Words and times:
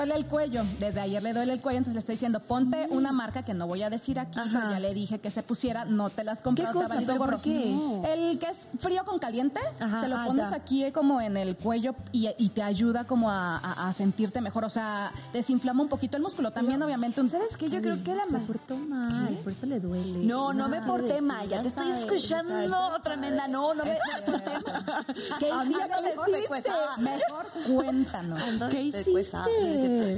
duele 0.00 0.16
el 0.16 0.26
cuello. 0.26 0.62
Desde 0.78 1.00
ayer 1.00 1.22
le 1.22 1.32
duele 1.34 1.52
el 1.52 1.60
cuello, 1.60 1.78
entonces 1.78 1.94
le 1.94 2.00
estoy 2.00 2.14
diciendo, 2.14 2.40
ponte 2.40 2.86
una 2.90 3.12
marca 3.12 3.42
que 3.44 3.52
no 3.54 3.66
voy 3.66 3.82
a 3.82 3.90
decir 3.90 4.18
aquí, 4.18 4.38
pero 4.42 4.70
ya 4.70 4.78
le 4.80 4.94
dije 4.94 5.18
que 5.18 5.30
se 5.30 5.42
pusiera, 5.42 5.84
no 5.84 6.08
te 6.08 6.24
las 6.24 6.40
compré, 6.40 6.64
¿Qué 6.66 6.72
cosa? 6.72 6.88
valido 6.88 7.12
¿Pero 7.14 7.18
por 7.18 7.30
gorro. 7.32 7.42
qué? 7.42 8.12
El 8.12 8.38
que 8.38 8.46
es 8.46 8.56
frío 8.78 9.04
con 9.04 9.18
caliente, 9.18 9.60
Ajá, 9.78 10.00
te 10.00 10.08
lo 10.08 10.16
ah, 10.16 10.24
pones 10.26 10.50
ya. 10.50 10.56
aquí 10.56 10.84
eh, 10.84 10.92
como 10.92 11.20
en 11.20 11.36
el 11.36 11.56
cuello 11.56 11.94
y, 12.12 12.28
y 12.38 12.48
te 12.48 12.62
ayuda 12.62 13.04
como 13.04 13.30
a, 13.30 13.56
a- 13.58 13.88
a 13.88 13.92
sentirte 13.92 14.40
mejor, 14.40 14.64
o 14.64 14.70
sea, 14.70 15.12
desinflama 15.32 15.82
un 15.82 15.88
poquito 15.88 16.16
el 16.16 16.22
músculo. 16.22 16.50
También, 16.50 16.82
obviamente, 16.82 17.20
un... 17.20 17.28
¿Sabes 17.28 17.56
qué? 17.58 17.68
Yo 17.68 17.82
creo 17.82 18.02
que 18.02 18.14
la 18.14 18.24
mejor... 18.26 18.46
portó 18.56 18.76
mal, 18.78 19.34
por 19.44 19.52
eso 19.52 19.66
le 19.66 19.80
duele. 19.80 20.20
No, 20.20 20.52
no 20.52 20.68
me 20.68 20.78
Ah, 20.78 20.84
porté 20.86 21.20
mal, 21.20 21.46
ya 21.48 21.60
te 21.60 21.68
estoy 21.68 21.88
sabes, 21.88 22.00
escuchando, 22.04 22.68
sabes. 22.68 23.02
tremenda, 23.02 23.46
no, 23.48 23.74
no 23.74 23.84
me... 23.84 23.98
¿Qué 25.38 25.48
hiciste? 25.50 25.88
no 25.88 26.02
me 26.02 26.08
Mejor, 26.10 26.28
hiciste. 26.30 26.70
mejor 26.98 27.46
cuéntanos. 27.66 28.40
¿Qué 28.70 28.76
ah, 28.78 28.80
hiciste? 28.80 29.10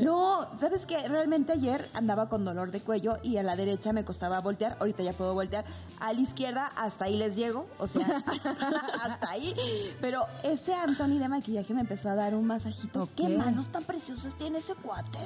No, 0.02 0.46
¿sabes 0.60 0.86
qué? 0.86 1.08
Realmente 1.08 1.52
ayer 1.52 1.86
andaba 1.94 2.28
con 2.28 2.44
dolor 2.44 2.70
de 2.70 2.80
cuello 2.80 3.18
y 3.22 3.36
a 3.36 3.42
la 3.42 3.56
derecha 3.56 3.92
me 3.92 4.04
costaba 4.04 4.40
voltear. 4.40 4.76
Ahorita 4.80 5.02
ya 5.02 5.12
puedo 5.12 5.34
voltear. 5.34 5.64
A 6.00 6.12
la 6.12 6.20
izquierda, 6.20 6.70
hasta 6.76 7.06
ahí 7.06 7.16
les 7.16 7.36
llego. 7.36 7.66
O 7.78 7.86
sea, 7.86 8.22
hasta 8.94 9.30
ahí. 9.30 9.54
Pero 10.00 10.24
ese 10.42 10.74
Anthony 10.74 11.18
de 11.18 11.28
maquillaje 11.28 11.74
me 11.74 11.82
empezó 11.82 12.08
a 12.10 12.14
dar 12.14 12.34
un 12.34 12.46
masajito. 12.46 13.08
¿Qué 13.16 13.28
manos 13.28 13.68
tan 13.68 13.84
preciosas 13.84 14.34
tiene 14.34 14.58
ese 14.58 14.74
cuate? 14.74 15.18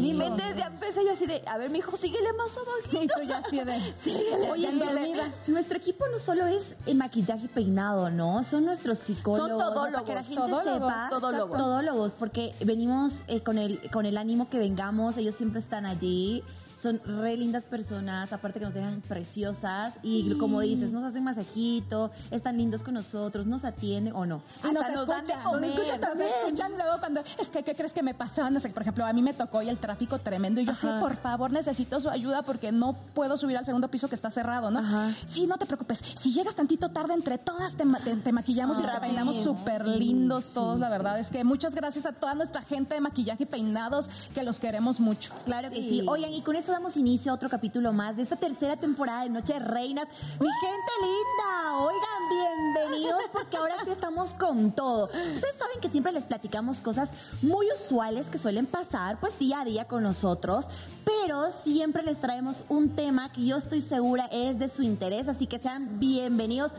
Mi 0.00 0.14
mente 0.14 0.42
ya 0.56 0.66
empecé 0.66 1.04
yo 1.04 1.12
así 1.12 1.26
de, 1.26 1.42
a 1.46 1.56
ver, 1.58 1.70
mijo, 1.70 1.96
síguele 1.96 2.32
más 2.34 2.56
abajito. 2.56 2.96
Y 3.06 3.08
tú 3.08 3.22
ya 3.28 3.38
así 3.38 3.58
de... 3.58 3.94
Síguele, 4.02 4.50
Oye, 4.50 4.70
síguele. 4.70 5.32
nuestro 5.48 5.76
equipo 5.76 6.06
no 6.08 6.18
solo 6.18 6.46
es 6.46 6.74
el 6.86 6.96
maquillaje 6.96 7.44
y 7.44 7.48
peinado, 7.48 8.10
¿no? 8.10 8.42
Son 8.42 8.64
nuestros 8.64 8.98
psicólogos. 8.98 9.48
Son 9.48 9.58
todólogos, 9.58 9.92
Para 9.92 10.04
que 10.04 10.14
la 10.14 10.22
gente 10.24 10.36
todólogos, 10.40 10.92
sepa, 10.92 11.08
todólogos. 11.10 11.58
todólogos, 11.58 12.14
porque 12.14 12.54
venimos 12.64 13.22
eh, 13.28 13.42
con 13.42 13.55
el 13.58 13.80
con 13.90 14.06
el 14.06 14.16
ánimo 14.16 14.48
que 14.48 14.58
vengamos. 14.58 15.16
Ellos 15.16 15.34
siempre 15.34 15.60
están 15.60 15.86
allí. 15.86 16.42
Son 16.78 17.00
re 17.04 17.36
lindas 17.36 17.64
personas, 17.64 18.32
aparte 18.32 18.58
que 18.58 18.64
nos 18.66 18.74
dejan 18.74 19.00
preciosas 19.08 19.94
y 20.02 20.34
como 20.38 20.60
dices, 20.60 20.92
nos 20.92 21.04
hacen 21.04 21.24
masajito, 21.24 22.10
están 22.30 22.56
lindos 22.58 22.82
con 22.82 22.94
nosotros, 22.94 23.46
nos 23.46 23.64
atienden 23.64 24.14
o 24.14 24.26
no. 24.26 24.42
Y 24.62 24.72
nos, 24.72 24.82
Hasta 24.82 24.94
nos 24.94 25.06
dan 25.06 25.24
de 25.24 25.32
escuchan, 25.32 25.60
nos 25.60 25.70
escuchan, 25.70 26.00
nos 26.18 26.20
escuchan 26.20 26.72
luego 26.72 26.98
cuando, 27.00 27.22
es 27.38 27.48
que, 27.50 27.62
¿qué 27.62 27.74
crees 27.74 27.92
que 27.92 28.02
me 28.02 28.14
pasó? 28.14 28.48
No 28.50 28.60
sé, 28.60 28.68
por 28.70 28.82
ejemplo, 28.82 29.04
a 29.06 29.12
mí 29.12 29.22
me 29.22 29.32
tocó 29.32 29.62
y 29.62 29.68
el 29.68 29.78
tráfico 29.78 30.18
tremendo 30.18 30.60
y 30.60 30.66
yo 30.66 30.74
sí, 30.74 30.86
por 31.00 31.16
favor, 31.16 31.50
necesito 31.50 31.98
su 32.00 32.10
ayuda 32.10 32.42
porque 32.42 32.72
no 32.72 32.92
puedo 33.14 33.36
subir 33.38 33.56
al 33.56 33.64
segundo 33.64 33.88
piso 33.88 34.08
que 34.08 34.14
está 34.14 34.30
cerrado, 34.30 34.70
¿no? 34.70 34.80
Ajá. 34.80 35.14
Sí, 35.26 35.46
no 35.46 35.56
te 35.58 35.66
preocupes, 35.66 36.02
si 36.20 36.32
llegas 36.32 36.54
tantito 36.54 36.90
tarde, 36.90 37.14
entre 37.14 37.38
todas 37.38 37.74
te, 37.74 37.84
te- 38.04 38.16
te 38.16 38.32
maquillamos 38.32 38.78
y 38.78 38.82
te 38.82 38.86
Rapidín. 38.86 39.16
peinamos 39.16 39.42
súper 39.44 39.82
Sí, 39.84 39.90
lindos 39.98 40.44
sí, 40.44 40.50
todos, 40.54 40.78
la 40.80 40.90
verdad 40.90 41.18
es 41.18 41.28
que 41.30 41.42
muchas 41.44 41.74
gracias 41.74 42.04
a 42.06 42.12
toda 42.12 42.34
nuestra 42.34 42.62
gente 42.62 42.94
de 42.94 43.00
maquillaje 43.00 43.44
y 43.44 43.46
peinados 43.46 44.08
que 44.34 44.42
los 44.42 44.58
queremos 44.60 45.00
mucho. 45.00 45.32
Claro 45.44 45.70
que 45.70 45.76
sí. 45.76 46.04
Oigan, 46.08 46.32
y 46.32 46.42
con 46.42 46.56
eso 46.56 46.65
damos 46.72 46.96
inicio 46.96 47.30
a 47.30 47.34
otro 47.34 47.48
capítulo 47.48 47.92
más 47.92 48.16
de 48.16 48.22
esta 48.22 48.36
tercera 48.36 48.76
temporada 48.76 49.22
de 49.22 49.30
Noche 49.30 49.54
de 49.54 49.60
Reinas. 49.60 50.08
Mi 50.40 50.48
gente 50.60 50.92
linda, 51.00 51.78
oigan, 51.78 52.74
bienvenidos 52.74 53.22
porque 53.32 53.56
ahora 53.56 53.76
sí 53.84 53.90
estamos 53.90 54.34
con 54.34 54.72
todo. 54.72 55.04
Ustedes 55.04 55.54
saben 55.56 55.80
que 55.80 55.88
siempre 55.88 56.12
les 56.12 56.24
platicamos 56.24 56.78
cosas 56.78 57.10
muy 57.42 57.66
usuales 57.72 58.26
que 58.26 58.38
suelen 58.38 58.66
pasar 58.66 59.18
pues 59.20 59.38
día 59.38 59.60
a 59.60 59.64
día 59.64 59.84
con 59.86 60.02
nosotros, 60.02 60.66
pero 61.04 61.50
siempre 61.50 62.02
les 62.02 62.18
traemos 62.18 62.64
un 62.68 62.90
tema 62.90 63.30
que 63.30 63.44
yo 63.44 63.56
estoy 63.56 63.80
segura 63.80 64.26
es 64.26 64.58
de 64.58 64.68
su 64.68 64.82
interés, 64.82 65.28
así 65.28 65.46
que 65.46 65.58
sean 65.58 65.98
bienvenidos. 66.00 66.72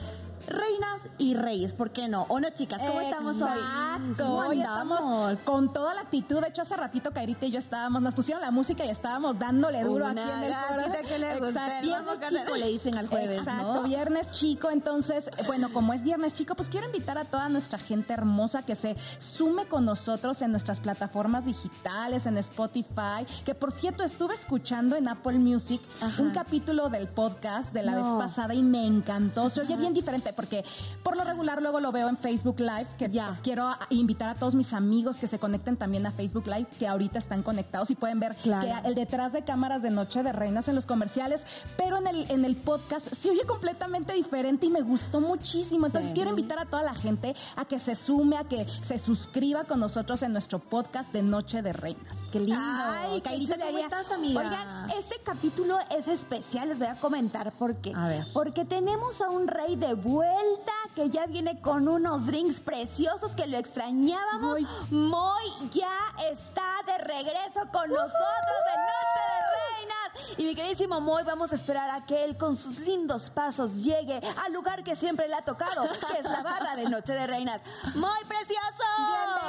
Reinas 0.48 1.02
y 1.18 1.34
reyes, 1.34 1.74
¿por 1.74 1.90
qué 1.92 2.08
no? 2.08 2.26
¿O 2.30 2.40
no, 2.40 2.50
chicas? 2.52 2.82
¿Cómo 2.82 3.02
estamos 3.02 3.36
hoy? 3.42 3.50
Exacto, 3.60 4.24
¿Cómo 4.26 4.38
hoy 4.48 4.60
estamos 4.60 5.40
con 5.40 5.74
toda 5.74 5.94
la 5.96 6.02
actitud. 6.02 6.40
De 6.42 6.50
hecho, 6.50 6.62
hace 6.62 6.76
ratito 6.78 7.12
Kairita 7.12 7.46
y 7.48 7.52
yo 7.52 7.60
estábamos, 7.60 8.02
nos 8.02 8.14
pusieron 8.14 8.42
la 8.42 8.52
música 8.52 8.86
y 8.86 8.90
estábamos 8.90 9.40
dándole 9.40 9.84
duro 9.84 10.06
Una 10.06 10.12
aquí 10.12 10.32
en 10.32 10.44
el 10.44 10.54
foro. 10.54 11.08
que 11.08 11.18
le 11.20 11.38
Exacto. 11.38 11.82
Viernes 11.88 12.20
chico 12.30 12.56
le 12.56 12.68
dicen 12.68 12.98
al 12.98 13.08
jueves, 13.08 13.40
Exacto, 13.40 13.74
¿no? 13.74 13.84
viernes 13.84 14.32
chico. 14.32 14.70
Entonces, 14.70 15.30
bueno, 15.48 15.74
como 15.74 15.94
es 15.94 16.04
viernes 16.04 16.34
chico, 16.34 16.56
pues 16.56 16.70
quiero 16.70 16.86
invitar 16.86 17.18
a 17.18 17.26
toda 17.26 17.50
nuestra 17.50 17.80
gente 17.80 18.14
hermosa 18.14 18.64
que 18.66 18.76
se 18.76 18.96
sume 19.20 19.66
con 19.66 19.86
nosotros 19.86 20.42
en 20.42 20.52
nuestras 20.52 20.80
plataformas 20.80 21.46
digitales, 21.46 22.26
en 22.26 22.38
Spotify, 22.38 23.26
que 23.46 23.56
por 23.56 23.72
cierto 23.72 24.04
estuve 24.04 24.36
escuchando 24.36 24.96
en 24.96 25.08
Apple 25.08 25.40
Music 25.40 25.82
Ajá. 26.02 26.22
un 26.22 26.32
capítulo 26.32 26.90
del 26.90 27.08
podcast 27.08 27.74
de 27.74 27.84
la 27.84 27.94
No. 27.94 28.18
vez 28.18 28.28
pasada 28.28 28.54
y 28.54 28.62
me 28.62 28.86
encantó. 28.86 29.50
Se 29.50 29.62
oye 29.62 29.76
bien 29.76 29.94
diferente 29.94 30.27
porque 30.34 30.64
por 31.04 31.16
lo 31.18 31.24
regular 31.24 31.62
luego 31.62 31.80
lo 31.80 31.92
veo 31.92 32.08
en 32.10 32.18
Facebook 32.18 32.60
Live, 32.60 32.88
que 32.98 33.10
Ya. 33.10 33.28
pues, 33.28 33.42
quiero 33.42 33.68
a- 33.68 33.80
invitar 33.90 34.30
a 34.30 34.36
todos 34.36 34.56
mis 34.56 34.74
amigos 34.74 35.18
que 35.18 35.28
se 35.28 35.40
conecten 35.40 35.78
también 35.78 36.06
a 36.06 36.12
Facebook 36.12 36.48
Live, 36.48 36.68
que 36.80 36.88
ahorita 36.88 37.20
están 37.20 37.44
conectados 37.44 37.90
y 37.92 37.96
pueden 37.96 38.20
ver 38.20 38.36
Claro. 38.36 38.68
que 38.84 38.88
el 38.90 38.96
detrás 38.96 39.34
de 39.34 39.44
cámaras 39.44 39.82
de 39.82 39.90
Noche 39.92 40.24
de 40.24 40.32
Reinas 40.32 40.68
en 40.68 40.76
los 40.76 40.86
comerciales, 40.86 41.46
pero 41.78 41.98
en 41.98 42.08
el, 42.08 42.32
en 42.32 42.46
el 42.46 42.56
podcast 42.56 43.08
se 43.08 43.30
oye 43.30 43.42
completamente 43.48 44.14
diferente 44.14 44.66
y 44.66 44.70
me 44.70 44.82
gustó 44.82 45.22
muchísimo. 45.22 45.86
Entonces 45.86 46.12
Sí. 46.12 46.16
quiero 46.16 46.32
invitar 46.32 46.60
a 46.60 46.66
toda 46.66 46.84
la 46.84 46.94
gente 46.94 47.36
a 47.56 47.66
que 47.66 47.80
se 47.80 47.96
sume, 47.96 48.38
a 48.38 48.44
que 48.46 48.66
se 48.84 49.00
suscriba 49.00 49.64
con 49.66 49.80
nosotros 49.80 50.22
en 50.24 50.32
nuestro 50.34 50.60
podcast 50.60 51.12
de 51.14 51.22
Noche 51.24 51.62
de 51.62 51.74
Reinas. 51.74 52.18
Qué 52.32 52.40
lindo. 52.40 52.56
Ay, 52.60 53.22
qué 53.22 53.30
Kairita, 53.30 53.58
¿cómo 53.58 53.78
estás, 53.78 54.12
amiga? 54.12 54.40
Oigan, 54.42 54.90
este 54.92 55.16
capítulo 55.24 55.78
es 55.98 56.08
especial, 56.08 56.70
les 56.70 56.80
voy 56.80 56.88
a 56.88 56.96
comentar 56.96 57.52
por 57.54 57.76
qué. 57.78 57.94
A 57.96 58.08
ver. 58.08 58.28
Porque 58.34 58.66
tenemos 58.66 59.22
a 59.22 59.30
un 59.30 59.48
rey 59.48 59.76
de 59.76 59.94
vuelta 60.18 60.72
que 60.96 61.12
ya 61.12 61.28
viene 61.28 61.62
con 61.62 61.88
unos 61.88 62.26
drinks 62.26 62.60
preciosos 62.60 63.34
que 63.34 63.46
lo 63.46 63.58
extrañábamos. 63.58 64.42
Moy. 64.42 64.68
Moy 64.90 65.70
ya 65.72 65.96
está 66.32 66.82
de 66.88 66.98
regreso 66.98 67.60
con 67.72 67.88
nosotros 67.88 68.58
de 68.68 68.76
Noche 68.88 69.22
de 69.28 69.40
Reinas. 69.54 70.38
Y 70.40 70.44
mi 70.46 70.56
queridísimo 70.56 71.00
Moy, 71.02 71.24
vamos 71.24 71.52
a 71.52 71.56
esperar 71.56 71.92
a 71.92 72.04
que 72.04 72.24
él 72.24 72.36
con 72.36 72.56
sus 72.56 72.80
lindos 72.80 73.30
pasos 73.30 73.76
llegue 73.76 74.20
al 74.44 74.54
lugar 74.54 74.84
que 74.84 74.96
siempre 74.96 75.28
le 75.28 75.36
ha 75.36 75.46
tocado, 75.46 75.84
que 75.84 76.18
es 76.18 76.24
la 76.24 76.42
barra 76.42 76.76
de 76.76 76.90
Noche 76.90 77.14
de 77.14 77.28
Reinas. 77.28 77.62
¡Moy 77.96 78.24
precioso! 78.28 78.64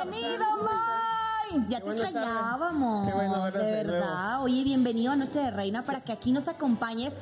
¡Bienvenido, 0.05 0.45
Moy! 0.59 1.65
Ya 1.71 1.81
te 1.81 1.91
extrañábamos, 1.91 3.09
Qué 3.09 3.15
bueno 3.15 3.51
de 3.51 3.59
verdad. 3.59 4.43
Oye, 4.43 4.65
bienvenido 4.65 5.13
a 5.13 5.17
Noche 5.17 5.39
de 5.39 5.51
Reina 5.51 5.81
para 5.81 6.03
que 6.03 6.13
aquí 6.13 6.31
nos 6.31 6.47
acompañes. 6.47 7.15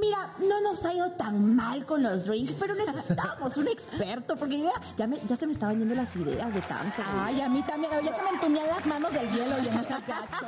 Mira, 0.00 0.32
no 0.48 0.60
nos 0.60 0.84
ha 0.84 0.92
ido 0.94 1.10
tan 1.12 1.56
mal 1.56 1.84
con 1.84 2.02
los 2.02 2.24
drinks, 2.24 2.54
pero 2.58 2.74
necesitamos 2.74 3.56
un 3.56 3.68
experto 3.68 4.36
porque 4.36 4.60
ya, 4.60 4.70
ya, 4.96 5.06
me- 5.06 5.18
ya 5.18 5.36
se 5.36 5.46
me 5.46 5.52
estaban 5.52 5.78
yendo 5.78 5.94
las 5.94 6.14
ideas 6.14 6.52
de 6.54 6.60
tanto. 6.60 7.02
Ay, 7.04 7.40
a 7.40 7.48
mí 7.48 7.62
también, 7.62 7.90
ya 8.04 8.16
se 8.16 8.22
me 8.22 8.30
entumían 8.30 8.66
las 8.68 8.86
manos 8.86 9.12
del 9.12 9.28
hielo 9.30 9.56
y 9.62 9.66
en 9.68 9.74
esas 9.78 10.06
gacho. 10.06 10.46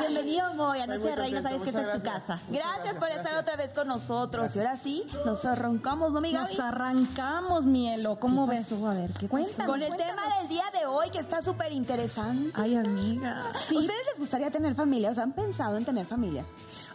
Bienvenido, 0.00 0.52
Moy, 0.54 0.78
a 0.80 0.84
Estoy 0.84 0.96
Noche 0.98 1.00
muy 1.00 1.10
de 1.10 1.16
Reina, 1.16 1.42
sabes 1.42 1.62
que 1.62 1.68
esta 1.70 1.80
es 1.80 1.86
muchas 1.86 2.02
tu 2.02 2.10
casa. 2.10 2.38
Gracias 2.48 2.96
por 2.96 3.08
estar 3.10 3.34
otra 3.36 3.56
vez 3.56 3.72
con 3.72 3.88
nosotros. 3.88 4.56
Y 4.56 4.58
ahora 4.58 4.76
sí, 4.76 5.06
nos 5.24 5.44
arrancamos, 5.44 6.12
¿no, 6.12 6.20
mi 6.20 6.32
Gaby? 6.32 6.50
Nos 6.56 6.60
arrancamos, 6.60 7.66
Mielo, 7.66 8.18
¿cómo 8.18 8.48
¿Qué 8.48 8.56
ves? 8.56 8.68
pasó? 8.70 8.88
A 8.88 8.94
ver, 8.94 9.10
¿qué? 9.12 9.28
Cuéntanos, 9.28 9.70
Con 9.70 9.80
el 9.82 9.88
cuéntanos. 9.88 10.16
tema 10.24 10.38
del 10.38 10.48
día 10.48 10.64
de 10.78 10.86
hoy 10.86 11.10
que 11.10 11.18
está 11.18 11.40
súper 11.42 11.72
interesante. 11.72 12.50
Ay, 12.54 12.74
amiga. 12.76 13.40
¿Ustedes 13.54 14.02
les 14.10 14.18
gustaría 14.18 14.50
tener 14.50 14.74
familia? 14.74 15.10
¿O 15.10 15.14
sea, 15.14 15.22
han 15.24 15.32
pensado 15.32 15.76
en 15.76 15.84
tener 15.84 16.04
familia? 16.06 16.44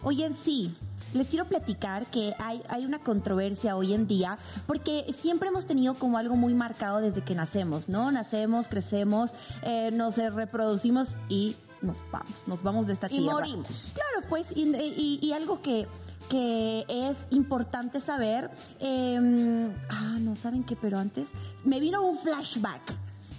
Oye, 0.02 0.30
sí. 0.44 0.74
Les 1.14 1.28
quiero 1.28 1.44
platicar 1.46 2.04
que 2.06 2.34
hay, 2.38 2.60
hay 2.68 2.84
una 2.84 2.98
controversia 2.98 3.76
hoy 3.76 3.94
en 3.94 4.06
día 4.06 4.36
porque 4.66 5.06
siempre 5.16 5.48
hemos 5.48 5.64
tenido 5.64 5.94
como 5.94 6.18
algo 6.18 6.34
muy 6.36 6.52
marcado 6.52 6.98
desde 7.00 7.22
que 7.22 7.34
nacemos, 7.34 7.88
¿no? 7.88 8.10
Nacemos, 8.10 8.66
crecemos, 8.68 9.30
eh, 9.62 9.90
nos 9.92 10.16
reproducimos 10.16 11.08
y 11.28 11.54
nos 11.80 12.02
vamos, 12.10 12.48
nos 12.48 12.62
vamos 12.62 12.86
de 12.86 12.94
esta 12.94 13.06
Y 13.06 13.18
tierra. 13.18 13.32
morimos. 13.34 13.92
Claro, 13.94 14.26
pues, 14.28 14.48
y, 14.54 14.64
y- 14.76 15.18
y 15.22 15.32
algo 15.32 15.62
que, 15.62 15.86
que 16.28 16.84
es 16.88 17.16
importante 17.30 18.00
saber, 18.00 18.50
eh, 18.80 19.68
ah, 19.88 20.16
no, 20.20 20.34
¿saben 20.36 20.64
qué? 20.64 20.76
Pero 20.76 20.98
antes 20.98 21.28
me 21.64 21.78
vino 21.80 22.02
un 22.04 22.18
flashback 22.18 22.82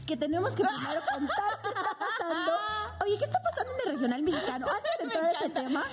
que 0.08 0.18
tenemos 0.18 0.54
que 0.54 0.64
primero 0.64 1.02
contar 1.14 1.60
qué 1.62 1.68
está 1.68 1.98
pasando. 2.00 2.52
Oye, 3.06 3.18
¿qué 3.20 3.26
está 3.26 3.40
pasando 3.44 3.72
en 3.74 3.80
el 3.90 3.94
regional 3.96 4.24
mexicano? 4.24 4.68
Antes 4.76 4.92
de 4.98 5.04
entrar 5.04 5.26
a 5.26 5.32
ese 5.32 5.50
tema, 5.50 5.84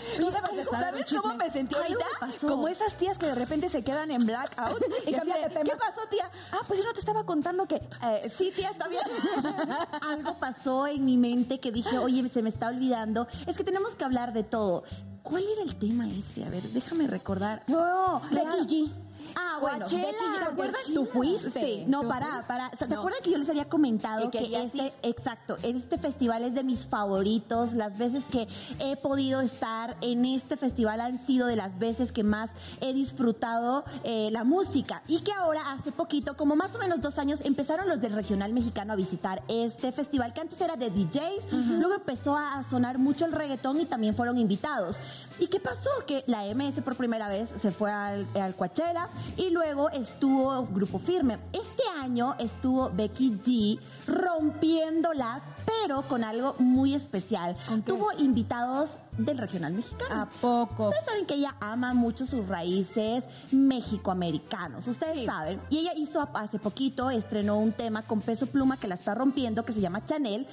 ¿Sabes 0.70 1.06
cómo 1.20 1.34
me 1.34 1.50
sentí 1.50 1.74
ahorita? 1.74 2.06
Como 2.46 2.68
esas 2.68 2.94
tías 2.94 3.18
que 3.18 3.26
de 3.26 3.34
repente 3.34 3.68
se 3.68 3.82
quedan 3.84 4.10
en 4.10 4.24
blackout 4.24 4.82
y, 5.06 5.10
Y 5.10 5.14
así 5.16 5.30
de, 5.30 5.38
de 5.40 5.48
tema. 5.50 5.64
¿qué 5.64 5.76
pasó, 5.76 6.00
tía? 6.08 6.30
Ah, 6.52 6.60
pues 6.66 6.78
yo 6.78 6.84
no 6.86 6.92
te 6.94 7.00
estaba 7.00 7.26
contando 7.26 7.66
que... 7.66 7.76
eh, 7.76 8.30
sí, 8.34 8.52
tía, 8.54 8.70
está 8.70 8.88
bien. 8.88 9.02
algo 10.08 10.34
pasó 10.38 10.86
en 10.86 11.04
mi 11.04 11.16
mente 11.18 11.60
que 11.60 11.70
dije, 11.72 11.98
oye, 11.98 12.26
se 12.28 12.40
me 12.42 12.48
está 12.48 12.68
olvidando. 12.68 13.26
Es 13.46 13.56
que 13.56 13.64
tenemos 13.64 13.94
que 13.94 14.04
hablar 14.04 14.32
de 14.32 14.44
todo. 14.44 14.84
¿Cuál 15.22 15.44
era 15.52 15.62
el 15.62 15.76
tema 15.78 16.06
ese? 16.06 16.44
A 16.44 16.50
ver, 16.50 16.62
déjame 16.62 17.06
recordar. 17.06 17.62
No, 17.66 18.22
Claro. 18.30 18.50
Becky 18.60 18.86
G. 18.86 18.92
Ah, 19.36 19.58
bueno, 19.60 19.78
Coachella. 19.80 20.12
Tú 20.94 21.06
fuiste. 21.06 21.60
Sí, 21.60 21.84
no, 21.86 22.02
Tú 22.02 22.08
para, 22.08 22.42
para. 22.46 22.70
¿Te 22.70 22.86
No. 22.86 22.98
acuerdas 23.00 23.20
que 23.22 23.30
yo 23.30 23.38
les 23.38 23.48
había 23.48 23.68
comentado 23.68 24.30
Que 24.30 24.62
este, 24.62 24.92
exacto, 25.02 25.56
este 25.62 25.98
festival 25.98 26.42
es 26.44 26.54
de 26.54 26.62
mis 26.64 26.86
favoritos? 26.86 27.72
Las 27.74 27.98
veces 27.98 28.24
que 28.30 28.46
he 28.78 28.96
podido 28.96 29.40
estar 29.40 29.96
en 30.00 30.24
este 30.24 30.56
festival 30.56 31.00
han 31.00 31.24
sido 31.26 31.46
de 31.46 31.56
las 31.56 31.78
veces 31.78 32.12
que 32.12 32.22
más 32.24 32.50
he 32.80 32.92
disfrutado 32.92 33.84
eh, 34.02 34.28
la 34.32 34.44
música. 34.44 35.02
Y 35.08 35.20
que 35.20 35.32
ahora, 35.32 35.72
hace 35.72 35.92
poquito, 35.92 36.36
como 36.36 36.56
más 36.56 36.74
o 36.74 36.78
menos 36.78 37.00
dos 37.00 37.18
años, 37.18 37.40
empezaron 37.44 37.88
los 37.88 38.00
del 38.00 38.12
regional 38.12 38.52
mexicano 38.52 38.92
a 38.92 38.96
visitar 38.96 39.42
este 39.48 39.92
festival 39.92 40.32
que 40.32 40.40
antes 40.40 40.60
era 40.60 40.76
de 40.76 40.90
DJs, 40.90 41.52
luego 41.52 41.94
empezó 41.94 42.36
a 42.36 42.62
sonar 42.64 42.98
mucho 42.98 43.24
el 43.24 43.32
reggaetón 43.32 43.80
y 43.80 43.86
también 43.86 44.14
fueron 44.14 44.38
invitados. 44.38 44.98
¿Y 45.38 45.48
qué 45.48 45.58
pasó? 45.60 45.90
Que 46.06 46.22
la 46.26 46.44
MS 46.54 46.80
por 46.84 46.96
primera 46.96 47.28
vez 47.28 47.48
se 47.60 47.70
fue 47.70 47.90
al, 47.90 48.26
al 48.40 48.54
Coachella 48.54 49.08
y 49.36 49.50
luego 49.50 49.90
estuvo 49.90 50.66
Grupo 50.66 50.98
Firme. 50.98 51.38
Este 51.52 51.82
año 52.00 52.34
estuvo 52.38 52.90
Becky 52.90 53.38
G 53.44 53.80
rompiéndola, 54.06 55.40
pero 55.64 56.02
con 56.02 56.24
algo 56.24 56.54
muy 56.58 56.94
especial. 56.94 57.56
Tuvo 57.84 58.08
invitados 58.18 58.98
del 59.18 59.38
regional 59.38 59.72
mexicano. 59.72 60.22
¿A 60.22 60.26
poco? 60.26 60.88
Ustedes 60.88 61.04
saben 61.04 61.26
que 61.26 61.34
ella 61.34 61.54
ama 61.60 61.94
mucho 61.94 62.26
sus 62.26 62.46
raíces 62.48 63.24
mexicoamericanos, 63.52 64.86
ustedes 64.86 65.24
saben. 65.26 65.60
Y 65.70 65.78
ella 65.78 65.92
hizo 65.96 66.26
hace 66.34 66.58
poquito, 66.58 67.10
estrenó 67.10 67.58
un 67.58 67.72
tema 67.72 68.02
con 68.02 68.20
peso 68.20 68.46
pluma 68.46 68.76
que 68.76 68.88
la 68.88 68.94
está 68.96 69.14
rompiendo, 69.14 69.64
que 69.64 69.72
se 69.72 69.80
llama 69.80 70.04
Chanel. 70.04 70.46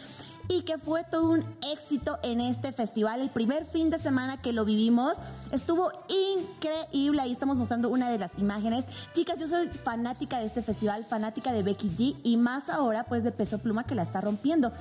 Y 0.51 0.63
que 0.63 0.77
fue 0.77 1.05
todo 1.05 1.29
un 1.29 1.45
éxito 1.71 2.19
en 2.23 2.41
este 2.41 2.73
festival. 2.73 3.21
El 3.21 3.29
primer 3.29 3.65
fin 3.65 3.89
de 3.89 3.97
semana 3.97 4.41
que 4.41 4.51
lo 4.51 4.65
vivimos 4.65 5.13
estuvo 5.53 5.93
increíble. 6.09 7.21
Ahí 7.21 7.31
estamos 7.31 7.57
mostrando 7.57 7.87
una 7.87 8.09
de 8.09 8.17
las 8.17 8.37
imágenes. 8.37 8.83
Chicas, 9.13 9.39
yo 9.39 9.47
soy 9.47 9.69
fanática 9.69 10.39
de 10.39 10.47
este 10.47 10.61
festival, 10.61 11.05
fanática 11.05 11.53
de 11.53 11.63
Becky 11.63 11.87
G. 11.87 12.17
Y 12.23 12.35
más 12.35 12.67
ahora, 12.67 13.05
pues, 13.05 13.23
de 13.23 13.31
peso 13.31 13.59
pluma 13.59 13.85
que 13.85 13.95
la 13.95 14.03
está 14.03 14.19
rompiendo. 14.19 14.73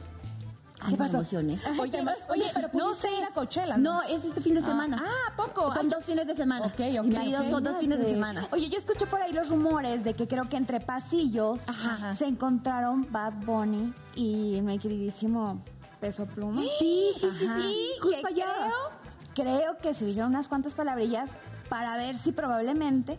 Ay, 0.80 0.96
me 0.96 1.06
emocioné. 1.06 1.58
Oye, 1.78 2.02
oye, 2.28 2.50
pero 2.54 2.70
pudiste 2.70 3.08
ir 3.12 3.24
a 3.24 3.30
Coachella, 3.30 3.76
¿no? 3.76 3.94
No, 3.94 4.02
es 4.02 4.24
este 4.24 4.40
fin 4.40 4.54
de 4.54 4.62
semana. 4.62 5.02
Ah, 5.04 5.32
¿a 5.32 5.36
poco? 5.36 5.74
Son 5.74 5.86
Ay, 5.86 5.90
dos 5.90 6.04
fines 6.04 6.26
de 6.26 6.34
semana. 6.34 6.66
Ok, 6.66 6.80
ok, 6.98 7.50
son 7.50 7.64
dos 7.64 7.78
fines 7.78 7.98
de 7.98 8.06
semana. 8.06 8.48
Oye, 8.50 8.68
yo 8.68 8.78
escuché 8.78 9.06
por 9.06 9.20
ahí 9.20 9.32
los 9.32 9.48
rumores 9.48 10.04
de 10.04 10.14
que 10.14 10.26
creo 10.26 10.48
que 10.48 10.56
entre 10.56 10.80
pasillos 10.80 11.60
Ajá. 11.66 12.14
se 12.14 12.26
encontraron 12.26 13.06
Bad 13.10 13.34
Bunny 13.44 13.92
y 14.14 14.60
mi 14.62 14.78
queridísimo 14.78 15.62
Peso 16.00 16.26
Pluma. 16.26 16.62
Sí, 16.78 17.12
sí, 17.20 17.28
sí, 17.38 17.46
Ajá. 17.46 17.60
sí. 17.60 17.86
Justo 18.00 18.28
creo, 18.32 18.90
creo 19.34 19.78
que 19.78 19.94
se 19.94 20.06
dijeron 20.06 20.30
unas 20.30 20.48
cuantas 20.48 20.74
palabrillas 20.74 21.32
para 21.68 21.96
ver 21.96 22.16
si 22.16 22.32
probablemente 22.32 23.18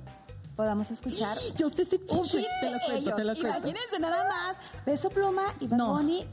podamos 0.56 0.92
escuchar 0.92 1.38
Yo 1.58 1.70
sé 1.70 1.84
ese 1.84 1.98
Te 2.00 2.14
lo 2.16 2.22
cuento, 2.22 3.16
te 3.16 3.24
lo 3.24 3.34
cuento. 3.34 3.48
Imagínense 3.48 4.00
nada 4.00 4.28
más, 4.28 4.58
Peso 4.86 5.10
Pluma 5.10 5.44
y 5.60 5.68
Bad 5.68 5.78
No. 5.78 5.94
Bunny. 5.94 6.26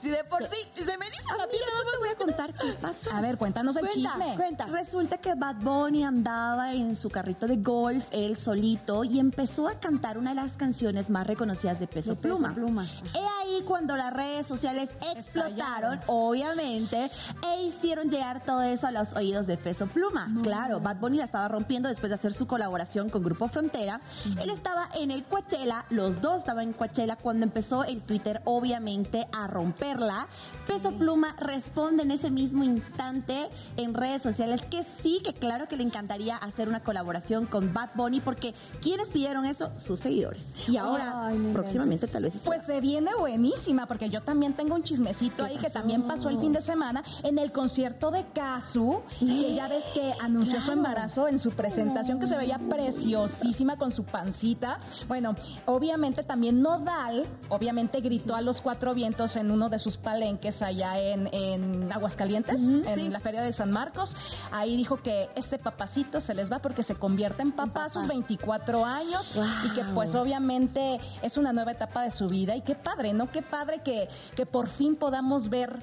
Si 0.00 0.08
de 0.10 0.24
por 0.24 0.42
sí 0.44 0.66
se 0.84 0.98
me 0.98 1.06
dice 1.10 1.22
la 1.38 1.46
piel, 1.46 1.62
Yo 1.78 1.90
te 1.92 1.98
voy 1.98 2.08
a 2.08 2.14
contar 2.16 2.52
qué 2.54 2.72
pasó. 2.80 3.10
A 3.12 3.20
ver, 3.20 3.36
cuéntanos 3.38 3.76
el 3.76 3.86
Cuenta, 3.86 4.10
chisme. 4.18 4.34
cuenta. 4.36 4.66
Resulta 4.66 5.18
que 5.18 5.34
Bad 5.34 5.56
Bunny 5.56 6.04
andaba 6.04 6.72
en 6.72 6.96
su 6.96 7.08
carrito 7.08 7.46
de 7.46 7.56
golf, 7.56 8.04
él 8.10 8.36
solito, 8.36 9.04
y 9.04 9.20
empezó 9.20 9.68
a 9.68 9.78
cantar 9.78 10.18
una 10.18 10.30
de 10.30 10.36
las 10.36 10.56
canciones 10.56 11.08
más 11.08 11.26
reconocidas 11.26 11.78
de 11.78 11.86
Peso 11.86 12.10
De 12.10 12.16
Peso 12.16 12.34
Pluma. 12.36 12.54
Pluma. 12.54 12.86
He 13.14 13.18
ahí 13.42 13.62
cuando 13.64 13.96
las 13.96 14.12
redes 14.12 14.46
sociales 14.46 14.90
explotaron, 15.14 16.00
obviamente, 16.06 17.10
e 17.46 17.62
hicieron 17.62 18.10
llegar 18.10 18.42
todo 18.44 18.62
eso 18.62 18.86
a 18.86 18.90
los 18.92 19.12
oídos 19.12 19.46
de 19.46 19.56
Peso 19.56 19.86
Pluma. 19.86 20.28
Claro, 20.42 20.80
Bad 20.80 20.96
Bunny 20.96 21.18
la 21.18 21.24
estaba 21.24 21.46
rompiendo 21.48 21.88
después 21.88 22.10
de 22.10 22.14
hacer 22.16 22.32
su 22.32 22.46
colaboración 22.46 23.08
con 23.08 23.22
Grupo 23.22 23.48
Frontera. 23.48 24.00
Él 24.42 24.50
estaba 24.50 24.88
en 24.94 25.10
el 25.10 25.24
Coachella, 25.24 25.84
los 25.90 26.20
dos 26.20 26.38
estaban 26.38 26.64
en 26.64 26.72
Coachella 26.72 27.16
cuando 27.16 27.44
empezó 27.44 27.84
el 27.84 28.00
Twitter, 28.02 28.40
obviamente, 28.44 29.28
a 29.32 29.46
romperla. 29.60 30.26
Peso 30.66 30.92
Pluma 30.92 31.36
responde 31.38 32.02
en 32.02 32.10
ese 32.10 32.30
mismo 32.30 32.64
instante 32.64 33.48
en 33.76 33.92
redes 33.92 34.22
sociales 34.22 34.62
que 34.62 34.84
sí, 35.02 35.20
que 35.22 35.34
claro 35.34 35.68
que 35.68 35.76
le 35.76 35.82
encantaría 35.82 36.36
hacer 36.36 36.68
una 36.68 36.80
colaboración 36.80 37.44
con 37.44 37.74
Bad 37.74 37.90
Bunny 37.94 38.20
porque 38.20 38.54
¿quiénes 38.80 39.10
pidieron 39.10 39.44
eso? 39.44 39.70
Sus 39.76 40.00
seguidores. 40.00 40.46
Y 40.66 40.76
ahora, 40.76 41.26
Ay, 41.26 41.50
próximamente 41.52 42.06
tal 42.06 42.22
vez. 42.22 42.34
Pues 42.44 42.64
se 42.64 42.80
viene 42.80 43.10
buenísima, 43.18 43.86
porque 43.86 44.08
yo 44.08 44.22
también 44.22 44.54
tengo 44.54 44.74
un 44.74 44.82
chismecito 44.82 45.44
ahí 45.44 45.58
que 45.58 45.70
también 45.70 46.02
pasó 46.02 46.28
el 46.30 46.38
fin 46.38 46.52
de 46.52 46.62
semana 46.62 47.02
en 47.22 47.38
el 47.38 47.52
concierto 47.52 48.10
de 48.10 48.24
Kazu. 48.24 49.02
Que 49.18 49.54
ya 49.54 49.68
ves 49.68 49.84
que 49.92 50.14
anunció 50.20 50.60
su 50.62 50.72
embarazo 50.72 51.28
en 51.28 51.38
su 51.38 51.50
presentación, 51.50 52.18
que 52.18 52.26
se 52.26 52.36
veía 52.36 52.58
preciosísima 52.58 53.76
con 53.76 53.90
su 53.90 54.04
pancita. 54.04 54.78
Bueno, 55.08 55.34
obviamente 55.66 56.22
también 56.22 56.62
Nodal, 56.62 57.26
obviamente 57.48 58.00
gritó 58.00 58.34
a 58.34 58.40
los 58.40 58.60
cuatro 58.60 58.94
vientos 58.94 59.36
en 59.36 59.49
uno 59.50 59.68
de 59.68 59.78
sus 59.78 59.96
palenques 59.96 60.62
allá 60.62 60.98
en, 60.98 61.28
en 61.32 61.92
Aguascalientes, 61.92 62.68
en 62.68 63.12
la 63.12 63.20
Feria 63.20 63.42
de 63.42 63.52
San 63.52 63.70
Marcos. 63.70 64.16
Ahí 64.50 64.76
dijo 64.76 65.02
que 65.02 65.28
este 65.34 65.58
papacito 65.58 66.20
se 66.20 66.34
les 66.34 66.50
va 66.50 66.60
porque 66.60 66.82
se 66.82 66.94
convierte 66.94 67.42
en 67.42 67.52
papá 67.52 67.84
a 67.84 67.88
sus 67.88 68.06
24 68.06 68.84
años 68.84 69.32
y 69.64 69.74
que 69.74 69.84
pues 69.94 70.14
obviamente 70.14 71.00
es 71.22 71.36
una 71.36 71.52
nueva 71.52 71.72
etapa 71.72 72.02
de 72.02 72.10
su 72.10 72.28
vida 72.28 72.56
y 72.56 72.62
qué 72.62 72.74
padre, 72.74 73.12
¿no? 73.12 73.30
Qué 73.30 73.42
padre 73.42 73.80
que, 73.84 74.08
que 74.36 74.46
por 74.46 74.68
fin 74.68 74.96
podamos 74.96 75.48
ver 75.48 75.78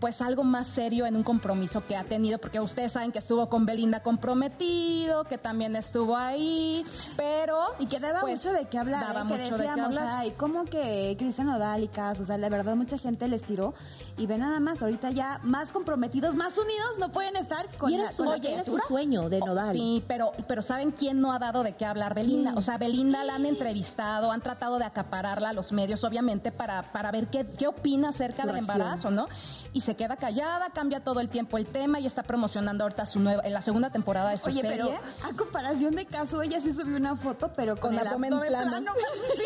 pues 0.00 0.20
algo 0.20 0.44
más 0.44 0.66
serio 0.66 1.06
en 1.06 1.16
un 1.16 1.22
compromiso 1.22 1.84
que 1.86 1.96
ha 1.96 2.04
tenido, 2.04 2.38
porque 2.38 2.60
ustedes 2.60 2.92
saben 2.92 3.12
que 3.12 3.18
estuvo 3.18 3.48
con 3.48 3.64
Belinda 3.64 4.00
comprometido, 4.00 5.24
que 5.24 5.38
también 5.38 5.74
estuvo 5.74 6.16
ahí, 6.16 6.84
pero... 7.16 7.58
Y 7.78 7.86
que 7.86 7.98
daba 7.98 8.20
pues, 8.20 8.36
mucho 8.36 8.52
de 8.52 8.66
qué 8.66 8.78
hablar, 8.78 9.06
daba 9.06 9.20
¿eh? 9.20 9.24
mucho 9.24 9.56
que 9.56 9.62
de 9.62 9.74
qué 9.74 9.80
hablar. 9.80 10.08
ay, 10.08 10.32
¿cómo 10.36 10.64
que 10.64 11.16
Cristian 11.18 11.46
Nodal 11.46 11.82
y 11.82 11.88
Cas? 11.88 12.20
O 12.20 12.24
sea, 12.24 12.36
la 12.36 12.48
verdad 12.48 12.76
mucha 12.76 12.98
gente 12.98 13.26
les 13.28 13.42
tiró 13.42 13.74
y 14.18 14.26
ve 14.26 14.38
nada 14.38 14.60
más, 14.60 14.82
ahorita 14.82 15.10
ya 15.10 15.40
más 15.42 15.72
comprometidos, 15.72 16.34
más 16.34 16.56
unidos, 16.58 16.98
no 16.98 17.10
pueden 17.10 17.36
estar 17.36 17.66
con 17.78 17.90
y 17.90 17.94
era 17.94 18.04
la, 18.04 18.10
su, 18.10 18.24
con 18.24 18.26
la 18.26 18.36
era 18.36 18.64
su 18.64 18.72
criatura. 18.72 18.82
sueño 18.86 19.28
de 19.28 19.40
Nodal. 19.40 19.72
Sí, 19.72 20.04
pero, 20.06 20.32
pero 20.46 20.62
¿saben 20.62 20.90
quién 20.90 21.20
no 21.20 21.32
ha 21.32 21.38
dado 21.38 21.62
de 21.62 21.72
qué 21.72 21.86
hablar? 21.86 22.14
Belinda. 22.14 22.52
O 22.56 22.62
sea, 22.62 22.76
Belinda 22.76 23.24
la 23.24 23.36
han 23.36 23.46
entrevistado, 23.46 24.30
han 24.30 24.40
tratado 24.42 24.78
de 24.78 24.84
acapararla 24.84 25.50
a 25.50 25.52
los 25.52 25.72
medios, 25.72 26.04
obviamente, 26.04 26.52
para, 26.52 26.82
para 26.82 27.10
ver 27.10 27.28
qué, 27.28 27.46
qué 27.46 27.66
opina 27.66 28.10
acerca 28.10 28.42
Su 28.42 28.48
del 28.48 28.58
embarazo, 28.58 29.10
¿no? 29.10 29.28
Y 29.72 29.82
se 29.86 29.94
queda 29.94 30.16
callada, 30.16 30.68
cambia 30.70 31.00
todo 31.00 31.20
el 31.20 31.28
tiempo 31.28 31.56
el 31.56 31.66
tema 31.66 32.00
y 32.00 32.06
está 32.06 32.22
promocionando 32.24 32.84
ahorita 32.84 33.06
su 33.06 33.20
nueva, 33.20 33.42
en 33.44 33.52
la 33.52 33.62
segunda 33.62 33.88
temporada 33.90 34.30
de 34.30 34.38
su 34.38 34.48
Oye, 34.48 34.60
serie. 34.60 34.76
pero 34.76 34.90
a 35.24 35.32
comparación 35.36 35.94
de 35.94 36.04
caso, 36.06 36.42
ella 36.42 36.60
sí 36.60 36.72
subió 36.72 36.96
una 36.96 37.16
foto, 37.16 37.50
pero 37.56 37.76
con, 37.76 37.90
con 37.92 37.98
el 38.00 38.06
abdomen 38.06 38.30
plano. 38.40 38.68
plano. 38.70 38.92
Sí. 39.36 39.44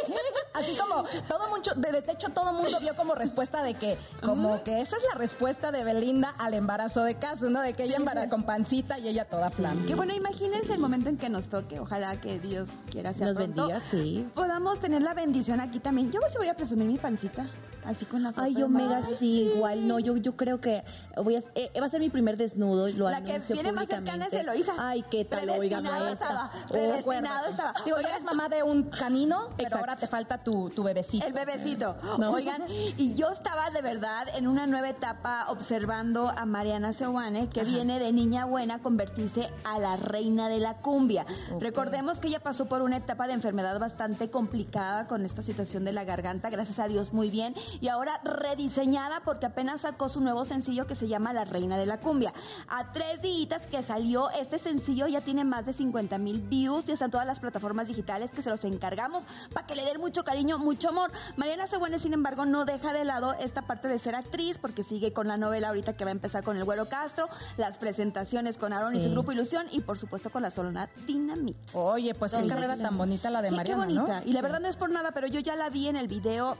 Así 0.54 0.76
como 0.76 1.04
todo 1.28 1.48
mucho, 1.50 1.72
de, 1.74 1.92
de 1.92 2.12
hecho 2.12 2.28
todo 2.30 2.52
mundo 2.52 2.78
vio 2.80 2.96
como 2.96 3.14
respuesta 3.14 3.62
de 3.62 3.74
que, 3.74 3.98
como 4.20 4.62
que 4.64 4.80
esa 4.80 4.96
es 4.96 5.02
la 5.12 5.18
respuesta 5.18 5.70
de 5.70 5.84
Belinda 5.84 6.34
al 6.38 6.54
embarazo 6.54 7.04
de 7.04 7.14
Casu, 7.16 7.50
¿no? 7.50 7.60
De 7.60 7.72
que 7.74 7.84
ella 7.84 7.96
Sí, 7.96 8.02
embaraza 8.02 8.28
con 8.30 8.42
pancita 8.44 8.98
y 8.98 9.08
ella 9.08 9.26
toda 9.26 9.50
plana. 9.50 9.80
Que 9.86 9.94
bueno, 9.94 10.12
imagínense 10.14 10.72
el 10.72 10.78
momento 10.80 11.08
en 11.08 11.16
que 11.18 11.28
nos 11.28 11.48
toque. 11.48 11.78
Ojalá 11.80 12.20
que 12.20 12.38
Dios 12.38 12.68
quiera 12.90 13.12
sea 13.14 13.28
Nos 13.28 13.36
pronto. 13.36 13.66
bendiga, 13.68 13.80
sí. 13.90 14.26
Podamos 14.34 14.80
tener 14.80 15.02
la 15.02 15.14
bendición 15.14 15.60
aquí 15.60 15.78
también. 15.80 16.10
Yo 16.10 16.20
sí 16.30 16.38
voy 16.38 16.48
a 16.48 16.54
presumir 16.54 16.86
mi 16.86 16.98
pancita, 16.98 17.46
así 17.84 18.04
con 18.04 18.22
la 18.22 18.30
foto. 18.32 18.42
Ay, 18.42 18.54
Madonna. 18.54 19.02
sí, 19.18 19.50
igual. 19.54 19.86
No, 19.86 19.98
yo, 19.98 20.16
yo 20.16 20.36
creo 20.36 20.60
que 20.60 20.82
voy 21.16 21.36
a, 21.36 21.42
eh, 21.54 21.70
va 21.80 21.86
a 21.86 21.88
ser 21.88 22.00
mi 22.00 22.08
primer 22.10 22.36
desnudo. 22.36 22.88
Lo 22.88 23.08
La 23.10 23.22
que 23.22 23.38
viene 23.52 23.72
más 23.72 23.88
cercana 23.88 24.26
es. 24.26 24.32
Eloísa. 24.32 24.72
Ay, 24.78 25.04
qué 25.10 25.24
tal, 25.24 25.48
oiga, 25.50 25.80
maestra. 25.80 26.12
estaba, 26.12 26.50
Oh, 26.68 26.72
predestinado 26.72 27.48
estaba. 27.48 27.74
Digo, 27.84 28.00
ya 28.00 28.08
eres 28.10 28.24
mamá 28.24 28.48
de 28.48 28.62
un 28.62 28.84
canino, 28.84 29.48
pero 29.56 29.68
Exacto. 29.68 29.78
ahora 29.78 29.96
te 29.96 30.06
falta 30.06 30.38
tu, 30.38 30.70
tu 30.70 30.82
bebecito. 30.82 31.26
El 31.26 31.32
bebecito. 31.32 31.96
No. 32.20 32.32
Oigan, 32.32 32.62
y 32.68 33.14
yo 33.14 33.30
estaba 33.30 33.70
de 33.70 33.80
verdad 33.82 34.28
en 34.36 34.46
una 34.46 34.66
nueva 34.66 34.90
etapa 34.90 35.46
observando 35.48 36.28
a 36.28 36.44
Mariana 36.44 36.92
Seoane, 36.92 37.48
que 37.48 37.64
viene 37.64 37.98
de 37.98 38.12
niña 38.12 38.44
buena 38.44 38.74
a 38.74 38.78
convertirse 38.80 39.48
a 39.64 39.78
la 39.78 39.96
reina 39.96 40.48
de 40.48 40.58
la 40.58 40.74
cumbia. 40.74 41.24
Recordemos 41.60 42.20
que 42.20 42.28
ella 42.28 42.40
pasó 42.40 42.66
por 42.66 42.82
una 42.82 42.96
etapa 42.98 43.26
de 43.26 43.32
enfermedad 43.34 43.78
bastante 43.78 44.28
complicada 44.30 45.06
con 45.06 45.24
esta 45.24 45.40
situación 45.42 45.84
de 45.84 45.92
la 45.92 46.04
garganta, 46.04 46.50
gracias 46.50 46.78
a 46.78 46.88
Dios 46.88 47.12
muy 47.12 47.30
bien, 47.30 47.54
y 47.80 47.88
ahora 47.88 48.20
rediseñada 48.24 49.20
porque 49.20 49.46
apenas 49.46 49.82
sacó 49.82 50.08
su 50.08 50.20
nuevo 50.20 50.44
sencillo 50.44 50.86
que 50.86 50.94
se 50.94 51.08
llama 51.08 51.32
La 51.32 51.44
Reina 51.44 51.78
de 51.78 51.86
la 51.86 51.98
Cumbia. 51.98 52.32
A 52.68 52.92
tres 52.92 53.22
días 53.22 53.62
que 53.70 53.82
salió 53.82 54.30
este 54.30 54.58
sencillo 54.58 55.06
ya 55.06 55.20
tiene 55.20 55.44
más 55.44 55.66
de 55.66 55.72
50 55.72 56.18
mil 56.18 56.40
views 56.40 56.88
y 56.88 56.92
están 56.92 57.10
todas 57.10 57.26
las 57.26 57.38
plataformas 57.38 57.88
digitales 57.88 58.30
que 58.30 58.42
se 58.42 58.50
los 58.50 58.64
encargamos 58.64 59.24
para 59.52 59.66
que 59.66 59.74
le 59.74 59.84
den 59.84 60.00
mucho 60.00 60.24
cariño, 60.24 60.58
mucho 60.58 60.88
amor. 60.88 61.10
Mariana 61.36 61.66
Seguane, 61.66 61.98
sin 61.98 62.12
embargo, 62.12 62.44
no 62.44 62.64
deja 62.64 62.92
de 62.92 63.04
lado 63.04 63.34
esta 63.40 63.62
parte 63.62 63.88
de 63.88 63.98
ser 63.98 64.14
actriz 64.14 64.58
porque 64.58 64.82
sigue 64.82 65.12
con 65.12 65.28
la 65.28 65.36
novela 65.36 65.68
ahorita 65.68 65.94
que 65.94 66.04
va 66.04 66.10
a 66.10 66.12
empezar 66.12 66.44
con 66.44 66.56
el 66.56 66.64
Güero 66.64 66.86
Castro, 66.86 67.28
las 67.56 67.78
presentaciones 67.78 68.58
con 68.58 68.72
Aaron 68.72 68.94
y 68.96 69.00
su 69.00 69.10
grupo 69.10 69.32
Ilusión 69.32 69.66
y 69.70 69.80
por 69.80 69.98
supuesto 69.98 70.30
con 70.30 70.42
la 70.42 70.50
Solona 70.50 70.88
Dinamita. 71.06 71.60
Oye, 71.72 72.14
pues 72.14 72.32
qué 72.32 72.46
carrera 72.46 72.76
tan 72.76 72.96
bonita 72.96 73.30
la 73.30 73.42
de 73.42 73.50
Mariana, 73.50 73.86
qué 73.86 73.94
bonita. 73.94 74.20
¿no? 74.20 74.30
Y 74.30 74.32
la 74.32 74.42
verdad 74.42 74.60
no 74.60 74.68
es 74.68 74.76
por 74.76 74.90
nada, 74.90 75.12
pero 75.12 75.26
yo 75.26 75.40
ya 75.40 75.56
la 75.56 75.70
vi 75.70 75.88
en 75.88 75.96
el 75.96 76.08
video, 76.08 76.56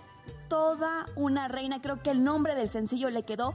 toda 0.48 1.06
una 1.16 1.48
reina. 1.48 1.80
Creo 1.80 2.02
que 2.02 2.10
el 2.10 2.24
nombre 2.24 2.54
del 2.54 2.68
sencillo 2.68 3.10
le 3.10 3.22
quedó 3.22 3.54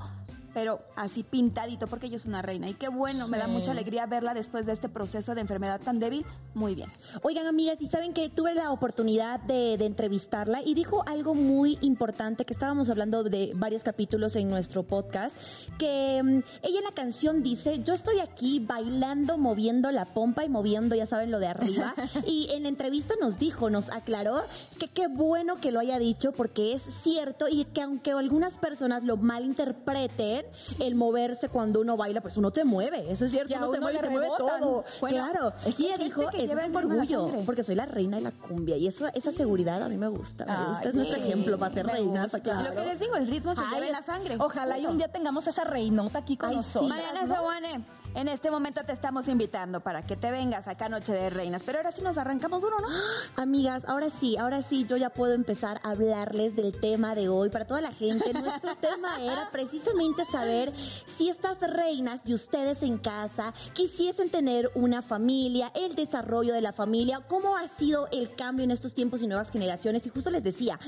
pero 0.56 0.80
así 0.96 1.24
pintadito, 1.24 1.86
porque 1.86 2.08
ella 2.08 2.16
es 2.16 2.26
una 2.26 2.42
reina. 2.42 2.70
Y 2.70 2.76
qué 2.76 2.88
bueno, 2.88 3.28
me 3.28 3.38
da 3.38 3.46
mucha 3.46 3.72
alegría 3.72 4.06
verla 4.06 4.34
después 4.34 4.66
de 4.66 4.72
este 4.72 4.88
proceso 4.88 5.36
de 5.36 5.42
enfermedad 5.42 5.82
tan 5.82 6.00
débil. 6.00 6.26
Muy 6.54 6.76
bien. 6.76 6.90
Oigan, 7.24 7.46
amigas, 7.46 7.82
y 7.82 7.88
saben 7.88 8.14
que 8.14 8.30
tuve 8.30 8.56
la 8.56 8.72
oportunidad 8.72 9.42
de, 9.42 9.76
de 9.78 9.86
entrevistarla 9.86 10.62
y 10.64 10.74
dijo 10.74 11.04
algo 11.08 11.36
muy 11.36 11.78
importante 11.82 12.46
que 12.46 12.54
estábamos 12.54 12.90
hablando 12.90 13.26
de 13.26 13.52
varios 13.56 13.84
capítulos 13.84 14.38
en 14.38 14.48
nuestro 14.48 14.84
podcast, 14.84 15.36
que 15.78 16.22
mm, 16.24 16.40
ella 16.64 16.78
en 16.78 16.86
la 16.86 16.94
canción 16.94 17.44
dice, 17.44 17.84
yo 17.84 17.94
estoy 17.94 18.22
aquí 18.22 18.60
bailando, 18.60 19.38
moviendo 19.38 19.92
la 19.92 20.06
pompa 20.06 20.46
y 20.46 20.50
moviendo, 20.50 20.96
ya 20.96 21.06
saben, 21.06 21.32
lo 21.32 21.40
de 21.40 21.48
arriba. 21.48 21.94
y 22.26 22.48
en 22.52 22.64
la 22.64 22.70
entrevista 22.70 23.16
nos 23.20 23.38
dijo, 23.40 23.70
nos 23.70 23.90
aclaró 23.90 24.42
que 24.80 24.88
qué 24.88 25.10
bueno 25.10 25.58
que 25.58 25.74
lo 25.74 25.82
haya 25.82 26.00
dicho 26.00 26.32
porque 26.32 26.72
es 26.72 26.84
cierto 27.04 27.50
y 27.50 27.66
que 27.66 27.82
aunque 27.82 28.12
algunas 28.12 28.58
personas 28.58 29.04
lo 29.04 29.18
malinterpreten, 29.18 30.45
el 30.80 30.96
moverse 30.96 31.50
cuando 31.50 31.82
uno 31.82 31.98
baila, 31.98 32.22
pues 32.22 32.38
uno 32.38 32.52
se 32.52 32.64
mueve, 32.64 33.12
eso 33.12 33.26
es 33.26 33.32
cierto, 33.32 33.54
Y 33.54 33.58
uno 33.58 33.68
se 33.68 33.78
uno 33.78 33.82
mueve, 33.82 34.00
se 34.00 34.10
mueve 34.10 34.28
todo. 34.38 34.84
Bueno, 35.02 35.18
claro, 35.32 35.54
es 35.66 35.76
que 35.76 35.84
ella 35.84 35.98
dijo, 35.98 36.30
que 36.30 36.44
es 36.44 36.70
mi 36.70 36.76
orgullo, 36.76 37.30
porque 37.46 37.64
soy 37.64 37.76
la 37.76 37.86
reina 37.86 38.18
de 38.18 38.24
la 38.24 38.32
cumbia 38.32 38.78
y 38.78 38.88
eso, 38.88 39.08
esa 39.14 39.32
seguridad 39.32 39.82
a 39.82 39.90
mí 39.90 39.98
me 39.98 40.08
gusta, 40.08 40.46
me 40.46 40.52
Ay, 40.52 40.66
gusta, 40.70 40.90
es 40.90 40.96
nuestro 40.96 41.18
ejemplo 41.18 41.58
para 41.58 41.74
ser 41.74 41.88
reinas, 41.88 42.32
claro. 42.44 42.70
Lo 42.70 42.76
que 42.76 42.86
les 42.86 43.00
digo, 43.00 43.16
el 43.16 43.28
ritmo 43.28 43.56
se 43.56 43.62
Ay, 43.62 43.74
lleva 43.74 43.86
en 43.88 43.92
la 43.92 44.04
sangre. 44.04 44.36
Ojalá 44.40 44.78
y 44.78 44.86
un 44.86 44.98
día 44.98 45.08
tengamos 45.08 45.48
esa 45.48 45.64
reinota 45.64 46.20
aquí 46.20 46.38
con 46.38 46.50
Ay, 46.50 46.56
sí. 46.56 46.58
nosotros. 46.58 46.90
Mariana 46.90 47.24
¿no? 47.24 48.05
En 48.16 48.30
este 48.30 48.50
momento 48.50 48.82
te 48.86 48.94
estamos 48.94 49.28
invitando 49.28 49.82
para 49.82 50.02
que 50.02 50.16
te 50.16 50.32
vengas 50.32 50.70
acá 50.70 50.86
a 50.86 50.90
Noche 50.90 51.12
de 51.12 51.30
Reinas. 51.30 51.64
Pero 51.66 51.80
ahora 51.80 51.92
sí 51.92 52.02
nos 52.02 52.18
arrancamos 52.18 52.64
uno, 52.64 52.80
¿no? 52.80 52.88
Amigas, 53.36 53.84
ahora 53.88 54.10
sí, 54.10 54.38
ahora 54.38 54.62
sí, 54.62 54.86
yo 54.88 54.96
ya 54.96 55.10
puedo 55.10 55.34
empezar 55.34 55.82
a 55.84 55.92
hablarles 55.92 56.56
del 56.56 56.72
tema 56.80 57.14
de 57.14 57.28
hoy. 57.28 57.50
Para 57.50 57.66
toda 57.66 57.82
la 57.82 57.92
gente, 57.92 58.32
nuestro 58.32 58.74
tema 58.80 59.22
era 59.22 59.50
precisamente 59.52 60.24
saber 60.32 60.72
si 61.18 61.28
estas 61.28 61.60
reinas 61.60 62.22
y 62.24 62.34
ustedes 62.34 62.84
en 62.84 63.00
casa 63.00 63.54
quisiesen 63.74 64.30
tener 64.30 64.72
una 64.76 65.02
familia, 65.02 65.74
el 65.76 65.96
desarrollo 65.96 66.54
de 66.54 66.62
la 66.62 66.72
familia, 66.72 67.20
cómo 67.28 67.58
ha 67.58 67.68
sido 67.68 68.08
el 68.14 68.34
cambio 68.34 68.64
en 68.64 68.72
estos 68.72 68.94
tiempos 68.94 69.22
y 69.24 69.28
nuevas 69.28 69.52
generaciones. 69.52 70.06
Y 70.06 70.10
justo 70.10 70.32
les 70.32 70.42
decía, 70.42 70.80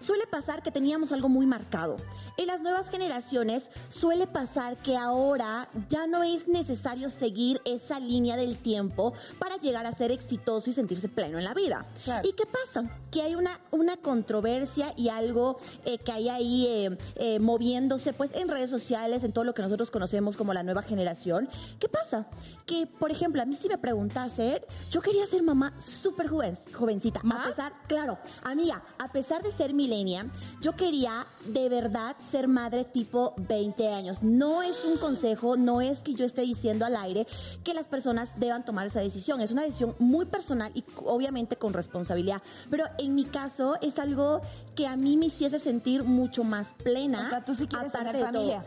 suele 0.00 0.26
pasar 0.26 0.64
que 0.64 0.72
teníamos 0.72 1.12
algo 1.12 1.28
muy 1.28 1.46
marcado. 1.46 1.96
En 2.36 2.48
las 2.48 2.60
nuevas 2.60 2.90
generaciones 2.90 3.70
suele 3.88 4.26
pasar 4.26 4.76
que 4.78 4.96
ahora 4.96 5.68
ya 5.88 6.08
no 6.08 6.24
es 6.24 6.48
necesario 6.48 6.71
seguir 7.10 7.60
esa 7.64 8.00
línea 8.00 8.36
del 8.36 8.56
tiempo 8.56 9.12
para 9.38 9.56
llegar 9.56 9.86
a 9.86 9.92
ser 9.92 10.10
exitoso 10.10 10.70
y 10.70 10.72
sentirse 10.72 11.08
pleno 11.08 11.38
en 11.38 11.44
la 11.44 11.54
vida. 11.54 11.84
Claro. 12.04 12.28
¿Y 12.28 12.32
qué 12.32 12.44
pasa? 12.46 12.88
Que 13.10 13.22
hay 13.22 13.34
una, 13.34 13.60
una 13.70 13.96
controversia 13.96 14.92
y 14.96 15.08
algo 15.08 15.58
eh, 15.84 15.98
que 15.98 16.12
hay 16.12 16.28
ahí 16.28 16.66
eh, 16.66 16.96
eh, 17.16 17.38
moviéndose 17.38 18.12
pues 18.12 18.32
en 18.34 18.48
redes 18.48 18.70
sociales, 18.70 19.24
en 19.24 19.32
todo 19.32 19.44
lo 19.44 19.54
que 19.54 19.62
nosotros 19.62 19.90
conocemos 19.90 20.36
como 20.36 20.52
la 20.52 20.62
nueva 20.62 20.82
generación. 20.82 21.48
¿Qué 21.78 21.88
pasa? 21.88 22.26
Que, 22.66 22.86
por 22.86 23.10
ejemplo, 23.10 23.42
a 23.42 23.44
mí 23.44 23.56
si 23.56 23.68
me 23.68 23.78
preguntase, 23.78 24.62
yo 24.90 25.00
quería 25.00 25.26
ser 25.26 25.42
mamá 25.42 25.74
súper 25.78 26.28
joven, 26.28 26.58
jovencita. 26.72 27.20
A 27.20 27.24
¿Más? 27.24 27.48
pesar, 27.48 27.72
claro, 27.86 28.18
amiga, 28.42 28.82
a 28.98 29.12
pesar 29.12 29.42
de 29.42 29.52
ser 29.52 29.74
milenia, 29.74 30.26
yo 30.60 30.74
quería 30.76 31.26
de 31.46 31.68
verdad 31.68 32.16
ser 32.30 32.48
madre 32.48 32.84
tipo 32.84 33.34
20 33.36 33.88
años. 33.88 34.22
No 34.22 34.62
es 34.62 34.84
un 34.84 34.98
consejo, 34.98 35.56
no 35.56 35.80
es 35.80 36.00
que 36.00 36.14
yo 36.14 36.24
esté 36.24 36.42
diciendo 36.42 36.61
al 36.70 36.96
aire 36.96 37.26
que 37.64 37.74
las 37.74 37.88
personas 37.88 38.38
deban 38.38 38.64
tomar 38.64 38.86
esa 38.86 39.00
decisión. 39.00 39.40
Es 39.40 39.50
una 39.50 39.62
decisión 39.62 39.94
muy 39.98 40.26
personal 40.26 40.70
y 40.74 40.84
obviamente 41.04 41.56
con 41.56 41.72
responsabilidad. 41.72 42.42
Pero 42.70 42.84
en 42.98 43.14
mi 43.14 43.24
caso 43.24 43.76
es 43.82 43.98
algo 43.98 44.40
que 44.74 44.86
a 44.86 44.96
mí 44.96 45.16
me 45.16 45.26
hiciese 45.26 45.58
sentir 45.58 46.04
mucho 46.04 46.44
más 46.44 46.68
plena. 46.82 47.26
O 47.26 47.30
sea, 47.30 47.44
tú 47.44 47.54
sí 47.54 47.66
quieres 47.66 47.92
tener 47.92 48.30
todo. 48.30 48.62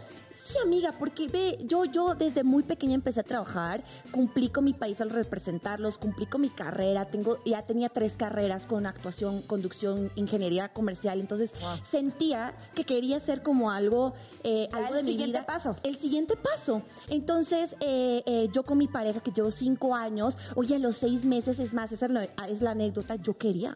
Sí, 0.55 0.61
amiga, 0.63 0.93
porque 0.97 1.27
ve, 1.27 1.57
yo, 1.65 1.83
yo 1.83 2.15
desde 2.15 2.45
muy 2.45 2.63
pequeña 2.63 2.95
empecé 2.95 3.19
a 3.19 3.23
trabajar, 3.23 3.83
cumplí 4.11 4.47
con 4.47 4.63
mi 4.63 4.71
país 4.71 5.01
al 5.01 5.09
representarlos, 5.09 5.97
cumplí 5.97 6.27
con 6.27 6.39
mi 6.39 6.49
carrera, 6.49 7.03
tengo, 7.03 7.39
ya 7.43 7.61
tenía 7.63 7.89
tres 7.89 8.13
carreras 8.15 8.65
con 8.65 8.85
actuación, 8.85 9.41
conducción, 9.41 10.11
ingeniería 10.15 10.69
comercial, 10.69 11.19
entonces 11.19 11.51
sentía 11.83 12.53
que 12.73 12.85
quería 12.85 13.19
ser 13.19 13.43
como 13.43 13.69
algo, 13.69 14.13
eh, 14.43 14.69
algo 14.71 14.89
el 14.89 14.95
de 14.95 15.03
mi 15.03 15.11
siguiente 15.11 15.39
vida. 15.39 15.45
paso. 15.45 15.75
El 15.83 15.97
siguiente 15.97 16.37
paso. 16.37 16.83
Entonces, 17.09 17.75
eh, 17.81 18.23
eh, 18.25 18.47
yo 18.53 18.63
con 18.63 18.77
mi 18.77 18.87
pareja, 18.87 19.19
que 19.19 19.31
llevo 19.31 19.51
cinco 19.51 19.93
años, 19.93 20.37
oye, 20.55 20.75
a 20.75 20.79
los 20.79 20.95
seis 20.95 21.25
meses, 21.25 21.59
es 21.59 21.73
más, 21.73 21.91
esa 21.91 22.07
es 22.47 22.61
la 22.61 22.71
anécdota, 22.71 23.15
yo 23.15 23.37
quería. 23.37 23.75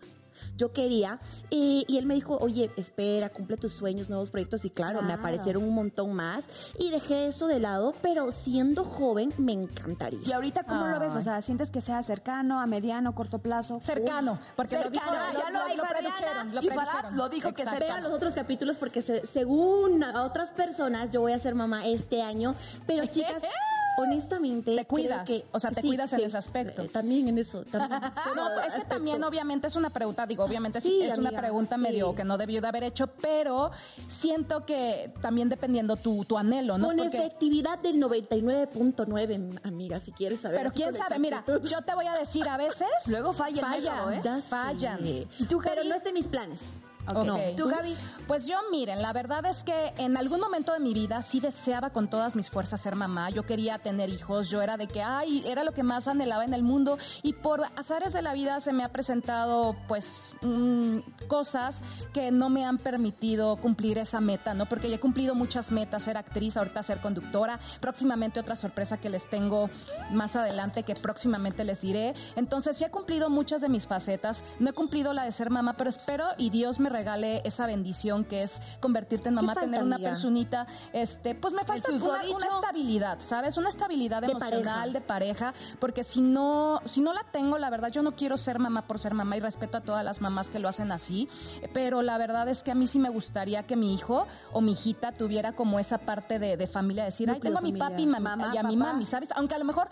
Yo 0.59 0.73
quería, 0.73 1.19
y, 1.49 1.85
y 1.87 1.97
él 1.97 2.05
me 2.05 2.15
dijo, 2.15 2.37
oye, 2.41 2.69
espera, 2.75 3.29
cumple 3.29 3.55
tus 3.55 3.71
sueños, 3.71 4.09
nuevos 4.09 4.29
proyectos, 4.29 4.65
y 4.65 4.69
claro, 4.69 5.01
me 5.01 5.13
aparecieron 5.13 5.63
un 5.63 5.73
montón 5.73 6.11
más, 6.13 6.43
y 6.77 6.89
dejé 6.89 7.27
eso 7.27 7.47
de 7.47 7.59
lado, 7.61 7.93
pero 8.01 8.29
siendo 8.33 8.83
joven 8.83 9.31
me 9.37 9.53
¿Y 9.53 9.55
encantaría. 9.55 10.35
ahorita 10.35 10.63
cómo 10.65 10.85
lo 10.87 10.99
ves? 10.99 11.15
O 11.15 11.21
sea, 11.21 11.41
¿sientes 11.41 11.71
que 11.71 11.79
sea 11.79 12.03
cercano, 12.03 12.59
a 12.59 12.65
mediano, 12.65 13.15
corto 13.15 13.39
plazo? 13.39 13.79
Cercano, 13.81 14.37
porque 14.57 14.75
lo 14.75 14.89
dijo, 14.89 15.05
Cercano, 15.05 15.31
lo, 15.33 15.39
ya 15.39 15.49
lo 15.49 15.59
lo- 15.59 15.65
dijo 15.67 15.77
lo 15.77 15.83
Adriana, 15.85 16.15
predijeron, 16.17 16.55
lo 16.55 16.61
y 16.61 16.67
Farad 16.67 17.11
lo 17.13 17.29
dijo 17.29 17.53
que 17.53 17.61
Exacto. 17.61 17.85
Vean 17.85 18.03
los 18.03 18.11
otros 18.11 18.33
capítulos 18.33 18.75
porque 18.75 19.01
se- 19.01 19.25
según 19.27 20.03
a 20.03 20.23
otras 20.23 20.49
personas 20.51 21.09
yo 21.11 21.21
voy 21.21 21.31
a 21.31 21.39
ser 21.39 21.55
mamá 21.55 21.85
este 21.87 22.21
año, 22.21 22.53
pero 22.85 23.05
chicas, 23.05 23.43
honestamente 24.01 24.75
Te 24.75 24.85
cuidas, 24.85 25.25
que- 25.25 25.43
o 25.51 25.59
sea, 25.59 25.71
te 25.71 25.81
cuidas 25.81 26.11
en 26.13 26.21
ese 26.21 26.37
aspecto. 26.37 26.81
eh, 26.83 26.89
también 26.89 27.27
en 27.27 27.37
eso, 27.37 27.63
también. 27.63 28.01
No, 28.35 28.59
es 28.61 28.73
que 28.73 28.85
también 28.85 29.23
obviamente 29.23 29.67
es 29.67 29.75
una 29.75 29.89
pregunta, 29.89 30.25
digo, 30.25 30.43
obviamente 30.43 30.81
sí, 30.81 31.01
es 31.01 31.17
una 31.17 31.31
pregunta 31.31 31.77
medio 31.77 32.13
que 32.15 32.23
no 32.23 32.37
debió 32.37 32.61
de 32.61 32.67
haber 32.67 32.83
hecho, 32.83 33.07
pero 33.21 33.71
siento 34.19 34.61
que 34.61 35.11
también 35.21 35.49
dependiendo 35.49 35.95
tu, 35.97 36.23
tu 36.25 36.37
anhelo, 36.37 36.77
¿no? 36.77 36.87
Con 36.87 36.97
Porque- 36.97 37.17
efectividad 37.17 37.79
del 37.79 37.99
99.9, 37.99 39.59
amiga, 39.63 39.99
si 39.99 40.11
quieres 40.11 40.39
saber. 40.41 40.57
pero 40.59 40.71
quién 40.71 40.95
sabe, 40.95 41.19
mira, 41.19 41.43
yo 41.63 41.81
te 41.81 41.95
voy 41.95 42.05
a 42.07 42.13
decir 42.13 42.47
a 42.47 42.57
veces 42.57 42.87
Luego 43.07 43.33
fallan, 43.33 43.73
¿eh? 44.13 44.41
Fallan. 44.47 44.99
sé. 44.99 45.27
¿Y 45.39 45.45
tú, 45.45 45.59
Pero 45.63 45.83
no 45.83 45.95
es 45.95 46.03
de 46.03 46.13
mis 46.13 46.27
planes. 46.27 46.59
Ok. 47.09 47.25
No. 47.25 47.37
¿Tú, 47.57 47.67
Gaby? 47.67 47.95
Pues 48.27 48.45
yo, 48.45 48.57
miren, 48.71 49.01
la 49.01 49.11
verdad 49.13 49.45
es 49.45 49.63
que 49.63 49.93
en 49.97 50.15
algún 50.17 50.39
momento 50.39 50.71
de 50.73 50.79
mi 50.79 50.93
vida 50.93 51.21
sí 51.21 51.39
deseaba 51.39 51.89
con 51.89 52.07
todas 52.07 52.35
mis 52.35 52.49
fuerzas 52.49 52.81
ser 52.81 52.95
mamá. 52.95 53.29
Yo 53.31 53.43
quería 53.43 53.79
tener 53.79 54.09
hijos. 54.09 54.49
Yo 54.49 54.61
era 54.61 54.77
de 54.77 54.87
que, 54.87 55.01
ay, 55.01 55.43
era 55.47 55.63
lo 55.63 55.73
que 55.73 55.83
más 55.83 56.07
anhelaba 56.07 56.45
en 56.45 56.53
el 56.53 56.61
mundo. 56.61 56.97
Y 57.23 57.33
por 57.33 57.63
azares 57.75 58.13
de 58.13 58.21
la 58.21 58.33
vida 58.33 58.59
se 58.59 58.71
me 58.73 58.83
ha 58.83 58.89
presentado, 58.89 59.75
pues, 59.87 60.35
mm, 60.41 60.99
cosas 61.27 61.83
que 62.13 62.31
no 62.31 62.49
me 62.49 62.65
han 62.65 62.77
permitido 62.77 63.57
cumplir 63.57 63.97
esa 63.97 64.21
meta, 64.21 64.53
¿no? 64.53 64.67
Porque 64.67 64.89
ya 64.89 64.97
he 64.97 64.99
cumplido 64.99 65.33
muchas 65.33 65.71
metas, 65.71 66.03
ser 66.03 66.17
actriz, 66.17 66.57
ahorita 66.57 66.83
ser 66.83 67.01
conductora. 67.01 67.59
Próximamente 67.79 68.39
otra 68.39 68.55
sorpresa 68.55 68.97
que 68.97 69.09
les 69.09 69.27
tengo 69.29 69.69
más 70.11 70.35
adelante, 70.35 70.83
que 70.83 70.93
próximamente 70.93 71.63
les 71.63 71.81
diré. 71.81 72.13
Entonces, 72.35 72.77
ya 72.77 72.87
he 72.87 72.91
cumplido 72.91 73.29
muchas 73.29 73.61
de 73.61 73.69
mis 73.69 73.87
facetas. 73.87 74.43
No 74.59 74.69
he 74.69 74.73
cumplido 74.73 75.13
la 75.13 75.23
de 75.23 75.31
ser 75.31 75.49
mamá, 75.49 75.73
pero 75.73 75.89
espero 75.89 76.25
y 76.37 76.49
Dios 76.49 76.79
me 76.79 76.89
regale 76.99 77.41
esa 77.45 77.65
bendición 77.65 78.25
que 78.25 78.43
es 78.43 78.61
convertirte 78.81 79.29
en 79.29 79.35
mamá, 79.35 79.55
tener 79.55 79.81
una 79.83 79.97
personita, 79.97 80.67
este, 80.91 81.33
pues 81.33 81.53
me 81.53 81.63
falta 81.63 81.89
una, 81.91 82.45
estabilidad, 82.47 83.17
¿sabes? 83.21 83.55
Una 83.57 83.69
estabilidad 83.69 84.21
De 84.21 84.27
emocional, 84.27 84.63
pareja. 84.63 84.87
de 84.93 85.01
pareja, 85.01 85.53
porque 85.79 86.03
si 86.03 86.19
no, 86.21 86.81
si 86.85 87.01
no 87.01 87.13
la 87.13 87.23
tengo, 87.31 87.57
la 87.57 87.69
verdad, 87.69 87.89
yo 87.89 88.03
no 88.03 88.15
quiero 88.15 88.37
ser 88.37 88.59
mamá 88.59 88.81
por 88.85 88.99
ser 88.99 89.13
mamá 89.13 89.37
y 89.37 89.39
respeto 89.39 89.77
a 89.77 89.81
todas 89.81 90.03
las 90.03 90.19
mamás 90.19 90.49
que 90.49 90.59
lo 90.59 90.67
hacen 90.67 90.91
así, 90.91 91.29
pero 91.73 92.01
la 92.01 92.17
verdad 92.17 92.49
es 92.49 92.63
que 92.63 92.71
a 92.71 92.75
mí 92.75 92.85
sí 92.85 92.99
me 92.99 93.09
gustaría 93.09 93.63
que 93.63 93.75
mi 93.77 93.93
hijo 93.93 94.27
o 94.51 94.59
mi 94.61 94.73
hijita 94.73 95.13
tuviera 95.13 95.53
como 95.53 95.79
esa 95.79 95.99
parte 95.99 96.37
de, 96.37 96.57
de 96.57 96.67
familia, 96.67 97.05
decir, 97.05 97.29
ay, 97.29 97.35
Núcleo 97.35 97.53
tengo 97.53 97.59
a 97.59 97.61
mi 97.61 97.69
familiar. 97.71 97.91
papi 97.91 98.03
y, 98.03 98.07
mami- 98.07 98.19
Mamá, 98.37 98.51
y 98.53 98.57
a 98.57 98.63
mi 98.63 98.75
papá. 98.77 98.91
mami, 98.91 99.05
¿sabes? 99.05 99.29
Aunque 99.35 99.55
a 99.55 99.59
lo 99.59 99.65
mejor 99.65 99.87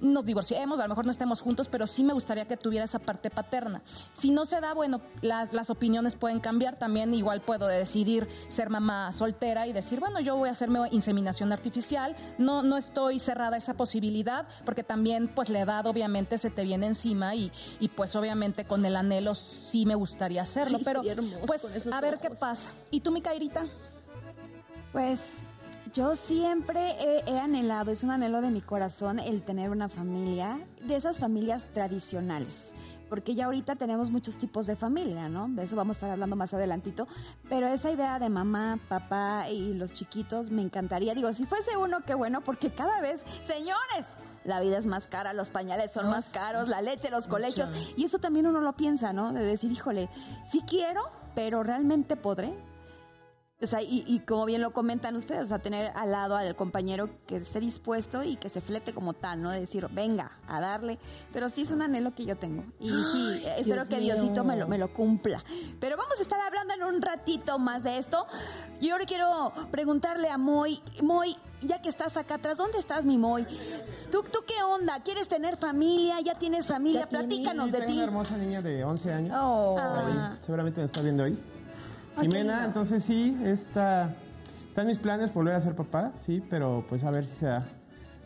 nos 0.00 0.24
divorciemos, 0.24 0.80
a 0.80 0.84
lo 0.84 0.88
mejor 0.88 1.04
no 1.04 1.12
estemos 1.12 1.42
juntos, 1.42 1.68
pero 1.68 1.86
sí 1.86 2.04
me 2.04 2.12
gustaría 2.12 2.46
que 2.46 2.56
tuviera 2.56 2.84
esa 2.84 2.98
parte 2.98 3.30
paterna. 3.30 3.82
Si 4.12 4.30
no 4.30 4.46
se 4.46 4.60
da, 4.60 4.72
bueno, 4.72 5.00
las, 5.20 5.52
las 5.52 5.70
opiniones 5.70 6.16
pueden 6.16 6.40
cambiar, 6.40 6.78
también 6.78 7.12
igual 7.14 7.40
puedo 7.40 7.66
decidir 7.66 8.28
ser 8.48 8.70
mamá 8.70 9.12
soltera 9.12 9.66
y 9.66 9.72
decir, 9.72 10.00
bueno, 10.00 10.20
yo 10.20 10.36
voy 10.36 10.48
a 10.48 10.52
hacerme 10.52 10.80
inseminación 10.90 11.52
artificial, 11.52 12.16
no, 12.38 12.62
no 12.62 12.76
estoy 12.76 13.18
cerrada 13.18 13.56
a 13.56 13.58
esa 13.58 13.74
posibilidad, 13.74 14.46
porque 14.64 14.82
también 14.82 15.28
pues 15.28 15.48
la 15.48 15.60
edad 15.60 15.86
obviamente 15.86 16.38
se 16.38 16.50
te 16.50 16.64
viene 16.64 16.86
encima 16.86 17.34
y, 17.34 17.52
y 17.78 17.88
pues 17.88 18.16
obviamente 18.16 18.64
con 18.64 18.84
el 18.84 18.96
anhelo 18.96 19.34
sí 19.34 19.86
me 19.86 19.94
gustaría 19.94 20.42
hacerlo, 20.42 20.78
Ay, 20.78 20.84
pero 20.84 21.02
pues 21.46 21.86
a 21.92 22.00
ver 22.00 22.18
qué 22.18 22.30
pasa. 22.30 22.70
¿Y 22.90 23.00
tú, 23.00 23.10
mi 23.12 23.20
Cairita? 23.20 23.64
Pues 24.92 25.20
yo 25.92 26.16
siempre 26.16 26.90
he, 27.00 27.30
he 27.30 27.38
anhelado, 27.38 27.90
es 27.90 28.02
un 28.02 28.10
anhelo 28.10 28.40
de 28.40 28.50
mi 28.50 28.60
corazón 28.60 29.18
el 29.18 29.42
tener 29.42 29.70
una 29.70 29.88
familia, 29.88 30.58
de 30.82 30.96
esas 30.96 31.18
familias 31.18 31.66
tradicionales. 31.72 32.74
Porque 33.08 33.34
ya 33.34 33.46
ahorita 33.46 33.74
tenemos 33.74 34.10
muchos 34.10 34.38
tipos 34.38 34.66
de 34.66 34.76
familia, 34.76 35.28
¿no? 35.28 35.48
De 35.48 35.64
eso 35.64 35.74
vamos 35.74 35.96
a 35.96 35.98
estar 35.98 36.10
hablando 36.10 36.36
más 36.36 36.54
adelantito. 36.54 37.08
Pero 37.48 37.66
esa 37.66 37.90
idea 37.90 38.20
de 38.20 38.28
mamá, 38.28 38.78
papá 38.88 39.50
y 39.50 39.74
los 39.74 39.92
chiquitos 39.92 40.50
me 40.50 40.62
encantaría. 40.62 41.12
Digo, 41.12 41.32
si 41.32 41.44
fuese 41.44 41.76
uno, 41.76 42.02
qué 42.06 42.14
bueno, 42.14 42.40
porque 42.42 42.70
cada 42.70 43.00
vez, 43.00 43.24
señores, 43.46 44.06
la 44.44 44.60
vida 44.60 44.78
es 44.78 44.86
más 44.86 45.08
cara, 45.08 45.32
los 45.32 45.50
pañales 45.50 45.90
son 45.90 46.04
No, 46.04 46.12
más 46.12 46.28
caros, 46.28 46.68
la 46.68 46.82
leche, 46.82 47.10
los 47.10 47.26
colegios. 47.26 47.70
Y 47.96 48.04
eso 48.04 48.20
también 48.20 48.46
uno 48.46 48.60
lo 48.60 48.74
piensa, 48.74 49.12
¿no? 49.12 49.32
De 49.32 49.42
decir, 49.42 49.72
híjole, 49.72 50.08
sí 50.48 50.62
quiero, 50.64 51.02
pero 51.34 51.64
realmente 51.64 52.14
podré. 52.14 52.54
O 53.62 53.66
sea, 53.66 53.82
y, 53.82 54.04
y 54.06 54.20
como 54.20 54.46
bien 54.46 54.62
lo 54.62 54.72
comentan 54.72 55.16
ustedes, 55.16 55.44
o 55.44 55.46
sea, 55.46 55.58
tener 55.58 55.92
al 55.94 56.10
lado 56.10 56.34
al 56.34 56.54
compañero 56.54 57.10
que 57.26 57.36
esté 57.36 57.60
dispuesto 57.60 58.22
y 58.22 58.36
que 58.36 58.48
se 58.48 58.62
flete 58.62 58.94
como 58.94 59.12
tal, 59.12 59.42
¿no? 59.42 59.50
De 59.50 59.60
decir, 59.60 59.86
venga, 59.90 60.32
a 60.48 60.60
darle. 60.60 60.98
Pero 61.32 61.50
sí 61.50 61.62
es 61.62 61.70
un 61.70 61.82
anhelo 61.82 62.14
que 62.14 62.24
yo 62.24 62.36
tengo. 62.36 62.64
Y 62.78 62.88
sí, 62.88 63.42
espero 63.58 63.84
Dios 63.84 63.88
que 63.88 63.96
mío. 63.98 64.14
Diosito 64.14 64.44
me 64.44 64.56
lo, 64.56 64.66
me 64.66 64.78
lo 64.78 64.88
cumpla. 64.88 65.44
Pero 65.78 65.98
vamos 65.98 66.18
a 66.18 66.22
estar 66.22 66.40
hablando 66.40 66.72
en 66.72 66.82
un 66.82 67.02
ratito 67.02 67.58
más 67.58 67.82
de 67.82 67.98
esto. 67.98 68.26
Yo 68.80 68.94
ahora 68.94 69.04
quiero 69.04 69.52
preguntarle 69.70 70.30
a 70.30 70.38
Moy, 70.38 70.80
Moy, 71.02 71.36
ya 71.60 71.82
que 71.82 71.90
estás 71.90 72.16
acá 72.16 72.36
atrás, 72.36 72.56
¿dónde 72.56 72.78
estás, 72.78 73.04
mi 73.04 73.18
Moy? 73.18 73.46
¿Tú, 74.10 74.22
¿Tú 74.22 74.38
qué 74.46 74.62
onda? 74.62 75.00
¿Quieres 75.02 75.28
tener 75.28 75.58
familia? 75.58 76.18
¿Ya 76.22 76.38
tienes 76.38 76.66
familia? 76.66 77.02
Ya. 77.02 77.08
Platícanos 77.08 77.70
de 77.72 77.82
ti. 77.82 77.92
una 77.92 78.04
hermosa 78.04 78.38
niña 78.38 78.62
de 78.62 78.82
11 78.84 79.12
años. 79.12 79.36
Oh. 79.38 79.76
Ah. 79.78 80.30
Ahí, 80.32 80.38
seguramente 80.40 80.80
me 80.80 80.86
está 80.86 81.02
viendo 81.02 81.24
hoy. 81.24 81.38
Jimena, 82.18 82.64
entonces 82.64 83.02
sí, 83.04 83.38
está, 83.44 84.14
está 84.68 84.82
en 84.82 84.88
mis 84.88 84.98
planes 84.98 85.32
volver 85.32 85.54
a 85.54 85.60
ser 85.60 85.74
papá, 85.74 86.12
sí, 86.26 86.42
pero 86.50 86.84
pues 86.88 87.04
a 87.04 87.10
ver 87.10 87.26
si 87.26 87.36
se 87.36 87.46
da 87.46 87.66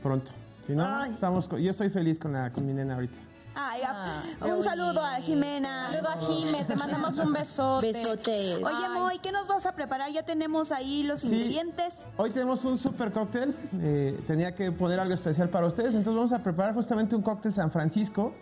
pronto. 0.03 0.31
Si 0.67 0.73
no, 0.75 0.85
Ay. 0.87 1.12
estamos, 1.12 1.47
con- 1.49 1.61
yo 1.61 1.71
estoy 1.71 1.91
feliz 1.91 2.19
con, 2.19 2.33
la, 2.33 2.50
con 2.50 2.67
mi 2.67 2.73
nena 2.73 2.95
ahorita. 2.95 3.19
Ay, 3.57 3.83
Ah, 3.87 4.23
un 4.41 4.62
saludo 4.64 5.00
a 5.00 5.14
Jimena. 5.21 5.91
Saludo 5.93 6.09
a 6.09 6.17
Jime, 6.19 6.64
te 6.64 6.75
mandamos 6.75 7.17
un 7.19 7.33
besote. 7.33 7.93
Besote. 7.93 8.57
Oye. 8.57 8.88
Moy, 8.95 9.19
¿qué 9.21 9.31
nos 9.31 9.47
vas 9.47 9.64
a 9.64 9.73
preparar? 9.76 10.11
Ya 10.11 10.25
tenemos 10.25 10.73
ahí 10.73 11.05
los 11.05 11.21
Sí. 11.21 11.29
ingredientes. 11.29 11.95
Hoy 12.17 12.31
tenemos 12.31 12.64
un 12.64 12.79
super 12.79 13.12
cóctel, 13.12 13.55
eh, 13.81 14.19
tenía 14.26 14.57
que 14.57 14.73
poner 14.73 14.99
algo 14.99 15.14
especial 15.14 15.50
para 15.50 15.67
ustedes, 15.69 15.95
entonces 15.95 16.17
vamos 16.17 16.33
a 16.33 16.43
preparar 16.43 16.75
justamente 16.75 17.14
un 17.14 17.23
cóctel 17.23 17.53
San 17.53 17.71
Francisco. 17.71 18.33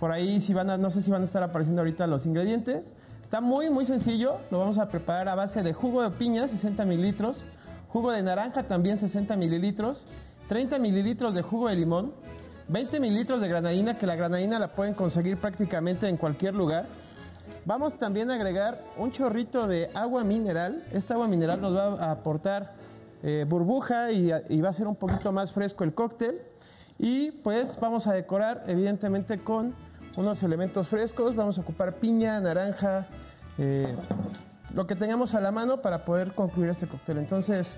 Por 0.00 0.10
ahí, 0.10 0.40
si 0.40 0.54
van 0.54 0.70
a, 0.70 0.78
no 0.78 0.90
sé 0.90 1.02
si 1.02 1.10
van 1.10 1.20
a 1.20 1.26
estar 1.26 1.42
apareciendo 1.42 1.82
ahorita 1.82 2.06
los 2.06 2.24
ingredientes. 2.24 2.94
Está 3.32 3.40
muy, 3.40 3.70
muy 3.70 3.86
sencillo, 3.86 4.40
lo 4.50 4.58
vamos 4.58 4.76
a 4.76 4.90
preparar 4.90 5.26
a 5.30 5.34
base 5.34 5.62
de 5.62 5.72
jugo 5.72 6.02
de 6.02 6.10
piña, 6.10 6.48
60 6.48 6.84
mililitros, 6.84 7.46
jugo 7.88 8.12
de 8.12 8.22
naranja 8.22 8.64
también 8.64 8.98
60 8.98 9.36
mililitros, 9.36 10.06
30 10.50 10.78
mililitros 10.78 11.34
de 11.34 11.40
jugo 11.40 11.70
de 11.70 11.76
limón, 11.76 12.12
20 12.68 13.00
mililitros 13.00 13.40
de 13.40 13.48
granadina, 13.48 13.96
que 13.96 14.06
la 14.06 14.16
granadina 14.16 14.58
la 14.58 14.72
pueden 14.72 14.92
conseguir 14.92 15.38
prácticamente 15.38 16.10
en 16.10 16.18
cualquier 16.18 16.52
lugar. 16.52 16.84
Vamos 17.64 17.96
también 17.96 18.30
a 18.30 18.34
agregar 18.34 18.82
un 18.98 19.12
chorrito 19.12 19.66
de 19.66 19.88
agua 19.94 20.24
mineral. 20.24 20.84
Esta 20.92 21.14
agua 21.14 21.26
mineral 21.26 21.62
nos 21.62 21.74
va 21.74 22.04
a 22.04 22.10
aportar 22.10 22.74
eh, 23.22 23.46
burbuja 23.48 24.12
y, 24.12 24.30
y 24.50 24.60
va 24.60 24.68
a 24.68 24.74
ser 24.74 24.86
un 24.86 24.96
poquito 24.96 25.32
más 25.32 25.54
fresco 25.54 25.84
el 25.84 25.94
cóctel. 25.94 26.42
Y 26.98 27.30
pues 27.30 27.80
vamos 27.80 28.06
a 28.06 28.12
decorar 28.12 28.64
evidentemente 28.66 29.38
con 29.38 29.74
unos 30.16 30.42
elementos 30.42 30.88
frescos. 30.88 31.34
Vamos 31.36 31.58
a 31.58 31.60
ocupar 31.62 31.94
piña, 31.94 32.40
naranja, 32.40 33.06
eh, 33.58 33.94
lo 34.74 34.86
que 34.86 34.96
tengamos 34.96 35.34
a 35.34 35.40
la 35.40 35.50
mano 35.50 35.82
para 35.82 36.04
poder 36.04 36.32
concluir 36.34 36.70
este 36.70 36.86
cóctel. 36.86 37.18
Entonces, 37.18 37.74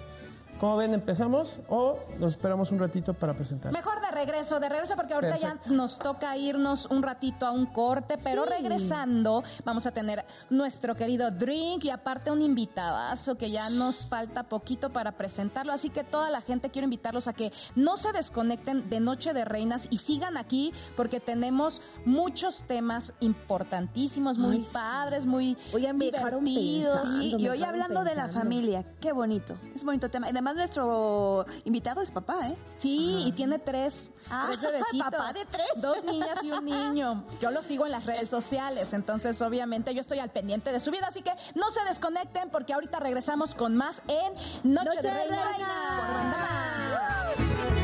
como 0.60 0.76
ven, 0.76 0.94
empezamos 0.94 1.58
o 1.68 1.98
nos 2.18 2.32
esperamos 2.32 2.70
un 2.70 2.78
ratito 2.78 3.12
para 3.14 3.34
presentar. 3.34 3.72
Mejor 3.72 4.00
de 4.00 4.10
regreso, 4.10 4.60
de 4.60 4.68
regreso 4.68 4.94
porque 4.96 5.14
ahorita 5.14 5.34
Perfecto. 5.38 5.68
ya 5.68 5.72
nos 5.74 5.98
toca 5.98 6.36
irnos 6.36 6.86
un 6.86 7.02
ratito 7.02 7.44
a 7.46 7.50
un 7.50 7.66
corte, 7.66 8.16
pero 8.22 8.44
Sí. 8.44 8.50
regresando 8.50 9.42
vamos 9.64 9.86
a 9.86 9.90
tener 9.92 10.24
nuestro 10.50 10.94
querido 10.94 11.30
drink 11.30 11.84
y 11.84 11.90
aparte 11.90 12.30
un 12.30 12.40
invitadazo 12.42 13.36
que 13.36 13.50
ya 13.50 13.68
nos 13.68 14.06
falta 14.06 14.44
poquito 14.44 14.90
para 14.90 15.12
presentarlo, 15.12 15.72
así 15.72 15.90
que 15.90 16.04
toda 16.04 16.30
la 16.30 16.40
gente 16.40 16.70
quiero 16.70 16.84
invitarlos 16.84 17.28
a 17.28 17.32
que 17.32 17.52
no 17.74 17.96
se 17.96 18.12
desconecten 18.12 18.88
de 18.88 19.00
Noche 19.00 19.32
de 19.34 19.44
Reinas 19.44 19.86
y 19.90 19.98
sigan 19.98 20.36
aquí 20.36 20.72
porque 20.96 21.20
tenemos 21.20 21.82
muchos 22.04 22.64
temas 22.66 23.12
importantísimos, 23.20 24.38
muy 24.38 24.56
Ay, 24.56 24.62
sí. 24.62 24.70
padres, 24.72 25.26
muy 25.26 25.56
me 25.72 26.10
dejaron 26.10 26.44
divertidos. 26.44 27.00
pensando. 27.00 27.20
Sí, 27.20 27.34
y 27.38 27.48
hoy 27.48 27.62
hablando 27.62 28.04
de 28.04 28.14
la 28.14 28.28
familia, 28.28 28.84
qué 29.00 29.12
bonito, 29.12 29.56
es 29.74 29.84
bonito 29.84 30.08
tema. 30.10 30.28
Además 30.44 30.56
nuestro 30.58 31.46
invitado 31.64 32.02
es 32.02 32.10
papá, 32.10 32.48
¿eh? 32.48 32.56
Sí, 32.76 33.24
y 33.26 33.32
tiene 33.32 33.58
tres, 33.58 34.12
Ah, 34.28 34.44
tres 34.48 34.60
bebecitos. 34.60 35.08
papá 35.10 35.32
de 35.32 35.46
tres. 35.46 35.66
Dos 35.76 36.04
niñas 36.04 36.38
y 36.42 36.50
un 36.50 36.64
niño. 36.66 37.24
Yo 37.40 37.50
lo 37.50 37.62
sigo 37.62 37.86
en 37.86 37.92
las 37.92 38.04
redes 38.04 38.28
sociales, 38.28 38.92
entonces 38.92 39.40
obviamente 39.40 39.94
yo 39.94 40.02
estoy 40.02 40.18
al 40.18 40.28
pendiente 40.30 40.70
de 40.70 40.80
su 40.80 40.90
vida, 40.90 41.06
así 41.08 41.22
que 41.22 41.32
no 41.54 41.70
se 41.70 41.82
desconecten 41.84 42.50
porque 42.50 42.74
ahorita 42.74 43.00
regresamos 43.00 43.54
con 43.54 43.74
más 43.74 44.02
en 44.06 44.34
Noche, 44.70 44.84
Noche 44.96 45.00
de 45.00 45.08
de 45.08 45.14
Reinas. 45.14 45.56
Reinas. 45.56 47.36
por 47.38 47.83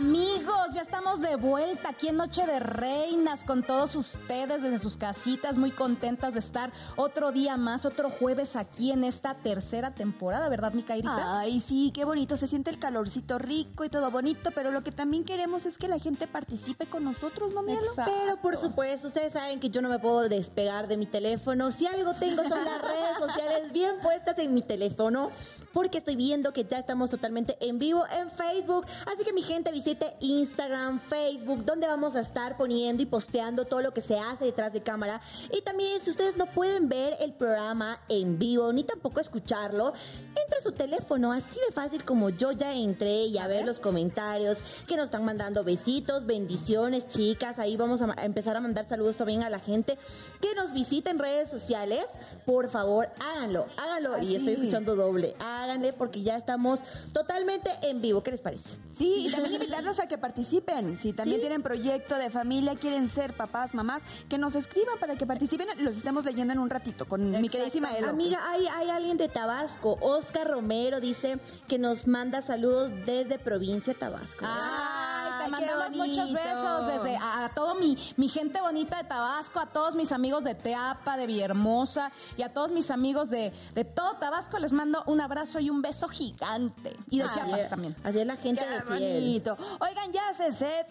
Amigos, 0.00 0.72
ya 0.72 0.80
estamos 0.80 1.20
de 1.20 1.36
vuelta 1.36 1.90
aquí 1.90 2.08
en 2.08 2.16
Noche 2.16 2.46
de 2.46 2.58
Reinas 2.58 3.44
con 3.44 3.62
todos 3.62 3.94
ustedes 3.94 4.62
desde 4.62 4.78
sus 4.78 4.96
casitas, 4.96 5.58
muy 5.58 5.72
contentas 5.72 6.32
de 6.32 6.40
estar 6.40 6.72
otro 6.96 7.32
día 7.32 7.58
más, 7.58 7.84
otro 7.84 8.08
jueves 8.08 8.56
aquí 8.56 8.92
en 8.92 9.04
esta 9.04 9.34
tercera 9.34 9.90
temporada, 9.90 10.48
¿verdad, 10.48 10.72
mi 10.72 10.84
Cairita? 10.84 11.40
Ay, 11.40 11.60
sí, 11.60 11.92
qué 11.94 12.06
bonito, 12.06 12.38
se 12.38 12.46
siente 12.46 12.70
el 12.70 12.78
calorcito 12.78 13.38
rico 13.38 13.84
y 13.84 13.90
todo 13.90 14.10
bonito, 14.10 14.52
pero 14.54 14.70
lo 14.70 14.82
que 14.82 14.90
también 14.90 15.22
queremos 15.22 15.66
es 15.66 15.76
que 15.76 15.86
la 15.86 15.98
gente 15.98 16.26
participe 16.26 16.86
con 16.86 17.04
nosotros, 17.04 17.52
¿no, 17.52 17.62
Mielo? 17.62 17.84
Exacto. 17.84 18.10
Pero 18.18 18.38
por 18.38 18.56
supuesto, 18.56 19.08
ustedes 19.08 19.34
saben 19.34 19.60
que 19.60 19.68
yo 19.68 19.82
no 19.82 19.90
me 19.90 19.98
puedo 19.98 20.30
despegar 20.30 20.88
de 20.88 20.96
mi 20.96 21.04
teléfono. 21.04 21.72
Si 21.72 21.86
algo 21.86 22.14
tengo 22.14 22.42
son 22.48 22.64
las 22.64 22.80
redes 22.80 23.18
sociales 23.18 23.70
bien 23.70 23.96
puestas 24.02 24.38
en 24.38 24.54
mi 24.54 24.62
teléfono, 24.62 25.30
porque 25.74 25.98
estoy 25.98 26.16
viendo 26.16 26.54
que 26.54 26.64
ya 26.64 26.78
estamos 26.78 27.10
totalmente 27.10 27.58
en 27.60 27.78
vivo 27.78 28.06
en 28.10 28.30
Facebook. 28.30 28.86
Así 29.06 29.24
que 29.24 29.34
mi 29.34 29.42
gente 29.42 29.70
Instagram, 30.20 31.00
Facebook, 31.00 31.64
donde 31.64 31.86
vamos 31.86 32.14
a 32.14 32.20
estar 32.20 32.56
poniendo 32.56 33.02
y 33.02 33.06
posteando 33.06 33.64
todo 33.64 33.80
lo 33.80 33.92
que 33.92 34.00
se 34.00 34.18
hace 34.18 34.44
detrás 34.44 34.72
de 34.72 34.82
cámara. 34.82 35.20
Y 35.52 35.62
también 35.62 36.00
si 36.00 36.10
ustedes 36.10 36.36
no 36.36 36.46
pueden 36.46 36.88
ver 36.88 37.16
el 37.20 37.32
programa 37.32 38.00
en 38.08 38.38
vivo 38.38 38.72
ni 38.72 38.84
tampoco 38.84 39.20
escucharlo, 39.20 39.92
entre 40.28 40.58
a 40.58 40.62
su 40.62 40.72
teléfono, 40.72 41.32
así 41.32 41.58
de 41.66 41.72
fácil 41.72 42.04
como 42.04 42.30
yo 42.30 42.52
ya 42.52 42.74
entré 42.74 43.26
y 43.26 43.38
a 43.38 43.46
ver 43.46 43.64
los 43.64 43.80
comentarios 43.80 44.58
que 44.86 44.96
nos 44.96 45.06
están 45.06 45.24
mandando 45.24 45.64
besitos, 45.64 46.26
bendiciones, 46.26 47.08
chicas. 47.08 47.58
Ahí 47.58 47.76
vamos 47.76 48.02
a 48.02 48.14
empezar 48.24 48.56
a 48.56 48.60
mandar 48.60 48.88
saludos 48.88 49.16
también 49.16 49.42
a 49.42 49.50
la 49.50 49.58
gente 49.58 49.98
que 50.40 50.54
nos 50.54 50.72
visita 50.72 51.10
en 51.10 51.18
redes 51.18 51.50
sociales. 51.50 52.04
Por 52.46 52.68
favor, 52.68 53.08
háganlo, 53.20 53.66
háganlo. 53.76 54.18
Y 54.22 54.36
estoy 54.36 54.54
escuchando 54.54 54.96
doble. 54.96 55.36
Háganle 55.38 55.92
porque 55.92 56.22
ya 56.22 56.36
estamos 56.36 56.80
totalmente 57.12 57.70
en 57.82 58.00
vivo. 58.00 58.22
¿Qué 58.22 58.32
les 58.32 58.40
parece? 58.40 58.68
Sí, 58.92 59.26
y 59.28 59.30
también 59.30 59.60
invitarlos 59.80 60.00
a 60.00 60.06
que 60.08 60.18
participen. 60.18 60.96
Si 60.96 61.12
también 61.12 61.38
Sí. 61.38 61.40
tienen 61.42 61.62
proyecto 61.62 62.16
de 62.16 62.30
familia, 62.30 62.74
quieren 62.76 63.08
ser 63.08 63.32
papás, 63.32 63.74
mamás, 63.74 64.02
que 64.28 64.38
nos 64.38 64.54
escriban 64.54 64.98
para 64.98 65.16
que 65.16 65.26
participen. 65.26 65.68
Los 65.78 65.96
estamos 65.96 66.24
leyendo 66.24 66.52
en 66.52 66.58
un 66.58 66.70
ratito 66.70 67.06
con 67.06 67.30
mi 67.30 67.48
queridísima 67.48 67.92
Elo. 67.96 68.10
Amiga, 68.10 68.38
hay, 68.50 68.66
hay 68.66 68.90
alguien 68.90 69.16
de 69.16 69.28
Tabasco. 69.28 69.96
Oscar 70.00 70.48
Romero 70.48 71.00
dice 71.00 71.38
que 71.68 71.78
nos 71.78 72.06
manda 72.06 72.42
saludos 72.42 72.90
desde 73.06 73.38
provincia 73.38 73.92
de 73.92 73.98
Tabasco. 73.98 74.44
Ay, 74.46 75.44
te 75.44 75.50
mandamos 75.50 75.96
muchos 75.96 76.32
besos 76.32 76.86
desde 76.86 77.16
a, 77.16 77.44
a 77.46 77.48
todo 77.54 77.74
mi, 77.76 77.96
mi 78.16 78.28
gente 78.28 78.60
bonita 78.60 78.98
de 78.98 79.04
Tabasco, 79.04 79.58
a 79.60 79.66
todos 79.66 79.94
mis 79.96 80.12
amigos 80.12 80.44
de 80.44 80.54
Teapa, 80.54 81.16
de 81.16 81.26
Villahermosa 81.26 82.10
y 82.36 82.42
a 82.42 82.52
todos 82.52 82.72
mis 82.72 82.90
amigos 82.90 83.30
de, 83.30 83.52
de 83.74 83.84
todo 83.84 84.14
Tabasco 84.16 84.58
les 84.58 84.72
mando 84.72 85.02
un 85.06 85.20
abrazo 85.20 85.58
y 85.60 85.70
un 85.70 85.80
beso 85.82 86.08
gigante. 86.08 86.96
Y 87.10 87.18
de 87.18 87.24
Ay, 87.24 87.30
Chiapas 87.34 87.70
también. 87.70 87.96
Así 88.04 88.20
es 88.20 88.26
la 88.26 88.36
gente 88.36 88.62
Qué 88.62 88.70
de 88.70 88.82
fiel. 88.82 89.14
bonito. 89.22 89.56
Oigan, 89.78 90.12
ya 90.12 90.28
hace 90.30 90.52
sed. 90.52 90.86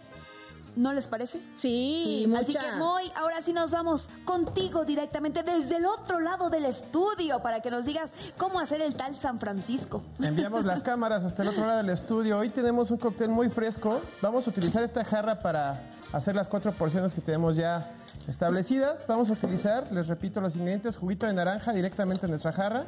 ¿No 0.75 0.93
les 0.93 1.07
parece? 1.07 1.39
Sí, 1.55 2.23
Sí, 2.25 2.33
Así 2.35 2.53
Mucha. 2.53 2.59
que 2.59 2.71
Moy, 2.77 3.11
ahora 3.15 3.41
sí 3.41 3.51
nos 3.51 3.71
vamos 3.71 4.09
contigo 4.23 4.85
directamente 4.85 5.43
desde 5.43 5.77
el 5.77 5.85
otro 5.85 6.19
lado 6.19 6.49
del 6.49 6.63
estudio 6.65 7.41
para 7.41 7.59
que 7.59 7.69
nos 7.71 7.85
digas 7.85 8.11
cómo 8.37 8.59
hacer 8.59 8.81
el 8.81 8.93
tal 8.95 9.19
San 9.19 9.39
Francisco. 9.39 10.03
Enviamos 10.21 10.63
las 10.63 10.81
cámaras 10.83 11.23
hasta 11.25 11.41
el 11.41 11.49
otro 11.49 11.65
lado 11.65 11.79
del 11.79 11.89
estudio. 11.89 12.37
Hoy 12.37 12.49
tenemos 12.49 12.91
un 12.91 12.97
cóctel 12.97 13.29
muy 13.29 13.49
fresco. 13.49 13.99
Vamos 14.21 14.47
a 14.47 14.51
utilizar 14.51 14.83
esta 14.83 15.03
jarra 15.03 15.39
para 15.39 15.81
hacer 16.13 16.35
las 16.35 16.47
cuatro 16.47 16.71
porciones 16.71 17.13
que 17.13 17.21
tenemos 17.21 17.55
ya 17.57 17.91
establecidas. 18.27 19.05
Vamos 19.07 19.29
a 19.29 19.33
utilizar, 19.33 19.91
les 19.91 20.07
repito 20.07 20.39
los 20.39 20.55
ingredientes, 20.55 20.95
juguito 20.97 21.25
de 21.25 21.33
naranja 21.33 21.73
directamente 21.73 22.25
en 22.27 22.31
nuestra 22.31 22.53
jarra. 22.53 22.85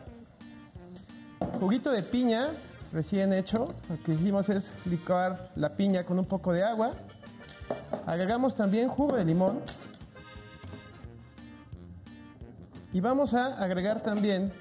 Juguito 1.60 1.92
de 1.92 2.04
piña 2.04 2.50
recién 2.94 3.34
hecho. 3.34 3.74
Lo 3.90 3.98
que 4.04 4.14
hicimos 4.14 4.50
es 4.50 4.70
licuar 4.86 5.52
la 5.56 5.76
piña 5.76 6.04
con 6.04 6.20
un 6.20 6.26
poco 6.26 6.54
de 6.54 6.64
agua. 6.64 6.92
Agregamos 8.06 8.56
también 8.56 8.90
jugo 8.90 9.16
de 9.16 9.26
limón. 9.26 9.60
Y 12.94 13.00
vamos 13.00 13.34
a 13.34 13.62
agregar 13.62 14.02
también 14.02 14.52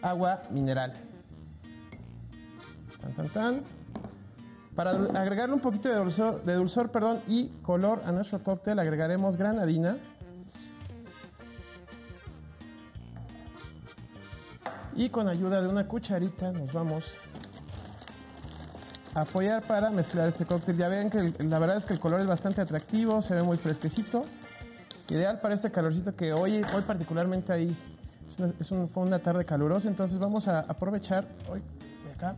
agua 0.00 0.42
mineral. 0.50 0.94
Tan, 3.00 3.12
tan, 3.12 3.28
tan. 3.28 3.62
Para 4.74 4.92
agregarle 4.92 5.54
un 5.54 5.60
poquito 5.60 5.88
de 5.88 5.96
dulzor, 5.96 6.44
de 6.44 6.54
dulzor 6.54 6.90
perdón, 6.90 7.20
y 7.26 7.48
color 7.62 8.00
a 8.04 8.12
nuestro 8.12 8.42
cóctel, 8.42 8.78
agregaremos 8.78 9.36
granadina. 9.36 9.96
Y 14.94 15.10
con 15.10 15.28
ayuda 15.28 15.60
de 15.60 15.68
una 15.68 15.86
cucharita 15.86 16.50
nos 16.52 16.72
vamos 16.72 17.04
apoyar 19.14 19.62
para 19.62 19.90
mezclar 19.90 20.28
este 20.28 20.46
cóctel. 20.46 20.76
Ya 20.76 20.88
ven 20.88 21.10
que 21.10 21.18
el- 21.18 21.50
la 21.50 21.58
verdad 21.58 21.76
es 21.78 21.84
que 21.84 21.94
el 21.94 22.00
color 22.00 22.20
es 22.20 22.26
bastante 22.26 22.60
atractivo, 22.60 23.22
se 23.22 23.34
ve 23.34 23.42
muy 23.42 23.56
fresquecito. 23.56 24.24
Ideal 25.10 25.40
para 25.40 25.54
este 25.54 25.70
calorcito 25.70 26.14
que 26.14 26.32
hoy, 26.32 26.60
hoy 26.74 26.82
particularmente 26.86 27.52
ahí 27.52 27.76
es 28.30 28.70
una- 28.70 28.82
un- 28.82 28.88
fue 28.88 29.02
una 29.04 29.18
tarde 29.18 29.44
calurosa, 29.44 29.88
entonces 29.88 30.18
vamos 30.18 30.48
a 30.48 30.60
aprovechar 30.60 31.24
hoy 31.50 31.60
de 32.04 32.12
acá. 32.12 32.36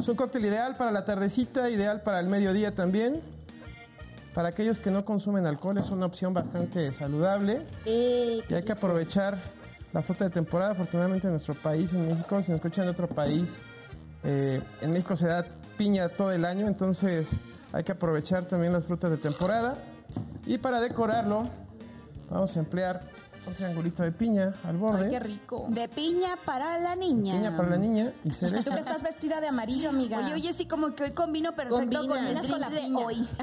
Es 0.00 0.08
un 0.08 0.16
cóctel 0.16 0.44
ideal 0.44 0.76
para 0.76 0.90
la 0.90 1.04
tardecita, 1.04 1.70
ideal 1.70 2.00
para 2.02 2.18
el 2.18 2.26
mediodía 2.26 2.74
también. 2.74 3.20
Para 4.34 4.48
aquellos 4.48 4.78
que 4.78 4.90
no 4.90 5.04
consumen 5.04 5.46
alcohol 5.46 5.76
es 5.78 5.90
una 5.90 6.06
opción 6.06 6.32
bastante 6.32 6.90
saludable. 6.92 7.66
Eh, 7.84 8.40
Y 8.48 8.54
hay 8.54 8.62
que 8.62 8.72
aprovechar 8.72 9.36
la 9.92 10.00
fruta 10.02 10.24
de 10.24 10.30
temporada. 10.30 10.72
Afortunadamente 10.72 11.26
en 11.26 11.32
nuestro 11.34 11.54
país, 11.54 11.92
en 11.92 12.08
México, 12.08 12.42
si 12.42 12.50
nos 12.50 12.56
escuchan 12.56 12.84
en 12.84 12.90
otro 12.90 13.08
país, 13.08 13.48
eh, 14.24 14.62
en 14.80 14.92
México 14.92 15.16
se 15.16 15.26
da 15.26 15.44
piña 15.76 16.08
todo 16.08 16.32
el 16.32 16.44
año, 16.46 16.66
entonces 16.66 17.26
hay 17.72 17.84
que 17.84 17.92
aprovechar 17.92 18.46
también 18.46 18.72
las 18.72 18.84
frutas 18.84 19.10
de 19.10 19.18
temporada. 19.18 19.74
Y 20.46 20.58
para 20.58 20.80
decorarlo, 20.80 21.48
vamos 22.32 22.56
a 22.56 22.60
emplear 22.60 23.00
un 23.46 23.54
triangulito 23.54 24.02
de 24.04 24.12
piña 24.12 24.54
al 24.64 24.76
borde. 24.76 25.04
Ay, 25.04 25.10
qué 25.10 25.20
rico. 25.20 25.66
De 25.68 25.88
piña 25.88 26.36
para 26.44 26.78
la 26.78 26.94
niña. 26.94 27.34
Piña 27.34 27.56
para 27.56 27.70
la 27.70 27.76
niña 27.76 28.12
y 28.24 28.28
Tú 28.30 28.34
cereza. 28.36 28.70
que 28.74 28.80
estás 28.80 29.02
vestida 29.02 29.40
de 29.40 29.48
amarillo, 29.48 29.90
amiga. 29.90 30.18
Oye, 30.18 30.34
oye, 30.34 30.52
sí, 30.52 30.66
como 30.66 30.94
que 30.94 31.04
hoy 31.04 31.10
combino 31.12 31.52
perfecto 31.52 31.76
Combina. 31.80 32.00
con 32.00 32.08
con 32.08 32.24
drink 32.34 32.58
la 32.60 32.70
de 32.70 32.80
piña. 32.80 33.04
hoy. 33.06 33.28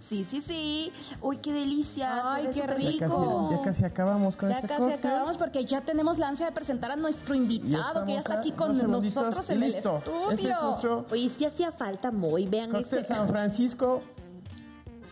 sí, 0.00 0.24
sí, 0.24 0.40
sí. 0.40 0.92
Uy, 1.20 1.38
qué 1.38 1.52
delicia. 1.52 2.34
Ay, 2.34 2.48
qué 2.52 2.60
Ya 2.60 2.66
rico. 2.66 3.48
casi, 3.48 3.56
ya 3.56 3.62
casi 3.64 3.84
acabamos 3.84 4.36
con 4.36 4.48
Ya 4.48 4.56
este 4.56 4.68
casi 4.68 4.80
cóctel. 4.80 4.98
acabamos 4.98 5.38
porque 5.38 5.64
ya 5.64 5.80
tenemos 5.82 6.18
la 6.18 6.28
ansia 6.28 6.46
de 6.46 6.52
presentar 6.52 6.90
a 6.90 6.96
nuestro 6.96 7.34
invitado 7.34 8.04
que 8.04 8.14
ya 8.14 8.18
está 8.20 8.34
aquí 8.34 8.52
con 8.52 8.76
nosotros 8.90 9.48
en 9.50 9.62
el 9.62 9.72
listo. 9.72 9.98
Este 9.98 10.10
es 10.10 10.30
estudio. 10.32 10.62
nuestro 10.62 11.06
Oye, 11.10 11.28
sí 11.28 11.44
hacía 11.44 11.72
falta 11.72 12.10
muy, 12.10 12.46
vean 12.46 12.74
ese. 12.76 13.04
San 13.04 13.28
Francisco 13.28 14.02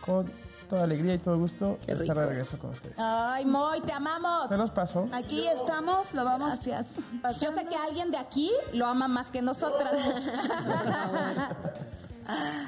con 0.05 0.25
toda 0.71 0.83
alegría 0.85 1.15
y 1.15 1.17
todo 1.19 1.37
gusto 1.37 1.77
Qué 1.85 1.91
estar 1.91 2.07
rico. 2.07 2.19
de 2.21 2.25
regreso 2.27 2.57
con 2.57 2.69
ustedes. 2.71 2.95
Ay, 2.97 3.45
Moy, 3.45 3.81
te 3.81 3.91
amamos. 3.91 4.47
Se 4.47 4.55
los 4.57 4.71
paso. 4.71 5.05
Aquí 5.11 5.45
estamos, 5.45 6.13
lo 6.13 6.23
vamos 6.23 6.47
Gracias. 6.65 6.95
Yo 6.95 7.21
pasando. 7.21 7.59
sé 7.59 7.65
que 7.67 7.75
alguien 7.75 8.09
de 8.09 8.17
aquí 8.17 8.49
lo 8.71 8.85
ama 8.87 9.07
más 9.09 9.29
que 9.31 9.41
nosotras. 9.41 9.93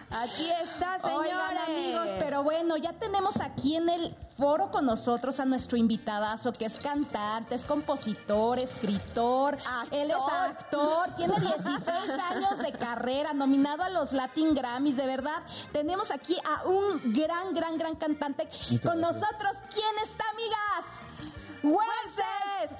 Aquí 0.09 0.49
está, 0.49 0.99
señores. 0.99 1.31
Oigan, 1.31 1.57
amigos, 1.57 2.07
pero 2.19 2.43
bueno, 2.43 2.77
ya 2.77 2.93
tenemos 2.93 3.39
aquí 3.41 3.75
en 3.75 3.89
el 3.89 4.15
foro 4.37 4.71
con 4.71 4.85
nosotros 4.85 5.39
a 5.39 5.45
nuestro 5.45 5.77
invitadazo, 5.77 6.53
que 6.53 6.65
es 6.65 6.79
cantante, 6.79 7.55
es 7.55 7.65
compositor, 7.65 8.59
escritor, 8.59 9.57
él 9.91 10.09
es 10.09 10.15
actor, 10.15 11.09
tiene 11.15 11.39
16 11.39 11.87
años 12.31 12.57
de 12.59 12.71
carrera, 12.73 13.33
nominado 13.33 13.83
a 13.83 13.89
los 13.89 14.11
Latin 14.13 14.55
Grammys, 14.55 14.97
de 14.97 15.05
verdad. 15.05 15.43
Tenemos 15.71 16.11
aquí 16.11 16.37
a 16.43 16.67
un 16.67 17.13
gran, 17.13 17.53
gran, 17.53 17.77
gran 17.77 17.95
cantante. 17.95 18.49
con 18.81 18.99
nosotros, 18.99 19.57
¿quién 19.71 19.97
está, 20.03 20.23
amigas? 20.31 21.33
¡Wences! 21.63 22.77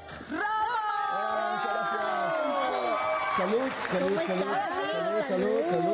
Salud, 3.38 3.70
salud, 3.92 4.16
¿Cómo 4.16 4.28
salud, 4.28 4.42
estás? 4.42 4.70
salud, 4.70 5.24
salud, 5.28 5.70
salud. 5.70 5.93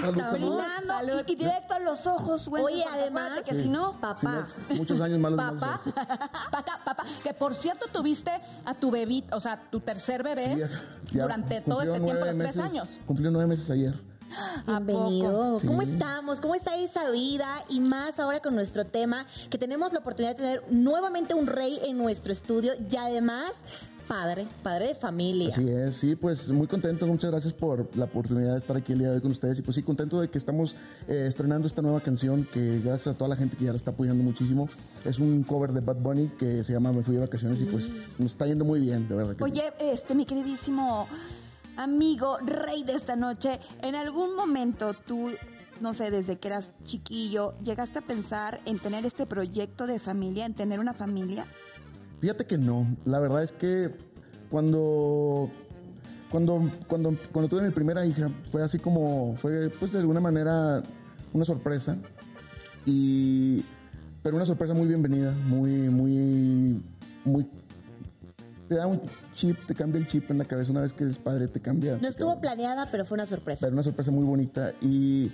Salud. 0.00 0.32
Brindando 0.32 1.20
y, 1.26 1.32
y 1.32 1.36
directo 1.36 1.74
a 1.74 1.78
los 1.78 2.06
ojos, 2.06 2.48
güey. 2.48 2.62
Oye, 2.62 2.84
además, 2.90 3.40
que 3.42 3.54
si 3.54 3.68
no, 3.68 4.00
papá. 4.00 4.48
No, 4.68 4.76
muchos 4.76 5.00
años 5.00 5.18
malos. 5.18 5.38
Papá, 5.38 5.80
papá, 6.50 6.80
papá, 6.84 7.04
que 7.22 7.34
por 7.34 7.54
cierto 7.54 7.86
tuviste 7.92 8.30
a 8.64 8.74
tu 8.74 8.90
bebito, 8.90 9.36
o 9.36 9.40
sea, 9.40 9.60
tu 9.70 9.80
tercer 9.80 10.22
bebé 10.22 10.68
durante 11.12 11.60
todo 11.60 11.82
este 11.82 12.00
tiempo, 12.00 12.24
los 12.24 12.38
tres 12.38 12.58
años. 12.58 13.00
Cumplió 13.06 13.30
nueve 13.30 13.48
meses 13.48 13.70
ayer. 13.70 13.94
Bienvenido. 14.66 15.60
Sí. 15.60 15.66
¿Cómo 15.66 15.82
estamos? 15.82 16.40
¿Cómo 16.40 16.54
está 16.54 16.76
esa 16.76 17.10
vida? 17.10 17.64
Y 17.68 17.80
más 17.80 18.18
ahora 18.18 18.40
con 18.40 18.54
nuestro 18.54 18.84
tema, 18.84 19.26
que 19.50 19.58
tenemos 19.58 19.92
la 19.92 20.00
oportunidad 20.00 20.36
de 20.36 20.42
tener 20.42 20.62
nuevamente 20.70 21.34
un 21.34 21.46
rey 21.46 21.80
en 21.84 21.98
nuestro 21.98 22.32
estudio 22.32 22.72
y 22.90 22.96
además 22.96 23.52
padre, 24.10 24.48
padre 24.64 24.88
de 24.88 24.94
familia. 24.96 25.50
Así 25.52 25.68
es, 25.68 25.96
sí, 25.96 26.16
pues 26.16 26.48
muy 26.48 26.66
contento, 26.66 27.06
muchas 27.06 27.30
gracias 27.30 27.52
por 27.52 27.96
la 27.96 28.06
oportunidad 28.06 28.52
de 28.52 28.58
estar 28.58 28.76
aquí 28.76 28.92
el 28.92 28.98
día 28.98 29.10
de 29.10 29.14
hoy 29.14 29.20
con 29.20 29.30
ustedes 29.30 29.60
y 29.60 29.62
pues 29.62 29.76
sí, 29.76 29.84
contento 29.84 30.20
de 30.20 30.28
que 30.28 30.36
estamos 30.36 30.74
eh, 31.06 31.26
estrenando 31.28 31.68
esta 31.68 31.80
nueva 31.80 32.00
canción 32.00 32.44
que 32.52 32.80
gracias 32.80 33.14
a 33.14 33.16
toda 33.16 33.28
la 33.28 33.36
gente 33.36 33.56
que 33.56 33.66
ya 33.66 33.70
la 33.70 33.76
está 33.76 33.92
apoyando 33.92 34.24
muchísimo, 34.24 34.68
es 35.04 35.20
un 35.20 35.44
cover 35.44 35.72
de 35.72 35.78
Bad 35.78 35.98
Bunny 35.98 36.26
que 36.38 36.64
se 36.64 36.72
llama 36.72 36.90
Me 36.90 37.04
Fui 37.04 37.14
de 37.14 37.20
Vacaciones 37.20 37.60
y 37.60 37.66
pues 37.66 37.88
nos 38.18 38.32
está 38.32 38.46
yendo 38.46 38.64
muy 38.64 38.80
bien, 38.80 39.08
de 39.08 39.14
verdad. 39.14 39.36
Que 39.36 39.44
sí. 39.44 39.50
Oye, 39.52 39.72
este, 39.78 40.16
mi 40.16 40.26
queridísimo 40.26 41.06
amigo, 41.76 42.38
rey 42.38 42.84
de 42.84 42.94
esta 42.94 43.16
noche, 43.16 43.60
en 43.82 43.94
algún 43.94 44.36
momento 44.36 44.94
tú, 44.94 45.30
no 45.80 45.94
sé, 45.94 46.10
desde 46.10 46.38
que 46.38 46.48
eras 46.48 46.72
chiquillo, 46.84 47.54
llegaste 47.62 47.98
a 47.98 48.02
pensar 48.02 48.60
en 48.64 48.78
tener 48.78 49.06
este 49.06 49.26
proyecto 49.26 49.86
de 49.86 49.98
familia, 49.98 50.46
en 50.46 50.54
tener 50.54 50.80
una 50.80 50.94
familia. 50.94 51.46
Fíjate 52.20 52.46
que 52.46 52.58
no. 52.58 52.86
La 53.04 53.18
verdad 53.18 53.42
es 53.42 53.52
que 53.52 53.94
cuando 54.50 55.48
cuando 56.30 56.70
cuando 56.86 57.16
cuando 57.32 57.48
tuve 57.48 57.62
mi 57.62 57.70
primera 57.70 58.04
hija 58.06 58.28
fue 58.52 58.62
así 58.62 58.78
como 58.78 59.36
fue 59.36 59.68
pues 59.68 59.92
de 59.92 59.98
alguna 59.98 60.20
manera 60.20 60.82
una 61.32 61.44
sorpresa 61.44 61.96
y 62.86 63.64
pero 64.22 64.36
una 64.36 64.46
sorpresa 64.46 64.74
muy 64.74 64.86
bienvenida, 64.86 65.32
muy 65.46 65.70
muy 65.88 66.82
muy 67.24 67.46
te 68.70 68.76
da 68.76 68.86
un 68.86 69.00
chip, 69.34 69.58
te 69.66 69.74
cambia 69.74 69.98
el 69.98 70.06
chip 70.06 70.30
en 70.30 70.38
la 70.38 70.44
cabeza 70.44 70.70
una 70.70 70.82
vez 70.82 70.92
que 70.92 71.02
eres 71.02 71.18
padre, 71.18 71.48
te 71.48 71.58
cambia. 71.58 71.94
No 71.94 71.98
te 71.98 72.06
estuvo 72.06 72.28
cambia. 72.30 72.52
planeada, 72.52 72.88
pero 72.92 73.04
fue 73.04 73.16
una 73.16 73.26
sorpresa. 73.26 73.62
Pero 73.62 73.72
una 73.72 73.82
sorpresa 73.82 74.12
muy 74.12 74.24
bonita 74.24 74.72
y 74.80 75.28